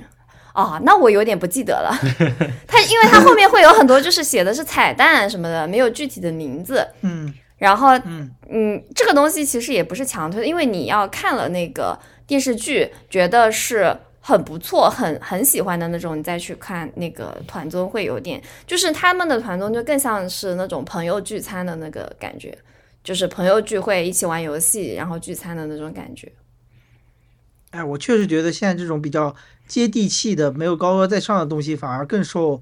[0.55, 1.95] 哦，那我有点不记得了。
[2.67, 6.89] 它因为它后面会有很多就是写的是彩蛋什么的，没有具体的名字。
[7.03, 13.95] 嗯然后嗯嗯，这个东西其实也不是强推的，因为你要看了那个电视剧，觉得是
[14.29, 22.59] 很不错、很很喜欢的那种，你再去看那个团综会有点，就是他们的团综就更像是那种朋友聚餐的那个感觉，
[23.05, 26.33] 就是朋友聚会一起玩游戏，然后聚餐的那种感觉。
[27.71, 29.33] 哎，我确实觉得现在这种比较
[29.69, 32.61] 接地气的、没有高高在上的东西，反而更受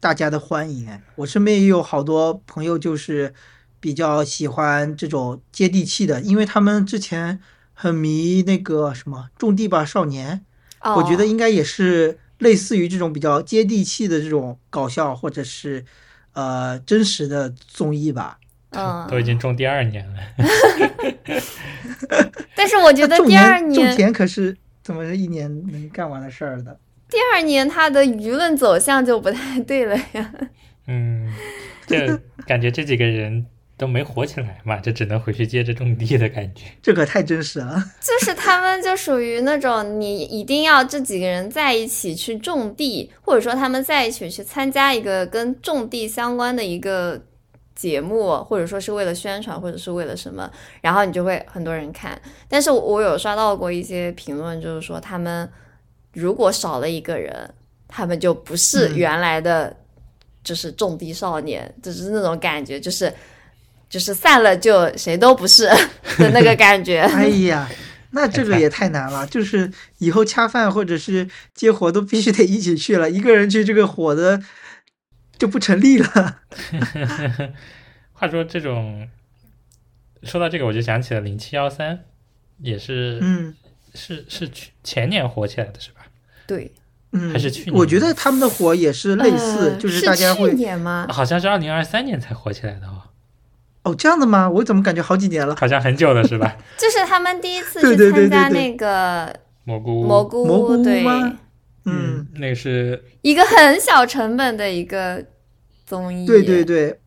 [0.00, 1.00] 大家的欢迎。
[1.14, 3.32] 我身边也有好多朋友就是
[3.80, 7.40] 比较喜欢这种接地气的，因为他们之前
[7.72, 10.36] 很迷那个什么《种地吧少年》，
[10.82, 15.84] 我觉得应该也是类似于这种比较接地气的这种搞笑或者是
[16.32, 18.38] 呃真实的综艺吧。
[18.70, 20.16] 嗯，都已经种第二年了。
[22.54, 26.78] 但是我觉得第二年种田可是怎么是一年能干完的事儿的？
[27.08, 30.32] 第二年他的舆论走向就不太对了呀。
[30.86, 31.32] 嗯，
[31.86, 33.46] 这感觉这几个人
[33.78, 36.64] 都没火起来嘛，就只能回去接着种地的感觉。
[36.82, 37.82] 这可太真实了。
[38.02, 47.18] 就是他们就属于那种你一定要这几个人在一起去种地，或者说他们在一起去参加一个跟种地相关的一个
[47.76, 50.50] 节目，或者说是为了宣传，或者是为了什么，
[50.80, 52.20] 然后你就会很多人看。
[52.48, 55.48] 但是我有刷到过一些评论，就是说他们
[56.12, 57.48] 如果少了一个人，
[57.86, 59.76] 他们就不是嗯原来的，
[60.42, 63.12] 就是种地少年，就是那种感觉，就是
[63.88, 65.66] 就是散了就谁都不是
[66.18, 67.00] 的那个感觉。
[67.00, 67.68] 哎呀，
[68.10, 74.42] 那这个也太难了，就是以后恰饭或者是接活都必须得一起去了，一个人去这个火的
[75.38, 76.40] 就不成立了。
[78.12, 79.08] 话说这种，
[80.24, 82.00] 说到这个我就想起了零七幺三，
[82.58, 83.54] 也是、嗯
[83.94, 86.02] 是是去前年火起来的是吧？
[86.46, 86.70] 对，
[87.12, 91.06] 嗯，还是去年我觉得他们的火也是类似，呃就是大家去会年吗？
[91.10, 92.97] 好像是二零二三年才火起来的哦，
[93.88, 94.48] 哦这样的吗？
[94.48, 95.56] 我怎么感觉好几年了？
[95.56, 96.56] 好像很久了是吧？
[96.76, 99.34] 就是他们第一次去参加那个
[99.64, 101.38] 蘑菇蘑菇，蘑菇对，吗
[101.84, 105.24] 嗯，那个是一个很小成本的一个
[105.86, 106.26] 综艺。
[106.26, 107.00] 对对对，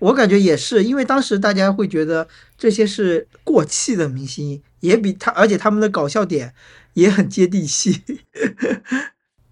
[0.00, 6.52] 我感觉也是，因为当时大家会觉得这些是过气的明星，也比他，而且他们的搞笑点
[6.92, 8.02] 也很接地气。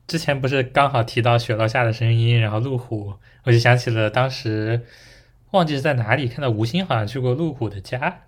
[0.06, 4.82] 之前不是刚好提到雪落下的声音，然后路虎，我就想起了当时
[5.56, 8.22] 忘记是在哪里看到吴昕好像去过路虎的家，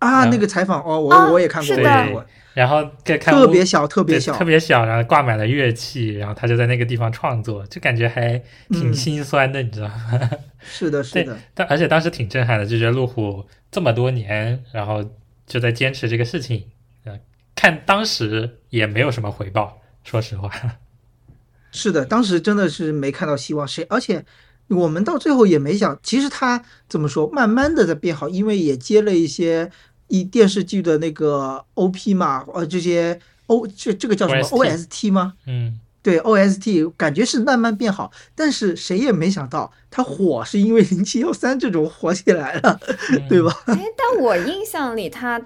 [0.00, 2.24] 啊，嗯那个采访哦，我、啊我也看过，是我也看过，
[2.54, 8.36] 然后再看特别小，特别小，特别小，然后挂满了乐器，然后他就在那个地方创作，就感觉还
[8.70, 10.30] 挺嗯心酸的，你知道吗？
[10.60, 15.04] 是的，是的，但而且当时挺震撼的，就觉得路虎这么多年，然后
[15.46, 16.64] 就在坚持这个事情，
[17.04, 17.18] 呃，
[17.54, 20.50] 看当时也没有什么回报，说实话。
[21.72, 24.24] 是的，当时真的是没看到希望，谁，而且
[24.70, 29.70] 我们到最后也没想，其实他怎么说，慢慢的在变好，因为也接了一些
[30.08, 35.34] 一电视剧的那个 OP 嘛，呃，这些 O 这这个叫什么 OST OST 吗？
[35.46, 42.80] 嗯，对 OST 感觉是慢慢变好，但是谁也没想到他火是因为零七幺三这种火起来了，
[43.10, 43.52] 嗯对吧？
[43.66, 45.40] 哎，但我印象里他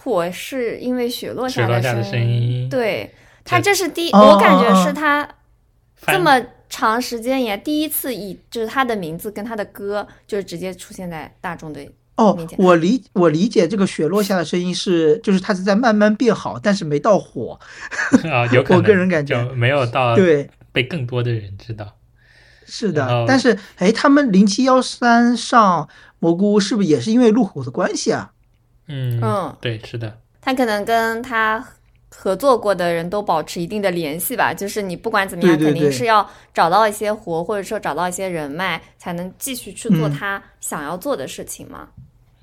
[0.00, 3.12] 火是因为雪落下的声声音对
[3.44, 5.28] 他这是第，哦我感觉是他
[6.06, 11.80] 这么长时间也第一次以就是他的名字跟他的歌就是直接出现在大众的
[12.16, 17.58] 哦，我理我理解这个雪落下的声音是，就是它是在慢慢变好，但是没到火。
[18.24, 21.96] 啊，有 可能我个人感觉就没有到对，被更多的人知道。
[22.66, 23.24] 是的。
[23.28, 25.88] 但是，哎，他们零七幺三上
[26.18, 28.32] 蘑菇屋是不是也是因为路虎的关系啊？
[28.88, 31.64] 嗯嗯对，是的，他可能跟他
[32.10, 40.10] 合作过的人都保持一定的联系吧，就是你不管怎么样，对对对肯定是要找到一些活，或者说找到一些人脉，才能继续去做嗯。
[40.12, 41.88] 他想要做的事情嘛。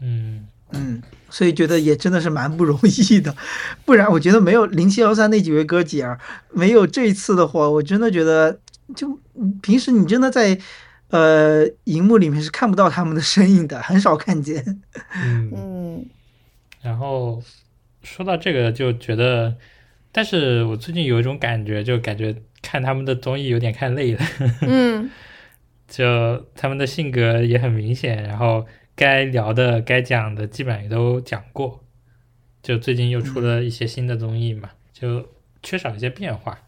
[0.02, 3.36] 嗯，嗯，所以觉得也真的是蛮不容易的，
[3.86, 6.20] 不然我觉得没有零七幺三那几位哥姐儿，
[6.52, 8.60] 没有这一次的话，我真的觉得
[8.96, 10.58] 就嗯平时你真的在
[11.10, 14.82] 呃荧幕里面是看不到他们的身影的，很少看见。
[15.16, 16.06] 嗯，嗯，
[16.82, 17.42] 然后
[18.06, 19.58] 说到这个，就觉得，
[20.12, 24.22] 但是我最近有一种感觉，就感觉看他们的综艺有点看累了，
[24.62, 25.10] 嗯，
[25.88, 28.66] 就他们的性格也很明显，然后
[28.96, 31.84] 该聊的、该讲的基本上也都讲过，
[32.62, 35.28] 就最近又出了一些新的综艺嘛，就
[35.64, 36.60] 缺少一些变化。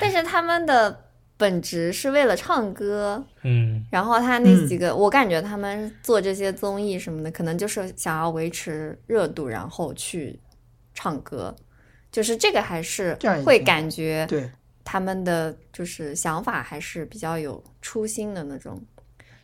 [0.00, 1.04] 但是他们的
[1.36, 3.84] 本质是为了唱歌，嗯。
[3.90, 10.38] 然后他那几个，我感觉他们做这些综艺什么的，可能就是想要维持热度，然后去
[11.00, 11.56] 唱歌，
[12.12, 14.50] 就是这个还是会感觉对，
[14.84, 18.78] 他们的就是想法还是比较有初心的那种，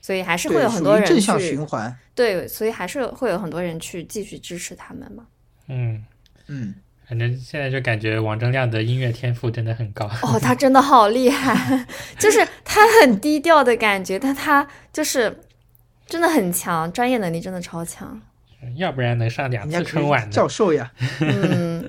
[0.02, 1.96] 所以还是会，有很多人正向去循环。
[2.14, 5.26] 对，所以还是会有很多人去继续支持他们嘛。
[5.68, 6.04] 嗯，
[6.48, 6.74] 嗯，
[7.08, 10.04] 反正现在就感觉王铮亮的音乐天赋真的很高。
[10.22, 11.86] 哦，他真的好厉害，
[12.20, 15.40] 就是他很低调的感觉，但他就是
[16.06, 18.20] 真的很强，专业能力真的超强。
[18.76, 20.32] 要不然能上两次春晚的。
[20.32, 20.90] 教授呀，
[21.20, 21.88] 嗯，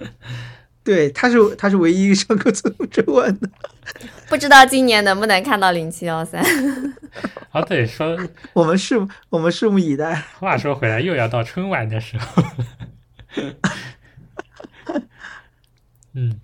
[0.84, 3.50] 对，他是他是唯一上过春春晚的。
[4.28, 6.44] 不知道今年能不能看到零七幺三。
[7.52, 8.18] 哦，对，说
[8.54, 10.14] 我们拭我们拭目以待。
[10.40, 12.44] 话说回来，又要到春晚的时候。
[16.14, 16.40] 嗯，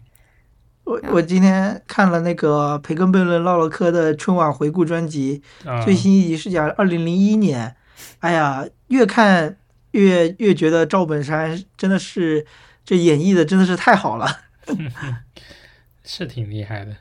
[0.84, 7.76] 我我今天看了那个培根悖论唠唠嗑的春晚回顾专辑，啊，最新一集是讲二零零一年。
[8.20, 9.58] 哎呀，越看
[9.94, 12.46] 越越觉得赵本山真的是
[12.86, 14.42] 这演绎的真的是太好了。
[16.06, 16.98] 是挺厉害的，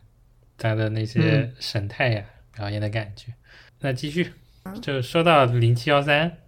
[0.57, 2.25] 他的那些神态呀、
[2.55, 3.33] 表演的感觉。
[3.81, 4.33] 那继续，
[4.81, 6.39] 就说到零七幺三，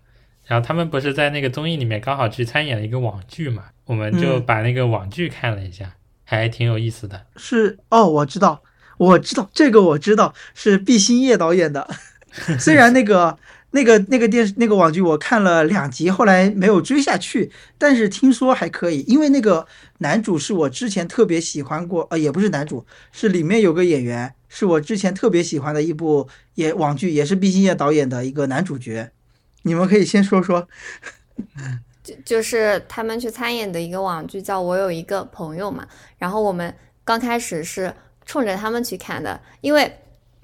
[0.47, 7.27] 然后他们不是在那个综艺里面刚好去参演了一个网剧嘛，我们就嗯把那个网剧看了一下，还挺有意思的。
[7.37, 8.63] 是哦，我知道，
[8.99, 11.89] 我知道这个我知道是毕兴业导演的。
[12.59, 13.39] 虽然那个
[13.75, 19.67] 那个那个电视那个网剧我看了两集，后来没有追下去，但是听说还可以，因为那个
[19.99, 29.11] 男主是我之前特别喜欢过，呃，也不是男主，是里面有个演员是我之前特别喜欢的一部也网剧，也是毕兴业导演的一个男主角。
[29.63, 30.69] 你们可以先说说。
[32.05, 35.85] 就就是他们去参演的一个网剧叫《我有一个朋友》嘛，
[36.19, 36.73] 然后我们
[37.03, 37.93] 刚开始是
[38.25, 39.91] 冲着他们去看的，因为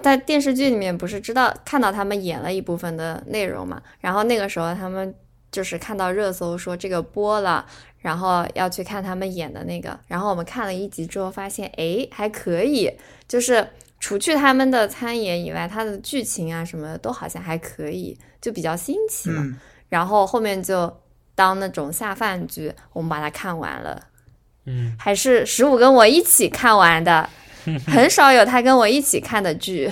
[0.02, 5.14] 在电视剧里面不是知道看到他们演了一部分的内容嘛，然后那个时候他们
[5.52, 7.66] 就是看到热搜说这个播了，
[7.98, 12.90] 然后要去看他们演的那个，然后我们看了一集之后发现，诶还可以，
[13.28, 13.66] 就是
[13.98, 19.42] 除去他们的参演以外，它的剧情啊什么的都好像还可以，就比较新奇嘛。
[19.42, 19.56] 嗯，
[19.88, 20.90] 然后后面就
[21.34, 24.00] 当那种下饭剧，我们把它看完了，
[24.66, 27.28] 嗯，还是十五跟我一起看完的，
[27.86, 29.90] 很少有他跟我一起看的剧。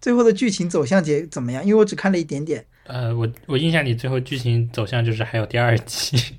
[0.00, 1.62] 最后的剧情走向结怎么样？
[1.64, 2.64] 因为我只看了一点点。
[2.84, 6.36] 呃，我我印象里最后剧情走向就是还有第二季。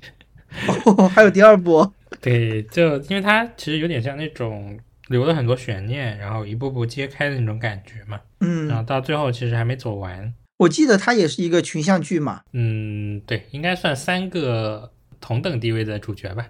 [0.84, 1.92] 哦， 还有第二部。
[2.20, 4.78] 对，就因为它其实有点像那种
[5.08, 8.20] 留了很多悬念，然后一步步揭开的那种感觉嘛。
[8.40, 10.34] 嗯然后嗯，到最后其实还没走完。
[10.58, 12.42] 我记得它也是一个群像剧嘛。
[12.52, 16.48] 嗯，对，应该算三个同等地位的主角吧，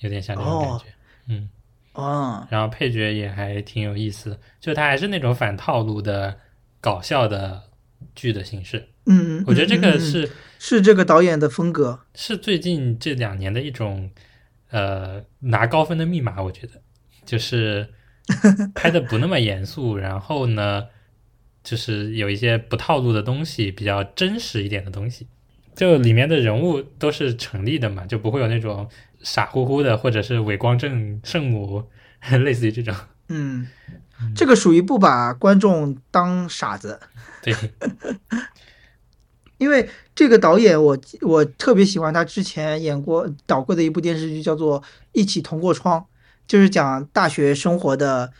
[0.00, 0.84] 有点像这种感觉。
[1.28, 1.48] 嗯，
[1.96, 6.36] 哦，然后配角也还挺有意思的，就它还是那种反套路的
[6.80, 7.62] 搞笑的
[8.14, 8.88] 剧的形式。
[9.06, 12.00] 嗯，我觉得这嗯嗯嗯个是是这个导演的风格。
[12.14, 14.10] 是最近这两年的一种
[14.70, 16.82] 呃拿高分的密码，我觉得
[17.24, 17.88] 就是
[18.74, 20.86] 拍的不那么严肃，然后呢，
[21.62, 25.26] 就是有一些不套路的东西，比较真实一点的东西，
[25.74, 28.88] 就里面的人物都是成立的嘛，就不会有那种
[29.26, 31.82] 傻乎乎的，或者是伪光正圣母，
[32.44, 32.94] 类似于这种。
[33.26, 33.66] 嗯，
[34.36, 37.00] 这个属于不把观众当傻子，
[37.42, 37.52] 对，
[39.58, 44.80] 因为这个导演我我特别喜欢他之前演过导过的一部电视剧，叫做
[45.10, 46.00] 《一起同过窗》，
[46.46, 48.32] 就是讲大学生活的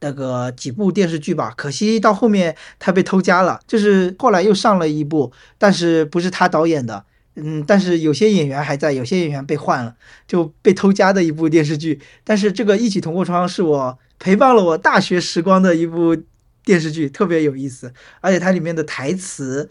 [0.00, 1.54] 那个几部电视剧吧。
[1.56, 7.06] 可惜到后面他被偷家了，就是后来又上了一部，但是不是他导演的。
[7.36, 9.94] 嗯，但是有些演员还在，有些演员被换了，
[10.26, 12.00] 就被偷家的一部电视剧。
[12.24, 16.16] 但是这个《一起同过窗》是我陪伴了我大学时光的一部
[16.64, 19.68] 电视剧，特别有意思，而且它里面的台词，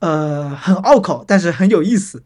[0.00, 2.22] 呃，很拗口，但是很有意思，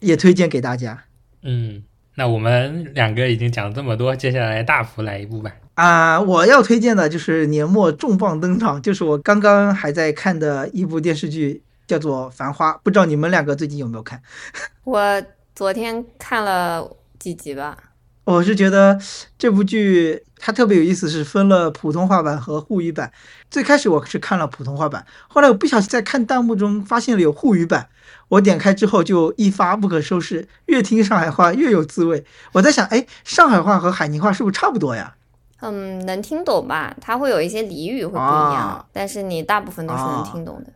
[0.00, 1.04] 也推荐给大家
[1.42, 1.82] 嗯，
[2.16, 5.50] 那我们两个已经讲了这么多，接下来大幅来一部吧。
[5.74, 11.62] 啊、我要推荐的就是年末重磅登场，就是我刚刚还在看的一部电视剧，
[11.92, 14.18] 叫做《繁花》，不知道你们两个最近有没有看？
[14.84, 15.22] 我
[15.54, 16.88] 昨天看了
[17.18, 17.76] 几集吧，
[18.24, 18.98] 我是觉得
[19.36, 23.12] 这部剧它特别有意思，是分了普通话版和沪语版。
[23.50, 27.90] 最开始我是看了普通话版，后来我不小心在看弹幕中发现了有沪语版，
[28.28, 32.24] 我点开之后就一发不可收拾，越听上海话越有滋味。
[32.52, 35.14] 我在想，哎，上海话和海宁话是不是差不多呀？
[35.60, 36.96] 嗯，能听懂吧？
[37.00, 40.72] 它会有一些俚语会不一样，啊但是你大部分都是能听懂的。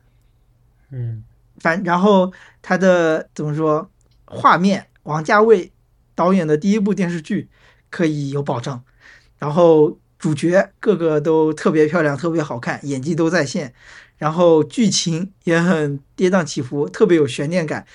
[0.91, 1.23] 嗯
[1.59, 3.91] 反然后它的怎么说，
[4.25, 5.73] 画面，王家卫
[6.15, 7.49] 导演的第一部电视剧
[7.91, 8.83] 可以有保障，
[9.39, 13.73] 然后主角个个都特别漂亮，特别好看，演技都在线，
[14.19, 17.87] 然后剧情也很跌宕起伏，特别有悬念感。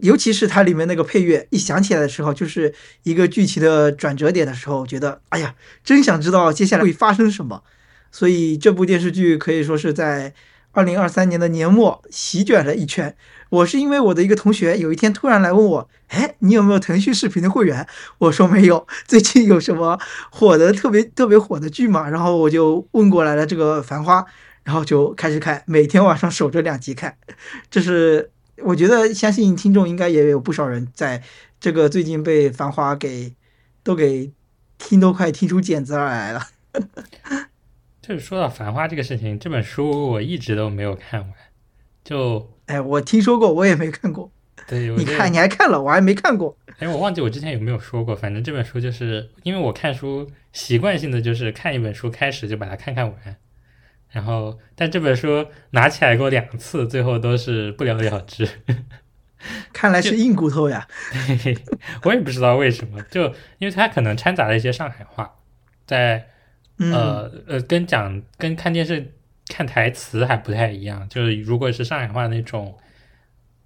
[0.00, 2.74] 尤其是它里面那个配乐一响起来的时候，就是
[3.04, 5.54] 一个剧情的转折点的时候，觉得哎呀，
[5.84, 7.62] 真想知道接下来会发生什么。
[8.10, 10.34] 所以这部电视剧可以说是在
[10.74, 13.16] 二零二三年的年末席卷了一圈。
[13.48, 17.86] 我是因为我的一个同学有一天突然来问我，哎，你有没有腾讯视频的会员？
[18.18, 18.84] 我说没有。
[19.06, 19.98] 最近有什么
[20.30, 22.10] 火的特别特别火的剧嘛？
[22.10, 24.20] 然后我就问过来了这个《繁花》，
[24.64, 27.16] 然后就开始看，每天晚上守着两集看。
[27.70, 28.30] 这是
[28.64, 31.22] 我觉得，相信听众应该也有不少人在
[31.60, 33.32] 这个最近被《繁花》给
[33.84, 34.32] 都给
[34.78, 36.42] 听都快听出茧子来了。
[38.06, 41.32] 就是说到《繁花》这个事情，这本书我一直都没有看完。
[42.04, 44.30] 就哎，我听说过，我也没看过。
[44.68, 46.54] 对，你看你还看了，我还没看过。
[46.80, 48.14] 哎，我忘记我之前有没有说过。
[48.14, 53.36] 反正这本书就是因为我看书习惯性的就是看一本书开始就把它看看完，
[54.10, 58.46] 然后但这本书拿起来过两次，最后都是不了了之。
[59.72, 60.86] 看来是硬骨头呀。
[61.42, 61.56] 对，
[62.02, 65.36] 我也不知道为什么，就因为它可能掺杂了一些上海话，
[65.86, 66.28] 在。
[66.78, 69.12] 呃呃，跟讲跟看电视
[69.48, 72.76] 看台词还不太一样，就是如果是上海话那种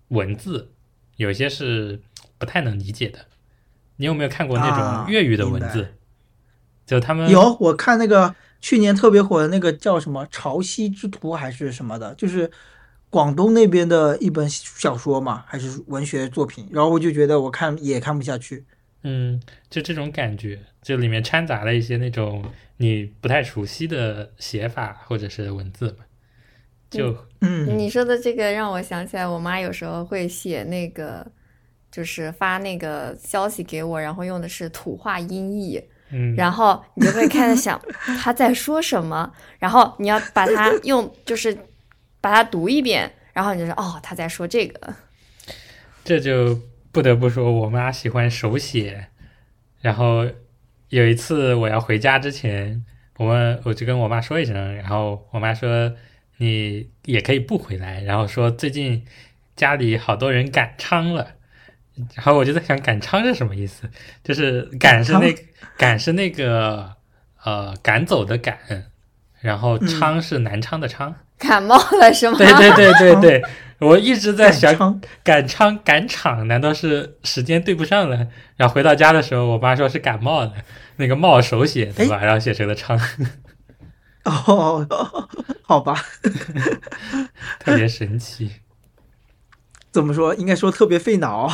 [0.09, 0.71] 文字，
[1.17, 2.01] 有些是
[2.37, 3.21] 不太能理解的。
[3.97, 5.95] 你有没有看过那种粤语的文字？
[6.87, 12.51] 就他们有，我看那个去年特别火的那个叫什么《潮汐之徒》还是什么的，就是
[13.11, 16.69] 广东那边的一本小说嘛，还是文学作品。
[16.71, 18.65] 然后我就觉得我看也看不下去。
[19.03, 22.45] 嗯，就这种感觉，就里面掺杂了一些那种。
[22.81, 26.05] 你不太熟悉的写法或者是文字吧？
[26.89, 31.27] 就嗯，你说的这个让我想起来，我妈有时候会写那个，
[31.91, 37.83] 就是发那个消息给我，然后用的是土话音译，嗯，然后你就会开始想
[38.23, 41.59] 他在说什么，然后你要把它用，就是
[42.21, 44.95] 把它读一遍，然后你就说哦，他在说这个。
[46.05, 46.57] 这就
[46.99, 49.07] 不得不说，我妈喜欢手写，
[49.81, 50.27] 然后。
[50.91, 52.83] 有一次我要回家之前，
[53.19, 55.93] 我们我就跟我妈说一声，然后我妈说
[56.39, 59.05] 你也可以不回来，然后说最近
[59.55, 61.33] 家里好多人赶昌了，
[62.15, 63.83] 然后我就在想赶昌是什么意思？
[64.25, 65.35] 就是赶是那
[65.77, 66.95] 赶是那个
[67.45, 68.59] 呃赶走的赶，
[69.43, 72.39] 然后昌是南昌的昌，感冒了是吗？
[72.39, 73.43] 对对对对对。
[73.81, 78.27] 我一直在想赶场赶场，难道是时间对不上了？
[78.57, 80.53] 然后回到家的时候，我妈说是感冒了，
[80.97, 82.19] 那个冒手写对吧？
[82.25, 82.99] 然后写成了昌。
[84.25, 84.87] 哦，
[85.63, 85.95] 好吧，
[87.61, 88.51] 特别神奇。
[89.91, 90.35] 怎么说？
[90.35, 91.51] 应该说特别费脑。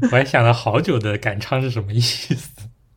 [0.00, 2.50] 我还想了好久的赶昌是什么意思？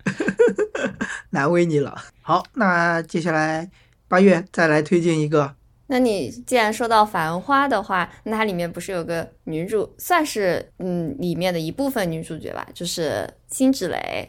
[1.32, 2.02] 难为你了。
[2.22, 3.70] 好，那接下来
[4.08, 5.56] 八月再来推荐一个。
[5.88, 14.28] 那你既然说到《繁花》的话，那它里面不是有个女主，算是嗯里面的一部分女主角吧，就是辛芷蕾。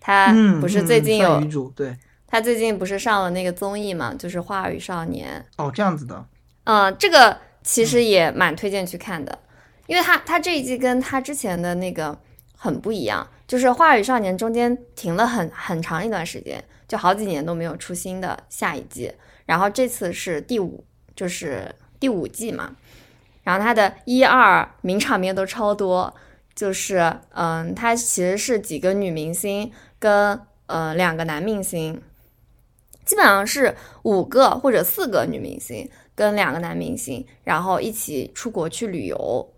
[0.00, 1.96] 她不是最近有女主对，
[2.26, 5.44] 她最近不是上了那个综艺嘛，就是《花儿与少年》。
[5.64, 6.26] 哦，这样子的。
[6.64, 9.38] 嗯，这个其实也蛮推荐去看的，
[9.86, 12.18] 因为她她这一季跟她之前的那个
[12.56, 19.12] 很不一样，就是《花儿与少年》中间停了很很长一段时间，就好几年都没有出新的下一季。
[19.46, 22.76] 然后这次是第五，就是第五季嘛，
[23.42, 26.14] 然后它的一二名场面都超多，
[26.54, 32.00] 就是嗯，它其实是几个女明星跟呃两个男明星，
[33.04, 39.52] 基本上是五个或者四个女明星跟两个男明星，然后一起出国去旅游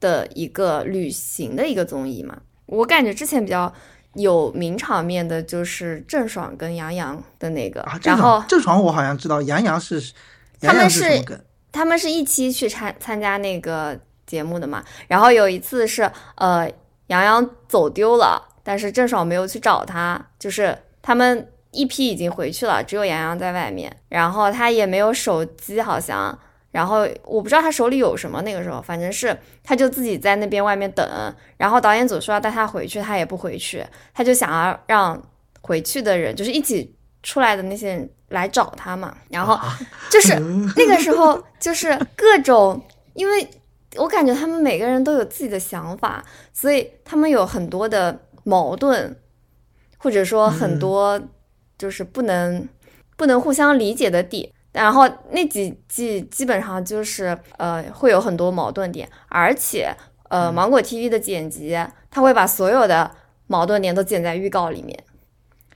[0.00, 3.72] 的一个旅行的一个综艺嘛，我感觉之前比较。
[4.18, 10.12] 有名场面的就是郑爽跟杨洋的那个，然后郑爽我好像知道，杨洋是
[10.60, 11.24] 他们是
[11.72, 14.84] 他们是一期去参参加那个节目的嘛。
[15.06, 16.70] 然后有一次是呃
[17.06, 26.38] 杨洋走丢了，但是郑爽没有去找他，就是他们一批已经回去了，只有杨洋在外面，然后他也没有手机，好像。
[26.70, 35.20] 然后我不知道他手里有什么，那个时候反正是他就自己在那边外面等，然后导演组说要带他回去，他也不回去，他就想要让
[35.62, 39.16] 回去的人，就是一起出来的那些人来找他嘛。
[39.30, 39.58] 然后
[40.10, 40.38] 就是
[40.76, 42.80] 那个时候，就是各种，
[43.14, 43.48] 因为
[43.96, 46.22] 我感觉他们每个人都有自己的想法，
[46.52, 49.16] 所以他们有很多的矛盾，
[49.96, 51.18] 或者说很多
[51.78, 52.68] 就是不能
[53.16, 54.50] 不能互相理解的点。
[54.72, 59.92] 然后那几季基本上就是呃会有很多矛盾点，而且
[60.28, 61.76] 呃芒果 TV 的剪辑，
[62.10, 63.10] 他会把所有的
[63.46, 64.98] 矛盾点都剪在预告里面，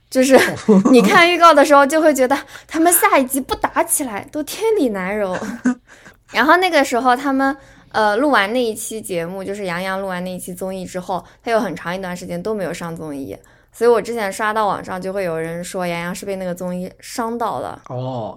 [0.09, 0.39] 就是
[0.91, 2.37] 你看预告的时候就会觉得
[2.67, 5.37] 他们下一集不打起来都天理难容。
[6.31, 7.55] 然后那个时候他们
[7.91, 13.37] 呃录完那一期节目，就是杨洋录完那一期综艺之后，他有很长一段时间都没有上综艺，
[13.71, 17.79] 所以我之前刷到网上就会有人说杨洋是被那个综艺伤到了。
[17.89, 18.35] 哦，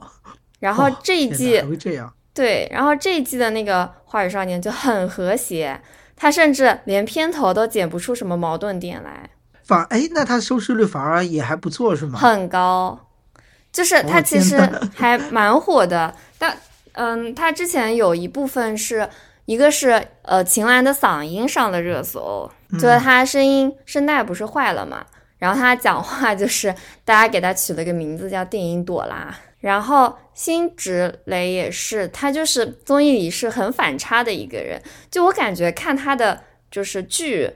[0.59, 2.13] 然后哦这一季、会这样？
[2.35, 5.81] 对，然后这一季的那个《花儿与少年》就很和谐，
[6.15, 9.31] 他甚至连片头都剪不出什么矛盾点来，
[9.65, 12.19] 反哎，那他收视率反而也还不错，是吗？
[12.19, 12.99] 很高。
[13.73, 14.57] 就是它哦其实
[14.95, 16.57] 还蛮火的，但
[16.93, 19.07] 嗯，他之前有一部分是
[19.45, 25.05] 一个是呃秦岚的嗓音上了热搜，就是他声音声带不是坏了嘛，
[25.37, 26.75] 然后他讲话就是
[27.05, 29.35] 大家给他取了个名字叫电音朵拉，
[29.67, 34.81] 然后辛芷蕾也是，她就是综艺里是很反差的一个人，
[35.11, 36.41] 就我感觉看她的
[36.71, 37.51] 就是剧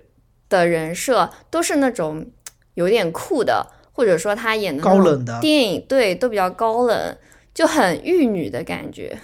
[0.49, 2.27] 的人设都是那种
[2.75, 7.17] 有点酷的，或者说她演的高冷的电影，对，都比较高冷，
[7.55, 9.17] 就很玉女的感觉，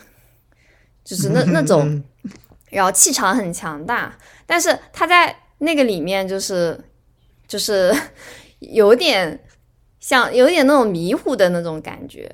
[1.04, 1.88] 就是那 那种。
[1.88, 2.04] 嗯
[2.68, 6.78] 然后气场很强大，但是她在那个里面就是
[7.46, 7.94] 就是
[8.58, 9.40] 有点
[10.00, 12.30] 像有点那种迷糊的那种感觉。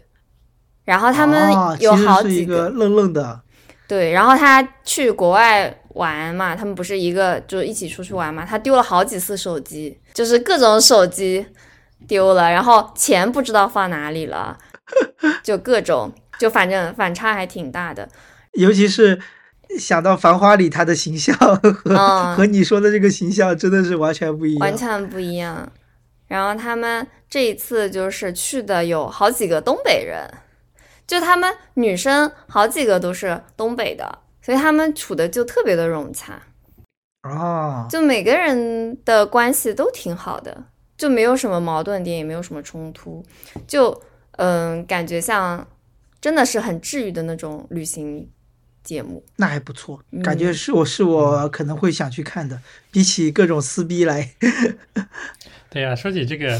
[0.84, 3.40] 然后他们哦有好几个愣愣的，
[3.86, 11.46] 对，然后他去国外玩嘛，他们不是一个就一起出去玩嘛，他丢了好几次手机，就是各种手机
[12.08, 14.58] 丢了，然后钱不知道放哪里了，
[15.42, 18.08] 就各种，就反正反差还挺大的。
[18.54, 19.18] 尤其是
[19.78, 24.60] 想到《繁花》里他的形象和、嗯 和你说的这个形象真的是完全不一样。
[24.60, 25.70] 完全不一样。
[26.28, 30.28] 然后他们这一次就是去的有好几个东北人，
[31.12, 36.40] 就他们女生好几个都是东北的，所以他们处的就特别的融洽，
[37.20, 40.64] 啊，就每个人的关系都挺好的，
[40.96, 43.22] 就没有什么矛盾点，也没有什么冲突，
[43.66, 44.02] 就
[44.38, 45.68] 嗯，感觉像
[46.18, 48.26] 真的是很治愈的那种旅行
[48.82, 49.22] 节目。
[49.36, 50.22] 那还不错，嗯。
[50.22, 52.58] 感觉是我是我可能会想去看的，
[52.90, 54.30] 比起各种撕逼来，
[55.68, 56.58] 对呀、说起这个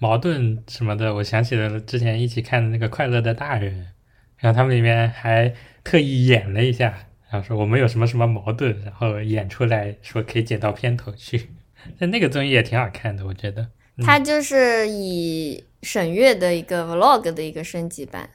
[0.00, 3.72] 矛盾什么的，我想起了之前一起看的那个《快乐的大人》，
[4.38, 5.54] 然后他们里面还
[5.84, 11.50] 特意演了一下，然后说我们有什么什么矛盾，然后演出来说可以剪到片头去。
[12.00, 13.68] 但那个综艺也挺好看的，我觉得。
[14.02, 18.30] 它就是以沈月的一个 vlog 的一个升级版。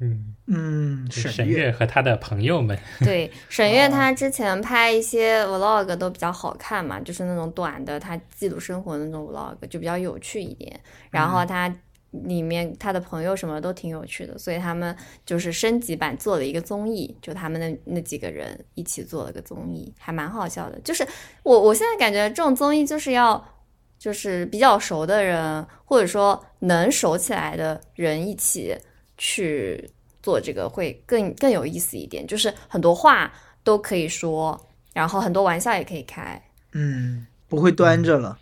[0.00, 10.78] 嗯，嗯，沈月和他的朋友们， 对，沈月哦她之前拍一些 vlog 都比较好看嘛，就是那种短的，她记录生活的那种 vlog 就比较有趣一点。
[11.10, 11.74] 然嗯后她
[12.10, 14.94] 里面她的朋友什么都挺有趣的，所以他们
[15.24, 20.78] 就是升级版做了一个综艺，就他们那那几个人一起做了个综艺，还蛮好笑的。
[20.80, 21.06] 就是
[21.42, 23.42] 我我现在感觉这种综艺就是要。
[23.96, 28.76] 就是比较熟的人，或者说能熟起来的人一起
[29.18, 29.90] 去
[30.22, 33.32] 做这个会更更有意思一点，就是很多话
[33.62, 36.42] 都可以说，然后很多玩笑也可以开。
[36.72, 38.38] 嗯，不会端着了。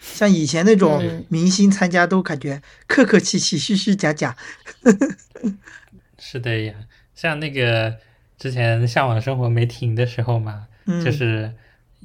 [0.00, 4.36] 像以前那种嗯明星参加都感觉客客气气、虚虚假假。
[6.18, 6.74] 是的呀。
[7.14, 7.96] 像那个
[8.36, 11.52] 之前《向往生活》没停的时候嘛，嗯，就是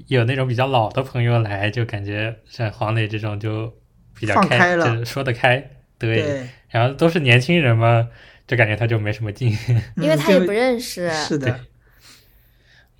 [0.07, 3.75] 有那种比较老的朋友来，就感觉像黄磊这种就
[4.13, 5.57] 比较放开了就说得开，
[5.97, 6.21] 对。
[6.21, 8.09] 对，然后都是年轻人嘛，
[8.45, 9.49] 就感觉他就没什么劲。
[9.97, 11.59] 因为他也不认认识，是的，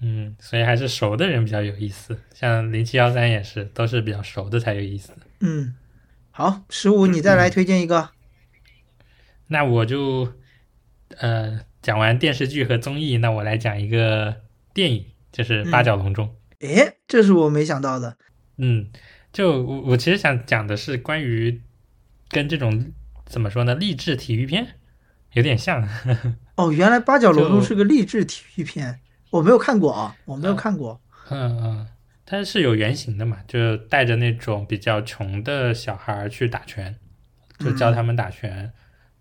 [0.02, 2.20] 嗯，所以还是熟的人比较有意思。
[2.34, 5.14] 像零七幺三也是，都是比较熟的才有意思。
[5.40, 5.76] 嗯，
[6.32, 8.10] 好，十五，你再来推荐一个。
[9.48, 10.34] 那我就
[11.18, 14.42] 呃讲完电视剧和综艺，那我来讲一个
[14.74, 16.28] 电影，就是《八角笼中》。
[16.68, 18.18] 诶，这是我没想到的。
[18.58, 18.90] 嗯，
[19.32, 21.62] 就我我其实想讲的是关于
[22.30, 22.92] 跟这种
[23.28, 24.76] 怎么说呢，励志体育片
[25.34, 25.88] 有点像。
[26.56, 29.00] 哦，原来《八角笼中》是个励志体育片，
[29.30, 31.00] 我没有看过啊，我没有看过。
[31.30, 31.88] 嗯嗯，
[32.26, 36.96] 它是有原型的嘛，就带着那种比较穷的小孩去打拳，
[37.60, 38.72] 就教他们打拳，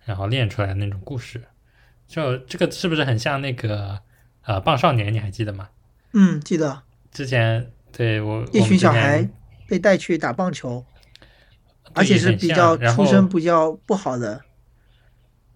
[0.04, 1.42] 然后练出来的那种故事。
[2.06, 4.00] 就这个是不是很像那个
[4.44, 5.08] 呃《棒少年》？
[5.10, 5.68] 你还记得吗？
[6.14, 9.28] 嗯，记得之前对我一群小，孩
[9.68, 10.95] 被带去打棒球，对
[11.96, 14.42] 而且是比较出身比较不好的。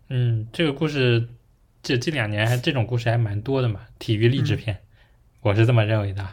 [0.09, 1.29] 嗯，这个故事
[1.83, 4.81] 这这两年还这种故事还蛮多的嘛，体育励志片，
[5.41, 6.27] 我是这么认为的，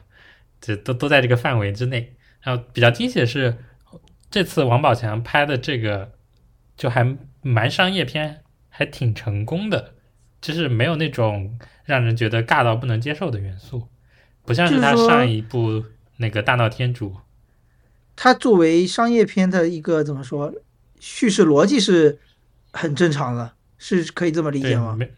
[0.59, 2.15] 这都都在这个范围之内。
[2.41, 3.57] 然后比较惊喜的是，
[4.31, 6.13] 这次王宝强拍的这个
[6.75, 9.93] 就还蛮商业片，还挺成功的，
[10.39, 13.89] 就是没有那种让人觉得尬到不能接受的元素，
[14.45, 15.83] 不像是他上一部
[16.17, 17.09] 那个《大闹天竺》，
[18.17, 20.51] 它作为商业片的一个怎么说，
[20.99, 22.17] 叙事逻辑是
[22.71, 24.95] 很正常的，是可以这么理解吗？
[24.97, 25.09] 没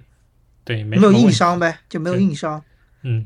[0.65, 2.61] 对没没有硬伤呗，就没有硬伤。
[3.03, 3.25] 嗯，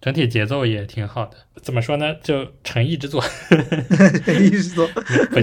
[0.00, 1.36] 整体节奏也挺好的。
[1.60, 2.14] 怎么说呢？
[2.22, 3.20] 就诚意之作，
[4.24, 4.86] 诚意之作，
[5.30, 5.40] 不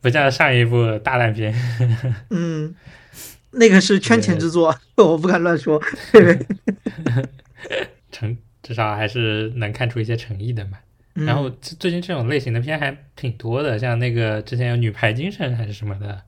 [0.00, 1.54] 不像上一部大烂片。
[2.30, 2.74] 嗯，
[3.50, 5.80] 那个是圈钱之作，我不敢乱说。
[8.10, 10.78] 诚至少还是能看出一些诚意的嘛。
[11.26, 16.22] 然后最近这种类型的片还挺多的，像那个之前有《女排精神》还是什么的，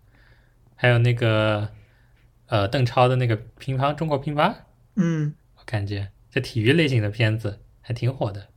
[0.74, 1.68] 还有那个
[2.46, 4.54] 呃邓超的那个乒乓中国乒乓，
[4.96, 8.48] 嗯，我感觉这体育类型的片子还挺火的，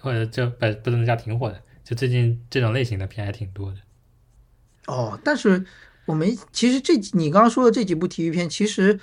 [0.00, 3.78] 或者就不不能叫挺火的，就最近这种类型的片还挺多的。
[4.86, 5.64] 哦，但是
[6.06, 8.98] 我们其实这你刚刚说的这几部体育片，其实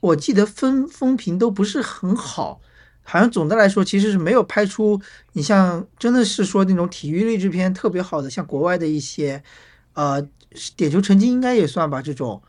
[0.00, 2.60] 我记得分风评都不是很好。
[3.06, 5.00] 好像总的来说，其实是没有拍出
[5.34, 9.42] 你像真的是说那种体育励志片特别好的，像国外的一些，
[9.92, 10.26] 呃，
[10.74, 12.00] 点球成绩应该也算吧。
[12.00, 12.42] 这种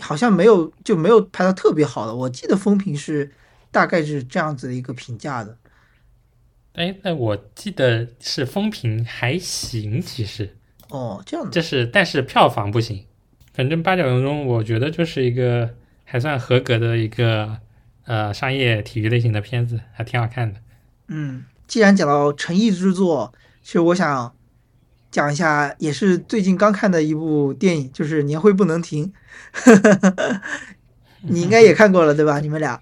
[0.00, 2.14] 好像没有就没有拍到特别好的。
[2.14, 3.30] 我记得风评是
[3.70, 5.56] 大概是这样子的一个评价的。
[6.72, 10.56] 哎，那我记得是风评还行，其实
[10.88, 13.06] 哦，这样的，这是但是票房不行。
[13.54, 15.70] 反正八角笼中，我觉得就是一个
[16.04, 17.58] 还算合格的一个。
[18.04, 20.60] 呃，商业体育类型的片子还挺好看的。
[21.08, 23.32] 嗯，既然讲到诚意之作，
[23.62, 24.34] 其实我想
[25.10, 29.12] 讲一下，也是最近刚看的一部电影，就是《年会不能停》。
[31.22, 32.40] 你应该也看过了，对吧？
[32.40, 32.80] 你们俩？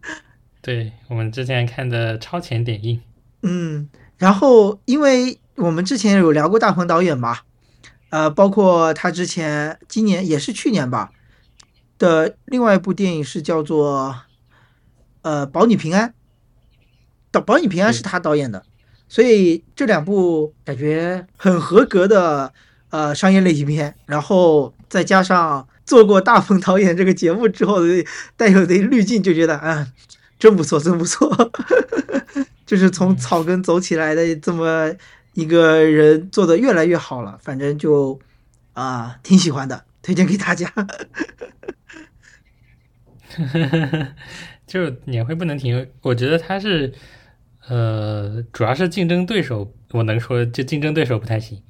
[0.62, 3.00] 对我们之前看的超前点映。
[3.42, 7.40] 嗯，然后因为我们之前有聊过大鹏导演嘛，
[8.10, 11.10] 呃，包括他之前今年也是去年吧
[11.98, 14.14] 的另外一部电影是叫做。
[15.22, 16.14] 呃，保你平安，
[17.30, 18.64] 导保你平安是他导演的，
[19.08, 22.52] 所以这两部感觉很合格的
[22.90, 28.04] 呃商业类型片，然后再加上做过大鹏导演这个节目之后的
[28.36, 29.86] 带有的滤镜，就觉得啊，
[30.38, 31.52] 真不错，真不错，
[32.66, 34.92] 就是从草根走起来的这么
[35.34, 38.18] 一个人做的越来越好了，反正就
[38.72, 40.68] 啊挺喜欢的，推荐给大家。
[44.72, 46.90] 就年会不能停，我觉得他是，
[47.68, 51.60] 呃，主要是竞争对手，我能说就竞争对手不太行。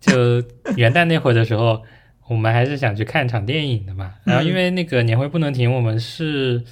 [0.00, 0.42] 就
[0.74, 1.84] 元旦那会儿的时候，
[2.26, 4.16] 我们还是想去看场电影的嘛。
[4.24, 6.64] 然后因为那个年会不能停，我们是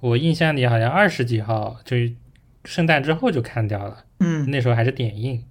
[0.00, 1.96] 我印象里好像二十几号，就
[2.66, 4.04] 圣诞之后就看掉了。
[4.20, 5.42] 嗯，那时候还是点映。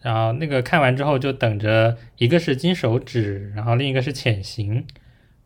[0.00, 4.84] 然后那个看完之后就等着，一个是金手指，然后另一个是潜行。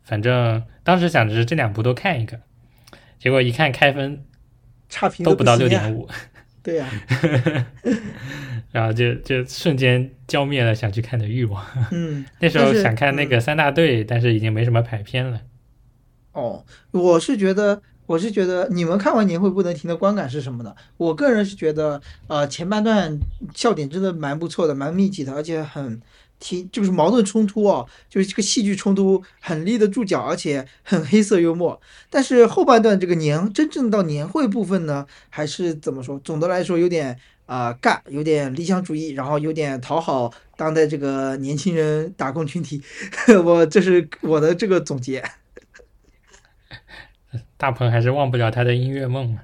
[0.01, 2.39] 反正当时想着这两部都看一个。
[3.23, 4.21] 结果一看开分，
[4.89, 6.05] 差评都不到六点五，
[6.61, 6.89] 对呀，
[8.69, 11.65] 然后就就瞬间浇灭了想去看的欲望。
[11.91, 15.39] 嗯， 那时候想看那个三大队，但是已经没什么排片了。
[16.33, 20.75] 哦，我是觉得，我是觉得你们看完年会不能停的观感是什么呢？
[20.97, 23.17] 我个人是觉得，呃，前半段
[23.55, 26.01] 笑点真的蛮不错的，蛮密集的，而且很。
[26.43, 31.79] 挺就是矛盾冲突哦，就是这个戏剧冲突很立得住脚，而且很黑色幽默。
[32.09, 36.19] 但是后半段这个年真正到年会部分呢，还是怎么说？
[36.19, 42.81] 总的来说有点啊尬，有点理想主义，然后有点讨好当代这个年轻人打工群体。
[43.45, 45.23] 我这是我的这个总结。
[47.55, 49.39] 大鹏还是忘不了他的音乐梦嘛，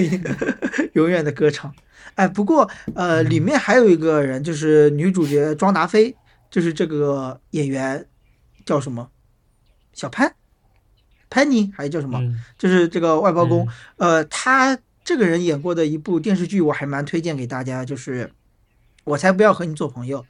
[0.92, 1.74] 永远的歌唱。
[2.20, 6.14] 哎，不过呃，里面还有一个人，就是女主角庄达菲，
[6.50, 8.06] 就是这个演员
[8.66, 9.08] 叫什么？
[9.94, 10.34] 小潘
[11.30, 12.20] ，Penny 还是叫什么？
[12.58, 13.66] 就是这个外包工。
[13.96, 18.26] 呃，他这个人演过的一部电视剧，我还蛮推荐给大家，就是
[19.04, 20.20] 《我才不要和你做朋友》。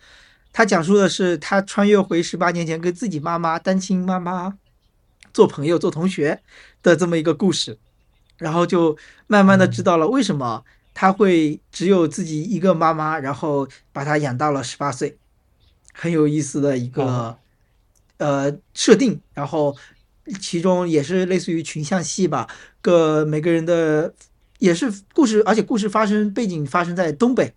[0.52, 4.56] 他讲述的是他穿越回十八年前，跟自己妈妈单亲妈妈
[5.34, 6.40] 做朋友、做同学
[6.84, 7.76] 的这么一个故事，
[8.38, 8.96] 然后就
[9.26, 10.62] 慢慢的知道了为什么。
[10.92, 15.16] 他会只有自己一个妈妈，然后把他养到了十八岁，
[15.92, 17.38] 很有意思的一个
[18.18, 19.20] 呃设定。
[19.32, 19.74] 然后
[20.40, 22.46] 其中也是类似于群像戏吧，
[22.82, 24.12] 个每个人的
[24.58, 27.54] 也是故事，而且故事发生背景发生在东北，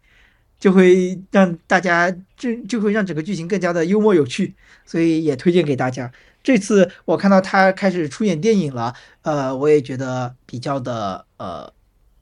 [0.59, 4.55] 就会让大家就就会让整个剧情更加的幽默有趣，
[4.85, 6.11] 所以也推荐给大家。
[6.41, 8.93] 这次我看到他开始出演电影了，
[9.23, 11.73] 呃，我也觉得比较的呃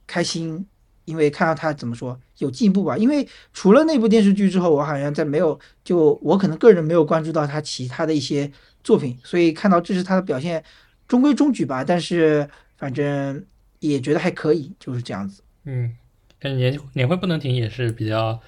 [0.08, 0.66] 开心。
[1.12, 8.50] 因为看到他怎么说有进步吧，因为除了那部电视剧之后，我好像在没有就我可能个人没有关注到他其他的一些
[8.82, 10.64] 作品，所以看到这是他的表现
[11.06, 13.46] 中规中矩吧，但是反正
[13.80, 15.44] 也觉得还可以，就是这样子。
[15.66, 15.94] 嗯，
[16.40, 18.40] 但年年会不能停也是比较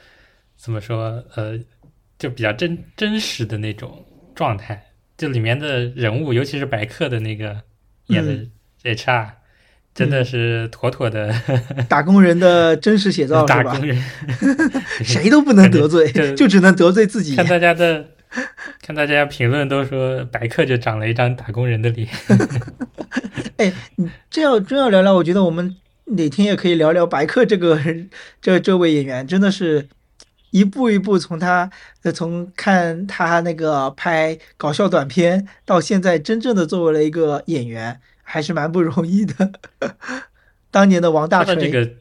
[0.55, 1.59] 怎么说呃，
[2.17, 7.61] 就比较真真实的那种状态，就里面的人物，尤其是白客的那个
[8.07, 8.47] 演的
[8.83, 9.33] HR。
[9.93, 11.33] 真的是妥妥的
[11.87, 13.85] 打工人的真实写照 打工？
[13.85, 14.03] 人。
[15.03, 17.45] 谁都不能得罪就只能得罪自己看。
[17.45, 18.05] 大家的，
[18.81, 22.07] 看大家评论都说白客就长了一张打工人的脸。
[23.57, 23.71] 哎
[24.31, 25.75] 这要真要聊聊，我觉得我们
[26.05, 27.79] 哪天也可以聊聊白客这个
[28.41, 29.87] 这这位演员，真的是
[30.49, 31.69] 一步一步从他
[32.01, 39.51] 呃从看他那个拍搞笑短片，到现在真正的作为了一个演员，还是蛮不容易的。
[40.71, 41.93] 当年的王大锤，说到这个，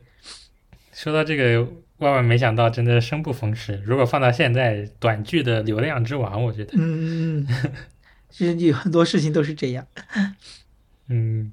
[0.95, 1.69] 说到这个，
[1.99, 3.83] 万万没想到，真的生不逢时。
[3.85, 7.73] 如果放到现在，短剧的流量之王，我觉得，嗯嗯嗯，
[8.31, 9.87] 其实有很多事情都是这样。
[11.09, 11.53] 嗯，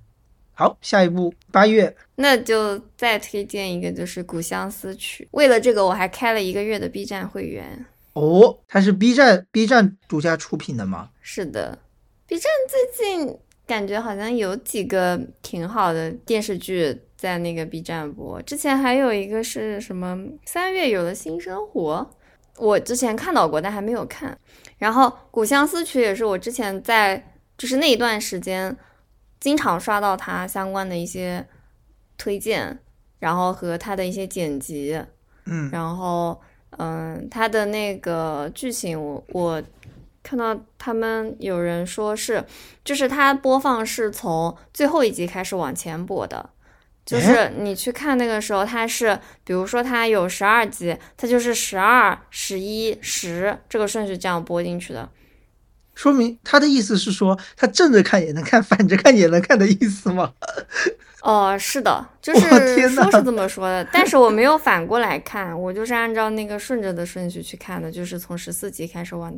[0.54, 5.26] 好，下一步八月，那就再推荐一个，就是《古相思曲》。
[5.32, 7.86] 为了这个，我还开了一个月的 B 站会员。
[8.14, 11.10] 哦，它是 B 站 B 站独家出品的吗？
[11.22, 11.78] 是的
[12.26, 13.38] ，B 站最近
[13.70, 18.42] 感觉好像有几个挺好的电视剧在那个 B 站播。
[18.42, 22.10] 之前还有一个是什么《三月有了新生活》，
[22.58, 24.36] 我之前看到过，但还没有看。
[24.80, 28.76] 然后《古相思曲》也是我之前在就是那一段时间
[29.40, 31.46] 经常刷到它相关的一些
[32.18, 32.80] 推荐，
[33.20, 35.00] 然后和它的一些剪辑。
[35.46, 36.42] 嗯然后，
[36.78, 39.64] 嗯，它的那个剧情我，我
[40.30, 42.46] 看到他们有人说是，
[42.86, 46.52] 就是它播放是从最后一集开始往前播的，
[47.04, 55.10] 就是你去看那个时候，它是比如说它有十二集，它就是十二、十一、十这个顺序这样播进去的。
[55.96, 60.32] 说明他的意思是说，他正着看也能看，反着看也能看的意思吗？
[61.24, 69.34] 哦，是的， 就哇是天呐说是这么说的，但是我没有反过来看，我就是按照那个顺着的顺序去看的，就是从十四集开始往。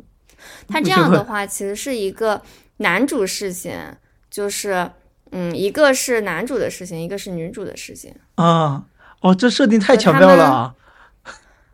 [0.68, 2.42] 它这样的话，其实是一个
[2.78, 3.98] 男主视线，
[4.30, 4.90] 就是
[5.30, 8.14] 嗯，一个是男主的视线，一个是女主的视线。
[8.34, 8.84] 啊，
[9.20, 10.74] 哦，这设定太巧妙了啊！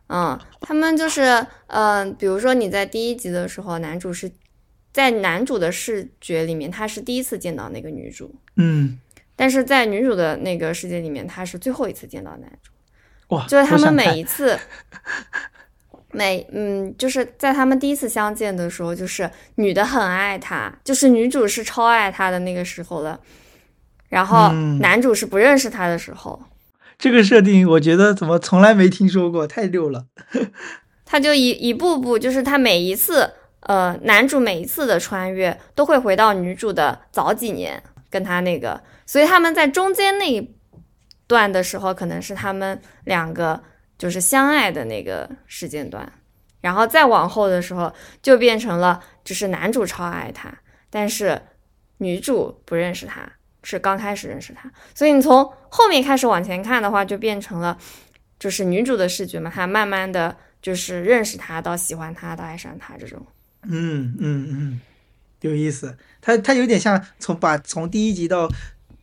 [0.08, 4.30] 嗯，他们就是嗯、比如说你在第一集的时候，男主是
[4.92, 8.98] 在男主的视觉里面，他是第一次见到那个女主，嗯，
[9.36, 12.72] 但是在女主的那个世界里面，他是最后一次见到男主。
[13.28, 14.58] 哇，就是他们每一次，
[16.18, 23.20] 每嗯，就是在他们第一次相见的时候，就是女的很爱他，就是女主是超爱他的那个时候了，
[24.08, 24.80] 然后嗯。
[24.80, 26.42] 男主是不认识他的时候，
[26.98, 30.06] 这个设定，我觉得怎么从来没听说过，太溜了。
[31.06, 33.30] 他就一一步步，就是他每一次，
[33.60, 40.54] 呃，男主每一次的穿越都会回到女主的早几年，跟他那个，所以他们在中间那一
[41.26, 43.62] 段的时候，可能是他们两个
[43.98, 46.10] 就是相爱的那个时间段，
[46.60, 47.92] 然后再往后的时候，
[48.22, 50.56] 就变成了就是男主超爱他，
[50.88, 51.42] 但是
[51.98, 53.30] 女主不认识他，
[53.64, 57.76] 是刚开始认识他，所以你从后面开始往前看的话，就变成了
[58.38, 63.26] 就是女主的视觉嘛，她慢慢的就是认识他到喜欢他到爱上他这种。
[63.62, 64.80] 嗯嗯嗯，
[65.40, 65.96] 有意思。
[66.20, 68.48] 他他有点像从把从第一集到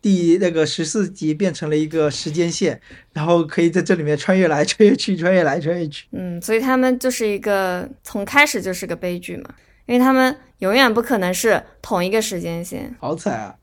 [0.06, 2.80] 第那个十四集变成了一个时间线，
[3.12, 6.06] 然后可以在这里面穿越来穿越去，穿越来穿越去。
[6.12, 9.50] 嗯，所以他们就是一个从开始就是个悲剧嘛，
[9.88, 12.96] 因为他们永远不可能是同一个时间线。
[13.00, 13.56] 好惨啊！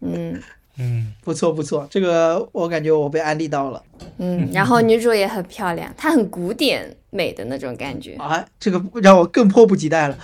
[0.00, 0.40] 嗯
[0.78, 3.82] 嗯，不错不错，这个我感觉我被安利到了
[4.18, 8.14] 嗯，然后女主也很漂亮，她很古典美的那种感觉。
[8.14, 8.46] 啊！
[8.60, 10.16] 这个让我更迫不及待了。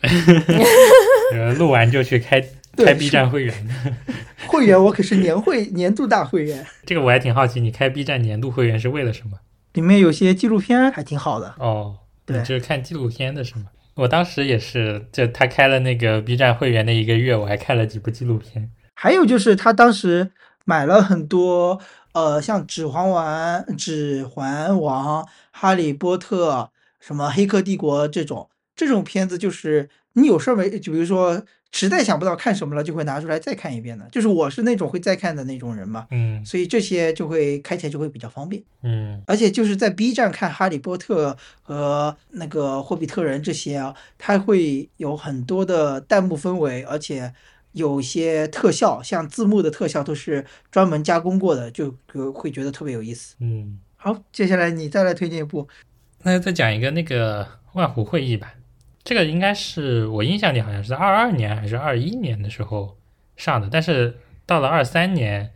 [1.34, 2.48] 呃录完就去开对
[2.84, 3.54] 开 B 站会员。
[4.46, 9.38] 会员我可是年会年度大会员， 这个我还挺好奇，你开 B 站年度会员是为了什么？
[9.74, 11.54] 里面有些纪录片还挺好的。
[11.58, 13.66] 哦，对你就是看纪录片的是吗？
[13.94, 18.70] 我当时也是，就他开了那个 B 站会员的一个月，我还看了几部纪录片。
[18.94, 20.30] 还有就是他当时
[20.64, 21.80] 买了很多
[22.12, 26.52] 呃，像《指环王》《指环王》《哈利波特》
[26.98, 34.08] 什么《黑客帝国》这种这种片子，就是你有事儿没，就比如说实在想不到看什么了，就会拿出来再看一遍的。
[34.10, 38.62] 就是我是那种会再看的那种人嘛，嗯所以这些就会开起来就会比较方便。
[38.82, 41.30] 嗯而且就是在 B 站看《哈利波特》
[41.62, 47.32] 和那个《霍比特人》这些啊，它会有很多的弹幕氛围，而且
[47.72, 53.36] 有些特效，像字幕的特效都是专门加工过的，就就会觉得特别有意思。
[53.40, 55.68] 嗯，好，接下来你再来推荐一部，
[56.22, 58.54] 那再讲一个那个万湖会议吧。
[59.08, 62.98] 这个应该是我印象里好像是二二年还是二一年的时候
[63.38, 65.50] 上的，但是到了二三年，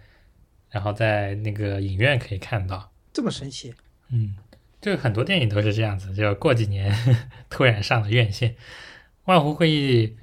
[0.70, 2.90] 然后在那个影院可以看到。
[3.12, 3.74] 这么神奇？
[4.08, 4.36] 嗯，
[4.80, 6.96] 这个很多电影都是这样子，就过几年
[7.50, 8.56] 突然上了院线。
[9.24, 10.16] 万湖会议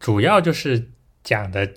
[0.00, 1.74] 主要就是讲的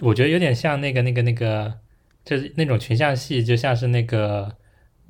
[0.00, 1.80] 我觉得有点像那个那个那个，
[2.22, 4.58] 就是那种群像戏，就像是那个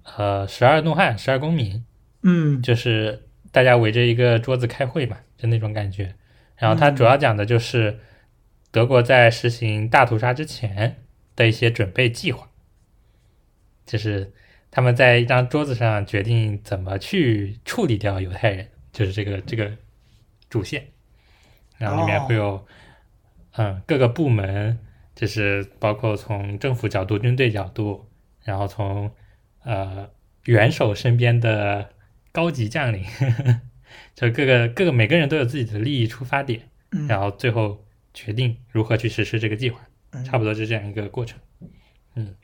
[0.05, 1.79] 呃《十二怒汉》《十二公民》，
[2.23, 6.15] 嗯就是大家围着一个桌子开会嘛，就那种感觉。
[6.57, 7.99] 然后它主要讲的就是
[8.71, 11.03] 德国在实行大屠杀之前
[11.35, 12.49] 的一些准备计划，
[13.87, 14.33] 就是
[14.71, 19.71] 他们在一张桌子上决定怎么去处理掉犹太人，就是这个这个
[20.49, 20.87] 主线。
[21.79, 22.67] 然后里面会有、
[23.57, 24.79] 嗯各个部门，
[25.15, 28.07] 就是包括从政府角度、军队角度，
[28.45, 29.11] 然后从
[29.65, 30.09] 呃
[30.45, 31.89] 元首身边的
[32.33, 33.05] 高级将领，
[34.15, 39.81] 就各个各个每个人都有自己的利益出发点，嗯，然后最后决定如何去实施这个计划，
[40.13, 41.39] 嗯差不多就这样一个过程。
[42.15, 42.35] 嗯，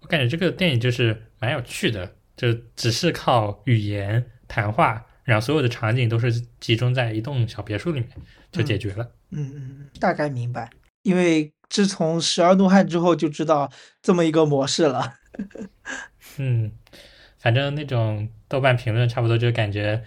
[0.00, 8.08] 我感觉这个电影就是蛮有趣的，就只是靠语言谈话，然后所有的场景都是集中在一栋小别墅里面
[8.52, 9.04] 就解决了。
[9.30, 10.70] 嗯嗯，嗯，大概明白。
[11.02, 13.70] 因为自从《十二怒汉》之后，就知道
[14.02, 15.14] 这么一个模式了。
[16.38, 16.72] 嗯，
[17.46, 20.02] 反正那种豆瓣评论差不多就感觉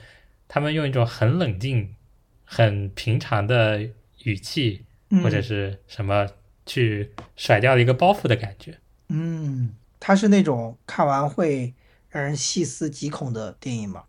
[0.49, 1.95] 他们用一种很冷静、
[2.44, 3.80] 很平常的
[4.26, 6.28] 语气嗯或者是什么
[6.66, 8.78] 去甩掉一个包袱的感觉。
[9.07, 11.74] 嗯，它是那种看完会
[12.10, 14.03] 让人细思极恐的电影吗？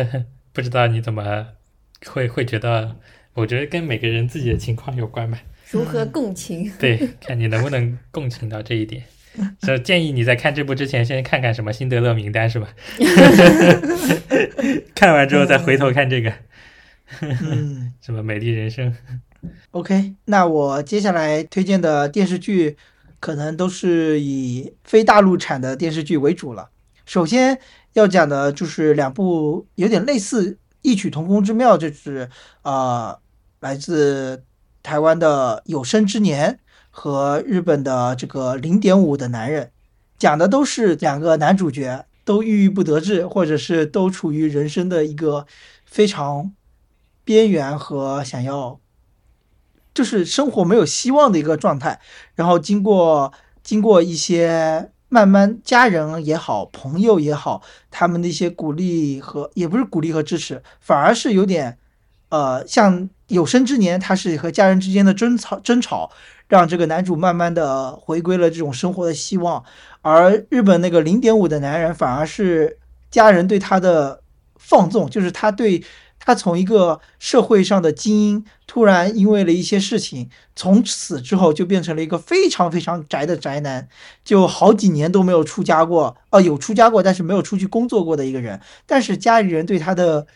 [0.52, 1.54] 不知道你怎么
[2.04, 2.96] 会会觉得？
[3.32, 5.40] 我觉得跟每个人自己的情况有关吧。
[5.70, 6.70] 如何共情？
[6.78, 9.04] 对，看你能不能共情到这一点。
[9.62, 12.68] 所以建议你在看这部之前，先看看什么《辛德勒名单》是吧？
[14.94, 16.32] 看完之后再回头看这个
[17.20, 18.92] 嗯 什么《美丽人生》。
[19.72, 22.76] ，OK，那我接下来推荐的电视剧
[23.20, 26.70] 可能都是以非大陆产的电视剧为主了。
[27.04, 27.58] 首先
[27.92, 32.28] 要讲的就是两部有点类似、异曲同工之妙，就是
[32.62, 33.18] 呃，
[33.60, 34.42] 来自
[34.82, 36.52] 台湾的《有生之年》
[36.96, 39.64] 和日本的这个《零点五的男人》，
[40.16, 45.44] 讲的都是两个男主角都郁郁不得志，或者是都处于人生的一个
[45.84, 46.52] 非常
[47.24, 48.78] 边缘和想要，
[49.92, 52.00] 就是生活没有希望的一个状态。
[52.36, 53.32] 然后经过
[53.64, 57.60] 经过一些慢慢家人也好，朋友也好，
[57.90, 61.76] 他们的一些鼓励和也不是鼓励和支持，反而是有点
[62.28, 66.10] 呃，像有生之年，他是和家人之间的争吵争吵，
[66.48, 69.64] 让这个男主慢慢的回归了这种生活的希望。
[70.02, 72.78] 而日本那个零点五的男人，反而是
[73.10, 74.20] 家人对他的
[74.56, 75.82] 放纵，就是他对
[76.18, 83.88] 他从一个社会上的精英，突然因为了一些事情，从此之后就变成了一个非常非常宅的宅男，
[84.24, 88.60] 就好几年都没有出家过，呃，有出家过，但是没有出去工作过的一个人。
[88.86, 90.26] 但是家里人对他的，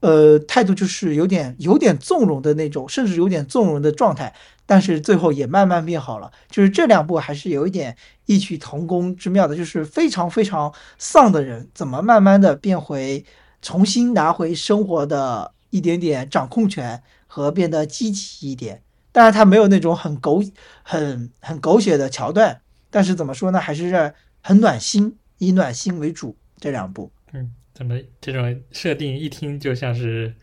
[0.00, 4.34] 呃，态度就是有点有点纵容的那种，甚至有点纵容的状态。
[4.70, 7.96] 但是最后也慢慢变好了，就是这两部还是有一点
[8.26, 13.24] 异曲同工之妙的，就是非常非常丧的人怎么慢慢的变回，
[13.62, 18.82] 重新拿回生活的一点点掌控权和变得积极一点。
[19.10, 20.42] 当然，他没有那种很狗、
[20.82, 24.12] 很很狗血的桥段，但是怎么说呢，还是
[24.42, 26.36] 很暖心，以暖心为主。
[26.60, 30.34] 这两部，嗯，怎么这种设定一听就像是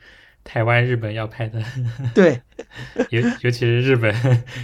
[0.45, 1.59] 台湾、日本要拍的，
[2.13, 2.39] 对，
[3.09, 4.13] 尤尤其是日本，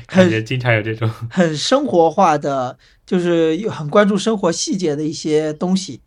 [0.06, 1.10] 感觉经常有这种。
[1.30, 6.00] 很生活化的，就是又很关注生活细节的一些东西，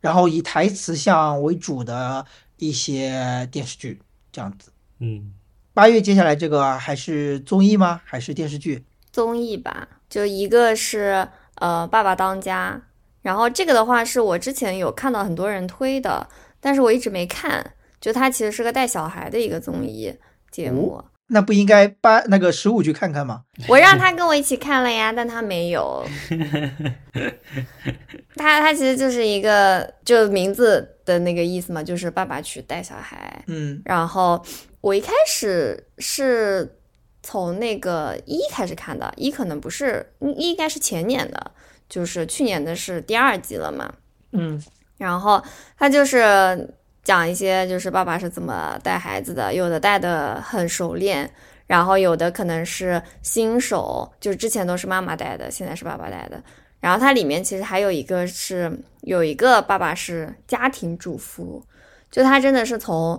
[0.00, 2.24] 然后以台词像为主的
[2.58, 4.00] 一些电视剧，
[4.30, 4.70] 这样子。
[5.00, 5.32] 嗯，
[5.74, 8.00] 八月接下来这个还是综艺吗？
[8.04, 8.84] 还是电视剧？
[9.10, 12.80] 综艺吧，就一个是呃《爸爸当家》，
[13.22, 16.28] 然后这个的话是我之前有看到很多人推的，
[16.60, 17.72] 但是我一直没看。
[18.00, 20.14] 就它其实是个带小孩的一个综艺
[20.50, 23.42] 节目，那不应该八那个十五去看看吗？
[23.68, 26.04] 我让他跟我一起看了呀，但他没有。
[28.36, 33.42] 他他其实就是一个就名字的那个意思嘛，就是爸爸去带小孩。
[33.46, 34.42] 嗯然后
[34.80, 36.78] 我一开始是
[37.22, 41.50] 从那个一开始看的，一可能不是一应该是前年的，
[41.88, 43.92] 就是去年的是第二季了嘛。
[44.32, 44.62] 嗯
[44.96, 45.42] 然后
[45.76, 46.74] 他就是
[47.08, 51.30] 讲一些就是爸爸是怎么带孩子的，有的带的很熟练，
[51.66, 56.38] 然后有的可能是新手，就是之前都是妈妈带的，现在是爸爸带的。
[56.80, 61.64] 然后它里面其实还有一个是有一个爸爸是家庭主妇，
[62.10, 63.18] 就他真的是从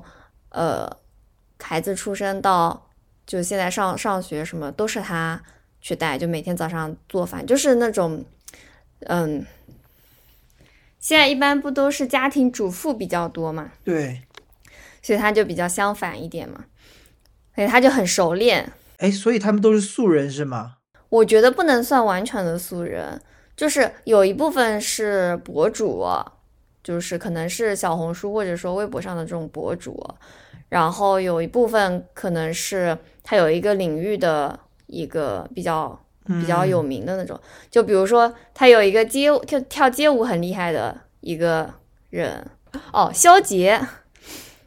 [0.49, 0.87] 呃
[1.59, 2.91] 孩子出生到
[3.25, 5.41] 就现在上上学什么都是他
[5.81, 8.23] 去带，就每天早上做饭，就是那种
[9.07, 9.43] 嗯。
[10.99, 14.21] 现在一般不都是家庭主妇比较多嘛，对。
[15.01, 16.65] 所以他就比较相反一点嘛，
[17.55, 18.69] 所以他就很熟练。
[18.97, 20.75] 哎，所以他们都是素人是吗？
[21.07, 23.21] 我觉得不能算完全的素人，
[23.55, 26.05] 就是有一部分是博主，
[26.83, 30.05] 就是可能是小红书或者说微博上的这种博主，
[30.67, 35.97] 然后有一部分可能是他有一个领域的一个比较
[36.29, 37.39] 比较有名的那种，
[37.71, 41.73] 就比如说他有一个街舞跳跳街舞很厉害的一个
[42.11, 42.45] 人，
[42.93, 43.81] 哦，肖杰，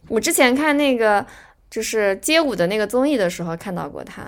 [0.08, 1.24] 我之前看那个
[1.70, 4.24] 就是街舞的那个综艺的时候看到过他。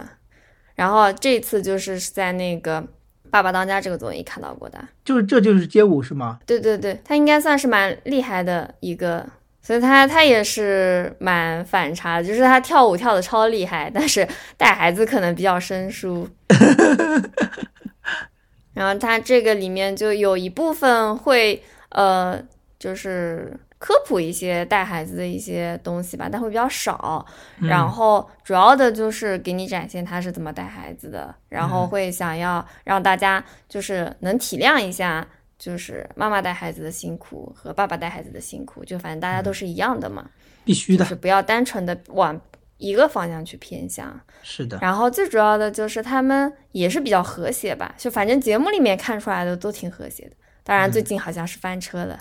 [0.74, 2.82] 然后这次就是在那个
[3.30, 6.40] 《爸爸当家》这个综艺看到过的，就是这就是街舞是吗？
[6.44, 9.24] 对对对，他应该算是蛮厉害的一个，
[9.64, 14.28] 所以他他也是蛮反差的，就是他跳舞跳的超厉害，但是
[14.58, 16.28] 带孩子可能比较生疏。
[18.74, 22.38] 然后他这个里面就有一部分会呃，
[22.78, 23.58] 就是。
[23.76, 27.26] 科普一些带孩子的一些东西吧，但会比较少。
[27.60, 35.26] 然后主要的就是给你展现他是怎么带孩子的，然后会想要让大家就是能体谅一下，
[35.64, 40.26] 就是妈妈带孩子的辛苦和爸爸带孩子的辛苦，就反正大家都是一样的嘛。
[40.62, 42.38] 必须的，是不要单纯的往
[42.76, 44.20] 一个方向去偏向。
[44.42, 44.78] 是的。
[44.82, 50.32] 然后最主要的就是他们也是比较和谐吧，就反正节目里面看出来的都挺和谐的。
[50.62, 52.18] 当然，最近好像是翻车了，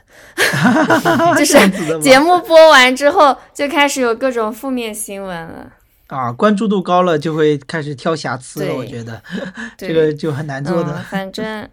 [1.38, 5.74] 就是节目播完之后就开始有各种负面新闻了。
[6.08, 9.22] 啊，关注度高了就会开始挑瑕疵了，我觉得
[9.78, 10.96] 这个就很难做的。
[11.10, 11.68] 反正，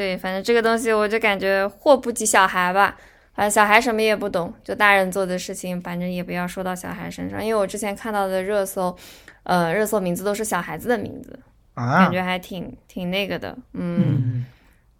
[0.00, 2.96] 对，反正这个东西我就感觉祸不及小孩吧。
[3.34, 7.44] 反正小孩什么也不懂，就大人做的事情，反正也不要说到小孩身上。
[7.44, 8.96] 因为我之前看到的热搜，
[9.42, 11.38] 呃，热搜名字都是小孩子的名字，
[11.74, 14.46] 感觉还挺挺那个的，嗯。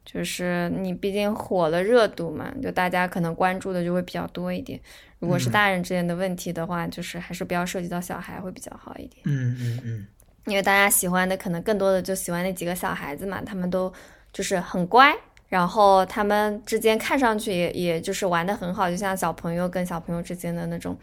[0.04, 4.78] 就是你毕竟火了热度嘛，就大家可能关注的就会比较多一点。
[5.20, 9.22] 如果是大人之间的问题的话，就是还是不要涉及到小孩会比较好一点。
[9.24, 10.06] 嗯嗯嗯。
[10.46, 13.92] 因为大家喜欢的可能更多的就喜欢那几个小孩子嘛，他们都
[14.32, 15.16] 就是很乖，
[15.48, 20.96] 然后他们之间看上去也也就是玩的很好，就像小朋友跟小朋友之间的那种，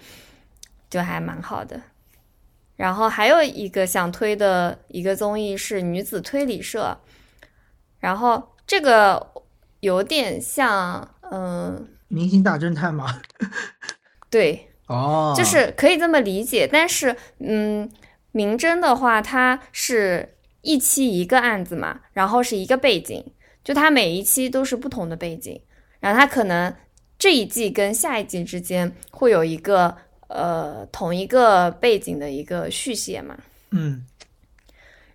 [0.89, 1.79] 就还蛮好的。
[2.75, 6.97] 然后还有一个想推的一个综艺是女子推理社，
[7.99, 8.53] 然后。
[8.67, 9.31] 这个
[9.79, 13.21] 有点像，嗯，明星大侦探吗？
[14.29, 16.67] 对，哦，就是可以这么理解。
[16.69, 17.89] 但是，嗯，
[18.33, 20.35] 明侦的话，它是
[20.67, 23.23] 一期一个案子嘛，然后是一个背景，
[23.63, 25.61] 就它每一期都是不同的背景，
[26.01, 26.75] 然后它可能
[27.17, 29.95] 这一季跟下一季之间会有一个
[30.27, 33.37] 呃同一个背景的一个续写嘛，
[33.71, 34.05] 嗯。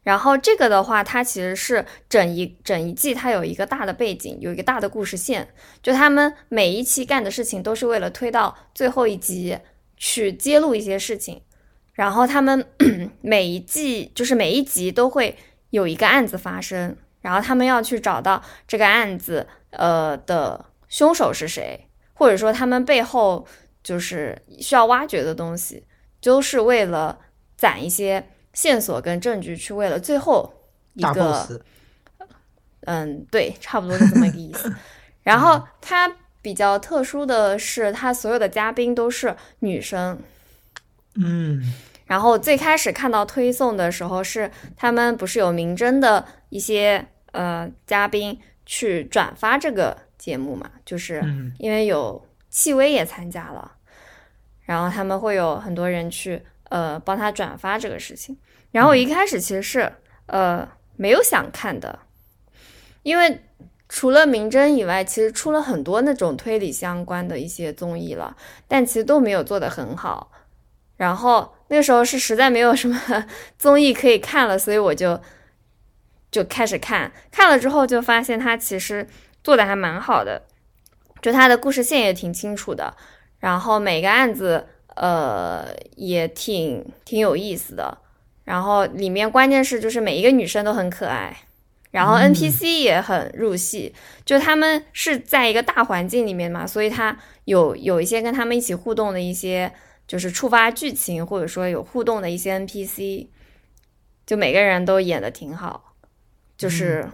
[0.03, 5.47] 然后这个的话，它其实是整一整一季，它有一个大的背景，有一个大的故事线。
[5.83, 9.59] 就他们每一期干的事情，都是为了推到最后一集
[9.97, 11.43] 去揭露一些事情。
[11.93, 12.65] 然后他们
[13.21, 15.37] 每一季就是每一集都会
[15.71, 23.47] 有一个案子发生，然后他们要去找到这个案子呃的凶手是谁，或者说他们背后
[23.83, 25.85] 就是需要挖掘的东西，
[26.21, 27.19] 都是为了
[27.57, 28.27] 攒一些。
[28.55, 30.53] 线索跟证据去为了最后
[30.93, 31.63] 一个，
[32.83, 34.71] 嗯，对，差不多是这么一个意思。
[35.25, 40.19] 然后它比较特殊的是，它所有的嘉宾都是女生。
[41.17, 41.63] 嗯。
[42.07, 50.71] 然后最开始看到推送的时候，是他们不是有明侦的一些呃嘉宾去转发这个节目嘛？
[50.85, 51.23] 就是
[51.59, 53.73] 因为有戚薇也参加了，
[54.63, 56.43] 然后他们会有很多人去。
[56.73, 58.35] 呃，帮他转发这个事情，
[58.71, 59.93] 然后我一开始其实是
[60.25, 60.67] 呃
[60.97, 61.99] 没有想看的，
[63.03, 63.43] 因为
[63.91, 68.35] 除了明侦以外，其实出了很多那种推理相关的一些综艺了，
[68.67, 70.33] 但其实都没有做得很好。
[71.03, 72.97] 然后那个时候是实在没有什么
[73.59, 75.21] 综艺可以看了，所以我就
[76.31, 79.07] 就开始看，看了之后就发现他其实
[79.43, 80.43] 做的还蛮好的，
[81.21, 82.95] 就他的故事线也挺清楚的，
[83.41, 84.69] 然后每个案子。
[84.95, 87.97] 呃，也挺挺有意思的。
[88.45, 91.35] 然后里面关键是就是每一个女生都很可爱，
[91.93, 93.95] 然后 NPC 也很入戏。
[94.27, 97.17] 就他们是在一个大环境里面嘛，所以他
[97.47, 99.73] 有有一些跟他们一起互动的一些，
[100.13, 103.29] 就是触发剧情或者说有互动的一些 NPC，
[104.27, 105.95] 就每个人都演的挺好，
[106.55, 107.09] 就是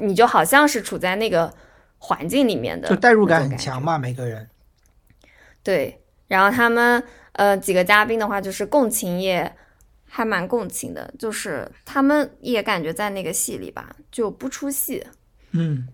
[0.00, 1.52] 你就好像是处在那个
[1.98, 4.48] 环境里面的，就代入感很强嘛，每个人。
[5.62, 6.00] 对。
[6.28, 9.54] 然后他们呃几个嘉宾的话，就是共情也
[10.08, 15.06] 还蛮共情的，就是他们也感觉在那个戏里吧，就不出戏。
[15.50, 15.86] 嗯，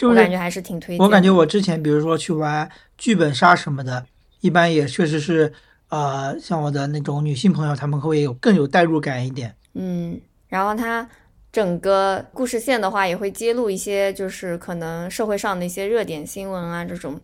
[0.00, 1.04] 我感觉还是挺推荐。
[1.04, 4.06] 我感觉我之前比如说去玩剧本杀什么的，
[4.40, 5.52] 一般也确实是
[5.88, 9.54] 呃，像我的那种女性朋友，她们会有更有代入感一点。
[9.74, 11.08] 嗯，然后他。
[11.50, 17.18] 整个故事线的话，也会揭露一些就是可能社会上的一些热点新闻啊这种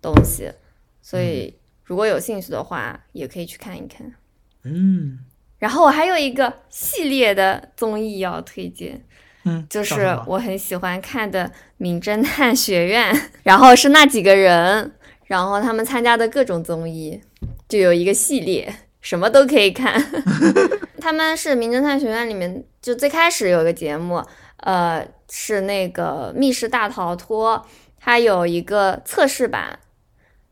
[0.00, 0.48] 东西，
[1.02, 1.52] 所以
[1.82, 4.14] 如果有兴趣的话，也可以去看一看。
[4.62, 5.18] 嗯
[5.58, 9.04] 然后我还有一个系列的综艺要推荐，
[9.44, 11.44] 嗯，就是我很喜欢看的
[11.76, 13.12] 《名侦探学院》，
[13.42, 14.92] 然后是那几个人，
[15.26, 17.20] 然后他们参加的各种综艺，
[17.68, 20.02] 就有一个系列，什么都可以看。
[21.00, 24.22] 他们是《名侦探学院》里面就最开始有一个节目，
[24.58, 27.58] 呃，是那个《密室大逃脱》，
[27.98, 29.78] 它有一个测试版，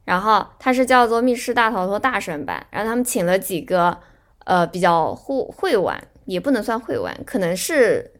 [0.04, 3.98] 然后它是叫做《密室大逃脱大神版》，然后他们请了几个
[4.44, 8.12] 呃比较会会玩，也不能算会玩，可能是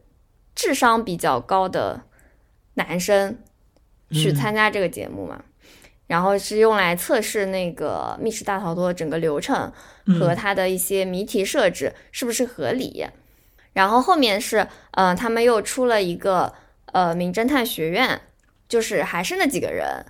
[0.53, 2.01] 智商比较高的
[2.73, 3.37] 男生
[4.11, 5.41] 去嗯参加这个节目嘛。
[6.07, 9.71] 然后是用来测试那个密室大逃脱整个流程
[10.19, 13.05] 和嗯它的一些谜题设置是不是合理。
[13.73, 16.53] 然后后面是，呃，他们又出了一个
[16.93, 18.21] 呃名侦探学院，
[18.69, 20.05] 就是还是那几个人。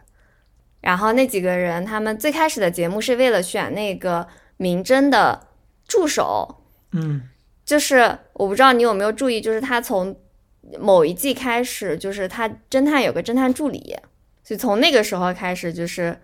[0.82, 4.28] 然后那几个人，他们最开始的节目是为了选那个
[4.58, 5.48] 名侦的
[5.88, 7.24] 助手，嗯
[7.66, 10.16] 就是我不知道你有没有注意，就是他从
[10.80, 13.98] 某一季开始，就是他侦探有个侦探助理，
[14.46, 16.16] 所以从那个时候开始，就是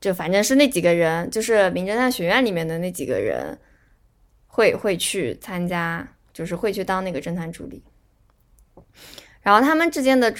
[0.00, 3.56] 就反正是那几个人，就是名侦探学院里面的那几个人
[4.48, 7.84] 会会去参加，就是会去当那个侦探助理。
[9.42, 10.34] 然后他们之间的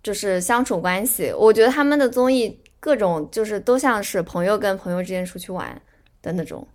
[0.00, 5.82] 就是相处关系，我觉得他们的综艺各种就是都像是朋友跟朋友之间出去玩
[6.22, 6.66] 的那种。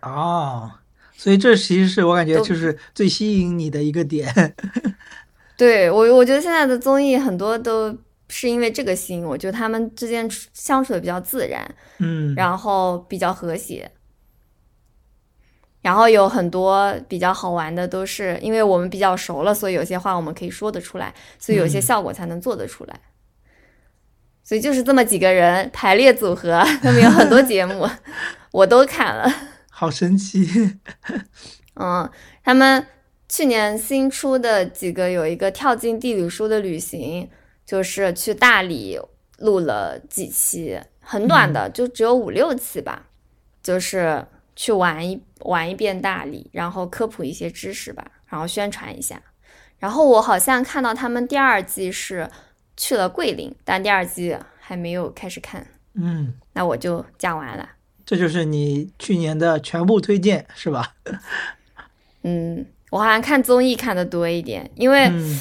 [0.00, 0.70] 哦，
[1.14, 4.54] 所以这其实是我感觉就是最吸引你的一个点。
[5.56, 7.94] 对我，我觉得现在的综艺很多都
[8.34, 13.90] 是因为这个吸引我，觉得他们之间相处的比较自然，嗯，然后比较和谐，
[15.82, 22.98] 然后有很多比较好玩的，都是因为我们比较熟了，所以有些话我们可以说得出来，所以有些嗯效果才能做得出来。
[24.42, 27.86] 所以就是这么几个人排列组合，他们有很多节目，
[28.50, 29.30] 我都看了。
[29.70, 30.78] 好神奇。
[31.76, 32.10] 嗯，
[32.42, 32.86] 他们
[33.28, 37.30] 去年新出的几个有一个跳进地理书的旅行，
[37.72, 39.00] 就是去大理
[39.38, 43.06] 录了几期，很短的，就只有五六期吧，
[43.62, 49.22] 就是去玩一玩一遍大理，然后科普一些知识吧，然后宣传一下。
[49.78, 52.28] 然后我好像看到他们第二季是
[52.76, 57.66] 去了桂林，但第二季还没有开始看，嗯，那我就讲完了。
[58.04, 60.94] 这就是你去年的全部推荐是吧？
[62.22, 65.06] 嗯，我好像看综艺看的多一点，因为。
[65.06, 65.40] 嗯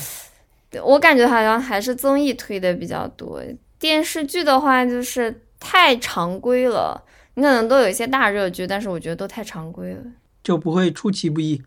[0.79, 3.41] 我感觉好像还是综艺推的比较多，
[3.79, 7.03] 电视剧的话就是太常规了。
[7.33, 10.01] 你可能都有一些大热剧，但是我觉得都太常规了。
[10.43, 11.61] 就不会出其不意。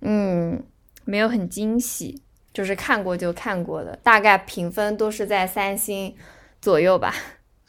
[0.00, 0.62] 嗯，
[1.04, 2.20] 没有很惊喜，
[2.52, 6.14] 就是看过就看过的，大概评分都是在三星
[6.60, 7.14] 左右吧。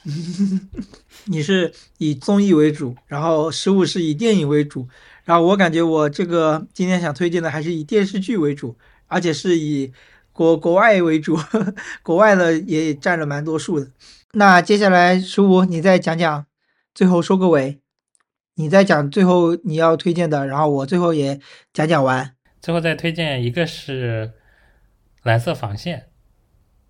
[1.25, 4.87] 你是以综艺为主，然后十五是以电影为主，
[5.23, 8.77] 然后我感觉我这个今天想推荐的还是以电视剧为主，
[9.07, 9.91] 而且是以
[10.37, 11.35] 国国外为主，
[12.03, 13.91] 国外的也占了蛮多数的。
[14.33, 16.45] 那接下来十五你再讲讲，
[16.93, 17.79] 最后收个尾，
[18.53, 21.39] 你再讲最后你要推荐的，然后我最后也
[21.73, 22.35] 讲讲完。
[22.61, 24.31] 最后再推荐一个是
[25.23, 25.99] 《蓝色防线》，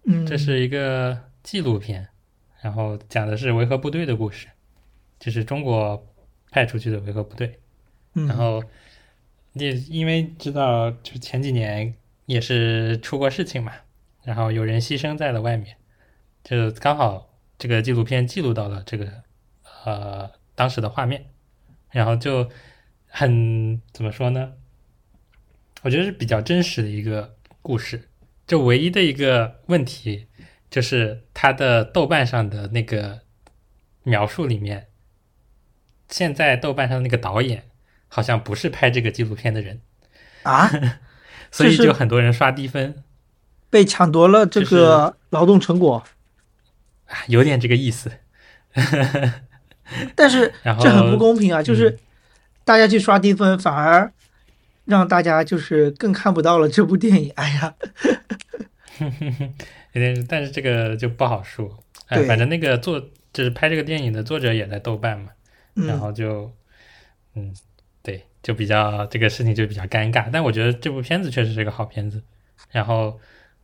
[0.03, 2.10] 嗯，这是一个纪录片，
[2.61, 4.48] 然后讲的是维和部队的故事，
[5.19, 6.06] 就是中国
[6.52, 7.61] 派出去的维和部队。
[8.15, 8.61] 嗯，然后
[9.53, 11.94] 你因为知道，就前几年
[12.27, 13.73] 也是出过事情嘛，
[14.23, 15.77] 然后有人牺牲在了外面，
[16.43, 19.23] 就刚好这个纪录片记录到了这个
[19.85, 21.25] 呃当时的画面，
[21.89, 22.47] 然后就
[23.07, 24.53] 很怎么说呢？
[25.83, 28.09] 我觉得是比较真实的一个故事。
[28.45, 30.27] 就唯一的一个问题
[30.69, 33.21] 就是它的豆瓣上的那个
[34.03, 34.87] 描述里面，
[36.09, 37.69] 现在豆瓣上那个导演
[38.07, 39.81] 好像不是拍这个纪录片的人，
[40.43, 40.69] 啊，
[41.52, 43.03] 所以就很多人刷低分，
[43.69, 46.03] 被抢夺了这个劳动成果，
[47.06, 48.11] 啊有点这个意思。
[50.15, 51.64] 但是这很不公平啊！
[51.64, 51.99] 就是嗯
[52.65, 54.11] 大家去刷低分，反而
[54.84, 57.32] 让大家就是更看不到了这部电影。
[57.36, 57.74] 哎呀，
[59.94, 61.80] 有点，但是这个就不好说。
[62.07, 63.02] 哎，反正那个作
[63.32, 65.30] 就是拍这个电影的作者也在豆瓣嘛，
[65.76, 66.52] 然嗯后就，
[67.36, 67.66] 嗯，对，
[68.48, 70.30] 就比较这个事情就比较尴尬。
[70.32, 72.24] 但我觉得这部片子确实是个好片子，
[72.72, 73.19] 然后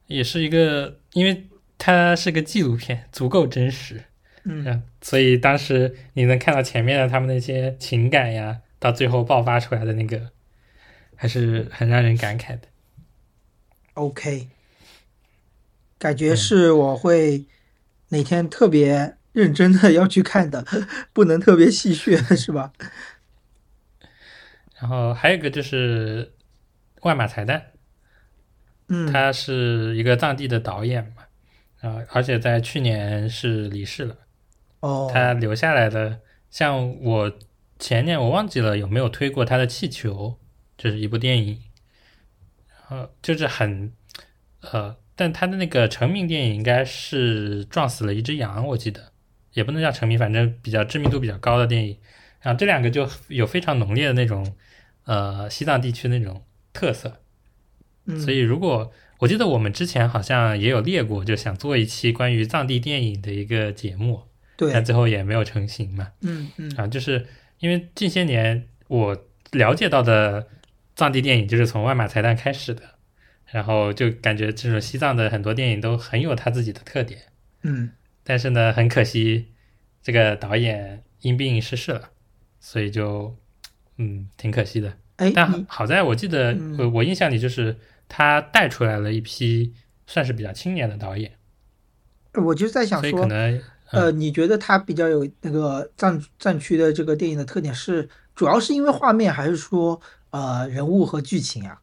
[0.08, 1.48] 也是一个，因为
[1.78, 4.04] 它是个纪录片，足够真实，
[4.44, 10.32] 嗯嗯，所以当时你能看到前面的他们那些情感呀，到最后爆发出来的那个，
[11.16, 12.68] 还是很让人感慨的。
[13.94, 14.50] OK，
[15.98, 17.46] 感觉是我会
[18.10, 20.66] 哪天特别认真的要去看的，
[21.14, 22.74] 不能特别戏谑，是吧？
[24.84, 26.34] 然后还有一个就是
[27.04, 27.72] 万马彩蛋，
[28.90, 31.24] 嗯，他是一个藏地的导演嘛，
[31.80, 34.18] 啊、而且在去年是离世了。
[34.82, 36.20] 哦，他留下来的，
[36.50, 37.32] 像我
[37.80, 40.38] 前年我忘记了有没有推过他的《气球》，
[40.84, 41.62] 就是一部电影，
[42.68, 43.94] 然后，就是很
[44.60, 49.14] 呃，但他的那个成名电影应该是撞死了一只羊，我记得。
[49.54, 51.98] 也不能叫成名，反正比较知名度比较高的电影。
[52.42, 54.54] 然后这两个就有非常浓烈的那种
[55.06, 57.22] 呃西藏地区那种特色，
[58.06, 58.20] 嗯。
[58.20, 64.24] 所以如果我记得我们之前好像也有列过，就想做一期关于藏地电影的一个节目，
[64.58, 66.12] 但，最后也没有成型嘛。
[66.22, 66.74] 嗯嗯。
[66.78, 67.26] 啊，就是
[67.60, 70.48] 因为近些年我了解到的
[70.96, 72.82] 藏地电影就是从万马才旦开始的，
[73.46, 77.22] 然后就感觉这种西藏的很多电影都很有它自己的特点，
[77.62, 77.92] 嗯。
[78.26, 79.54] 但是呢，很可惜
[80.02, 82.12] 这个导演因病逝世了，
[82.60, 83.38] 所以就
[83.98, 84.98] 嗯挺可惜的。
[85.18, 89.74] 哎，但好在我记得嗯我我印象里就是他带出来了一批
[90.08, 91.32] 算是比较青年的导演，
[92.34, 93.62] 我就在想所以可说，能
[93.92, 100.02] 呃，你觉得他比较有那个战战区的这个电影的特点是，主要是因为画面，还是说
[100.32, 101.80] 呃人物和剧情啊？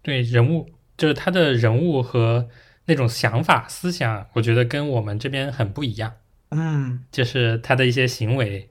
[0.00, 2.48] 对人物，就是他的人物和
[2.86, 6.14] 那种想法、思想，我觉得跟我们这边很不一样。
[6.50, 8.70] 嗯就是他的一些行为，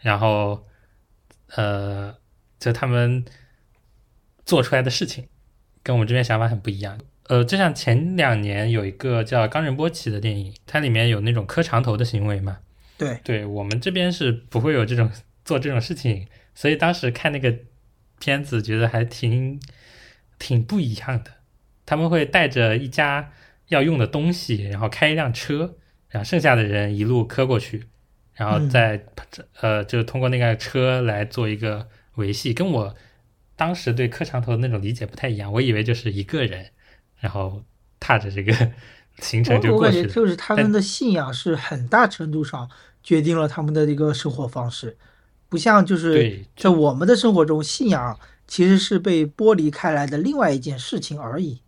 [0.00, 0.66] 然后
[1.56, 2.16] 呃，
[2.58, 3.24] 就他们
[4.44, 5.28] 做出来的事情，
[5.82, 6.98] 跟我们这边想法很不一样。
[7.28, 12.58] 呃，就像前两年有一个叫冈仁波齐的电影，它里面有那种磕长头的行为嘛。
[12.98, 15.10] 对，对我们这边是不会有这种
[15.44, 17.54] 做这种事情，所以当时看那个
[18.18, 19.60] 片子，觉得还挺
[20.38, 21.30] 挺不一样的。
[21.86, 23.32] 他们会带着一家
[23.68, 25.76] 要用的东西，然后开一辆车，
[26.08, 27.84] 然后剩下的人一路磕过去，
[28.34, 29.04] 然后再、
[29.60, 32.54] 呃，就通过那个车来做一个维系。
[32.54, 32.94] 跟我
[33.56, 36.66] 当时对磕长头的那种理解不太一样，我以为就是一个人，
[37.18, 37.62] 然后
[38.00, 38.52] 踏着这个
[39.20, 40.02] 行程就过去了。
[40.02, 42.68] 感觉就是他们的信仰是很大程度上
[43.02, 44.96] 决定了他们的一个生活方式，
[45.48, 51.60] 不像就是对，在我们的生活中，信仰其实是被剥离开来的另外一件事情而已。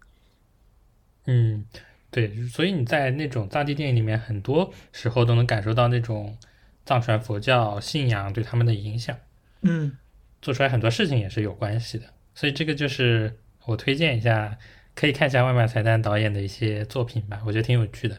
[1.27, 1.65] 嗯，
[2.11, 6.36] 对，所以你在那种藏地电影里面，很多时候都能感受到那种
[6.85, 9.16] 藏传佛教信仰对他们的影响，
[9.62, 9.97] 嗯
[10.43, 12.06] 做出来很多事情也是有关系的。
[12.35, 14.59] 所以这个就是我推荐一下，
[14.94, 18.19] 可以看一下外卖彩蛋导演的一些作品吧，我觉得挺有趣的。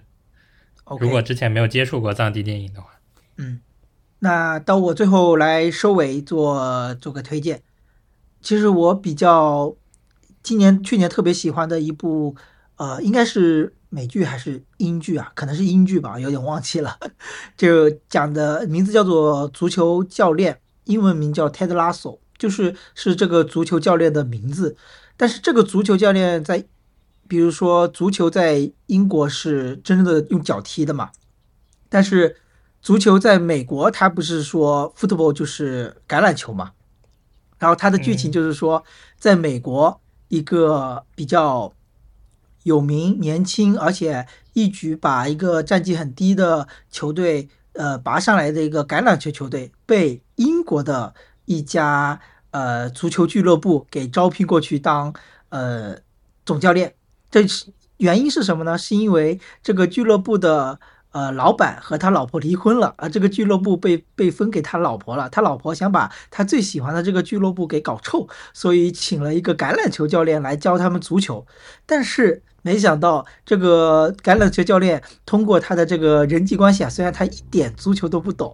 [1.00, 2.90] 如果之前没有接触过藏地电影的话，
[3.38, 3.60] 嗯，
[4.20, 7.62] 那到我最后来收尾做做个推荐。
[8.42, 9.76] 其实我比较
[10.44, 12.36] 今年去年特别喜欢的一部，
[12.76, 15.32] 呃，应该是美剧还是英剧啊？
[15.34, 17.00] 可能是英剧吧，有点忘记了。
[17.56, 20.54] 就讲的名字叫做《足球教练》，
[20.84, 24.76] 英文名叫 Ted Lasso，就是是这个足球教练的名字。
[25.16, 26.66] 但是这个足球教练在，
[27.30, 31.12] 比如说足球在英国是真正的用脚踢的嘛，
[31.88, 32.36] 但是
[32.82, 36.74] 足球在美国，它不是说 football 就是橄榄球嘛？
[37.58, 38.84] 然后它的剧情就是说，
[39.18, 41.74] 在美国一个比较
[42.66, 51.14] 有名、年轻，而且一举把一个战绩很低的球队呃拔上来的一个橄榄球球队，被英国的
[51.46, 52.20] 一家
[52.50, 55.14] 呃足球俱乐部给招聘过去当
[55.50, 55.98] 呃
[56.44, 56.96] 总教练。
[57.30, 57.68] 这是
[57.98, 58.76] 原因是什么呢？
[58.76, 60.80] 是因为这个俱乐部的
[61.12, 65.30] 呃老板和他老婆离婚了，而这个俱乐部被被分给他老婆了。
[65.30, 71.46] 他老婆想把他最喜欢的这个俱乐部给搞臭，所以请了一个橄榄球教练来教他们足球。
[71.86, 78.52] 但是没想到，这个橄榄球教练通过他的这个人际关系啊，虽然他一点足球都不懂。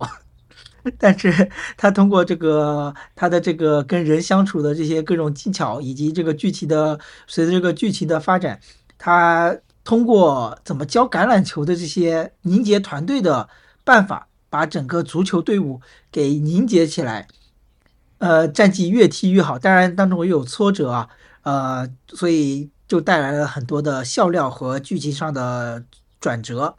[1.00, 8.60] 但是他通过这个他的这个跟人相处的这些各种技巧，以及这个剧情的随着这个剧情的发展，
[8.98, 9.56] 他
[9.86, 13.48] 通过怎么教橄榄球的这些凝结团队的
[13.86, 15.80] 办法，把整个足球队伍
[16.12, 17.28] 给凝结起来，
[18.18, 19.58] 呃，战绩越踢越好。
[19.58, 21.08] 当然当中也有挫折啊，
[21.44, 25.86] 呃，所以就带来了很多的笑料和剧情上的
[26.20, 26.76] 转折。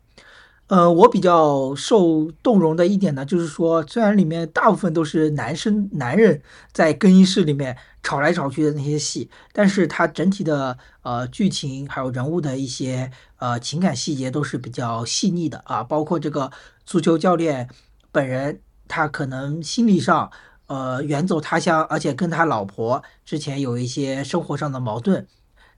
[0.66, 16.52] 呃，我比较受动容的一点呢，就是说，虽然里面大部分都是男生男人在更衣室里面吵来吵去的那些戏，但是它整体的呃剧情还有人物的一些呃情感细节都是比较细腻的啊，包括这个
[16.84, 17.70] 足球教练
[18.10, 20.30] 本人，他可能心理上
[20.66, 25.26] 呃远走他乡，而且跟他老婆之前有一些生活上的矛盾。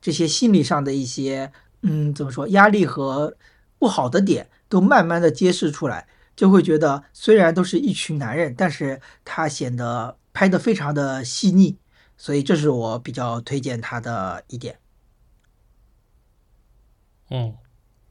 [0.05, 1.51] 这些心理上的一些，
[1.81, 3.35] 嗯，怎么说，压力和
[3.79, 6.07] 不好的点都慢慢的揭示出来，
[6.37, 11.79] 就会觉得虽然都是一群男人，但是他显得拍的非常的细腻，
[12.19, 14.79] 所以这是我比较推荐他的一点。
[17.31, 17.57] 嗯。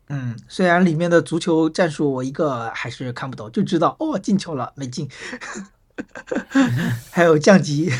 [0.09, 5.07] 嗯，虽然里面的足球战术我一个还是看不懂，就知道哦进球了没进，
[7.13, 7.91] 还有降级，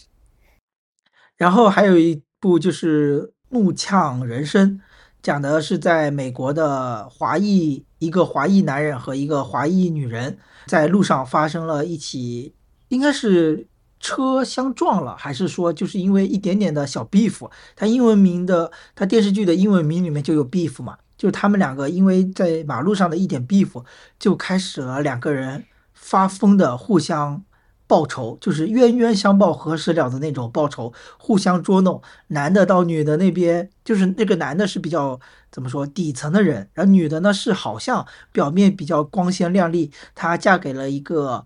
[1.38, 4.78] 然后还有一部就是《怒呛人生》，
[5.22, 10.36] 讲的是在美国的华裔一个华裔男人和一个华裔女人
[10.66, 12.52] 在路上发生了一起，
[12.88, 13.68] 应该是
[14.00, 17.48] 车相撞了，还是说就是因为一点点的小 beef？
[17.76, 23.84] 它英文名的，它电视剧的英文名里面就有 beef 嘛，就是他们两个因为在马路上的一点 beef，
[24.18, 25.64] 就开始了两个人
[25.94, 27.44] 发疯的互相
[27.92, 32.00] 报仇，就是冤冤相报何时了的那种报仇，互相捉弄。
[32.28, 35.20] 男的到女的那边，就是那个男的是比较
[35.50, 41.44] 怎么说底层的人，然后女的呢是好像表面比较光鲜亮丽，她嫁给了一个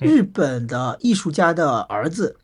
[0.00, 2.38] 日本的艺术家的儿子。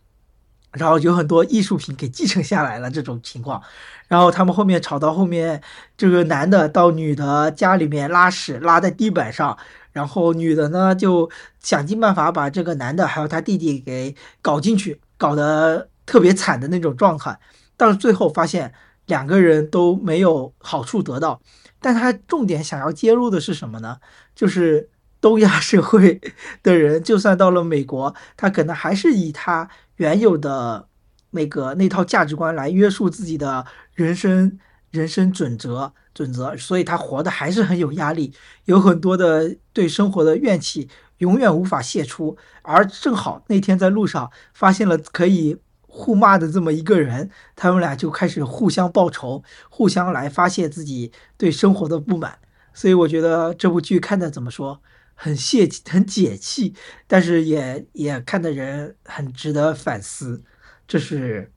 [0.72, 3.60] 然后有很多艺术品给继承下来了这种情况，
[4.06, 5.60] 然后他们后面吵到后面，
[5.96, 9.58] 这个男的到女的家里面拉屎拉在地板上，
[9.92, 11.30] 然后女的呢就
[11.60, 17.38] 想尽办法把这个男的还有他弟弟给搞进去，搞得特别惨的那种状态。
[17.76, 18.72] 到最后发现
[19.06, 21.40] 两个人都没有好处得到，
[21.80, 23.98] 但他重点想要揭露的是什么呢？
[24.34, 24.88] 就是
[25.20, 26.20] 东亚社会
[26.62, 29.68] 的人，就算到了美国，他可能还是以他。
[29.96, 30.88] 原有的
[31.32, 34.58] 那个那套价值观来约束自己的人生
[34.90, 38.32] 人生准则准则，所以他活的还是很有压力，
[38.64, 40.88] 有很多的对生活的怨气
[41.18, 42.36] 永远无法泄出。
[42.62, 45.56] 而正好那天在路上发现了可以
[45.86, 52.38] 互骂的这么一个人，他们俩就开始互相报仇，互相来发泄自己对生活的不满。
[52.72, 54.80] 所以我觉得这部剧看的怎么说？
[55.14, 56.74] 很泄气，很解气，
[57.06, 60.42] 但是也也看的人很值得反思。
[60.88, 61.52] 这是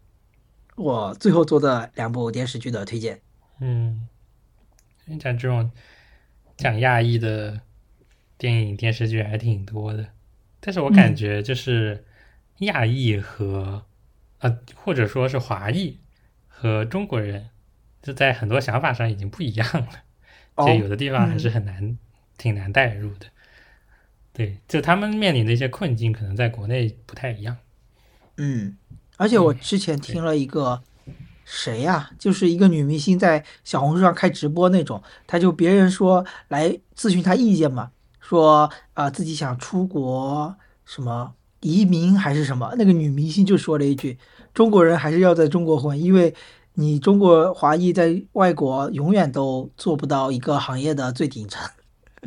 [0.75, 3.21] 我最后做的两部电视剧的推荐。
[3.59, 4.07] 嗯，
[5.19, 5.71] 像这种
[6.57, 7.61] 讲亚裔的
[8.37, 10.07] 电影电视剧还挺多的，
[10.59, 12.03] 但是我感觉就是
[12.59, 13.85] 亚裔和
[14.39, 15.99] 呃或者说是华裔
[16.47, 17.49] 和中国人
[18.01, 20.03] 就在很多想法上已经不一样了，
[20.57, 21.97] 就有的地方还是很难
[22.37, 23.27] 挺难代入的。
[24.33, 27.55] 对，就他们面临的一些困境，可能在国内不太一样。
[28.37, 28.75] 嗯，
[29.23, 30.81] 而且我之前听了一个
[31.45, 40.53] 谁呀，就是一个女明星在小红书上开直播那种，她就别人说来咨询她意见嘛，说啊自己想出国
[40.83, 44.19] 什么移民还是什么，那个女明星就说了一句：
[44.53, 46.35] 中国人还是要在中国混，因为
[46.73, 51.61] 你中国华裔在外国永远都做不到一个行业的最顶层。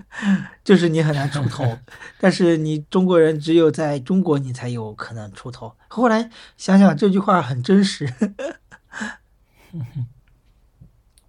[0.65, 1.79] 就是你很难出头，
[2.21, 5.75] 但是你中国人只有在中国你才有可能出头。
[5.89, 8.13] 后来想想这句话很真实。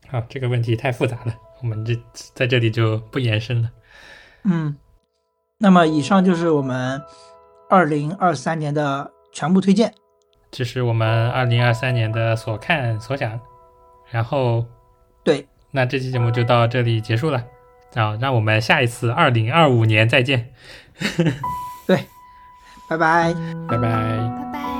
[0.09, 1.99] 好，这个问题太复杂了，我们这
[2.33, 3.71] 在这里就不延伸了。
[4.43, 4.77] 嗯，
[5.57, 7.01] 那么以上就是我们
[7.69, 9.93] 二零二三年的全部推荐，
[10.49, 13.37] 这是我们二零二三年的所看所想。
[14.09, 14.65] 然后，
[15.25, 17.43] 对，那这期节目就到这里结束了。
[17.95, 20.49] 好，那我们下一次二零二五年再见。
[21.87, 21.97] 对，
[22.89, 23.33] 拜拜
[23.67, 24.76] 拜拜，拜拜。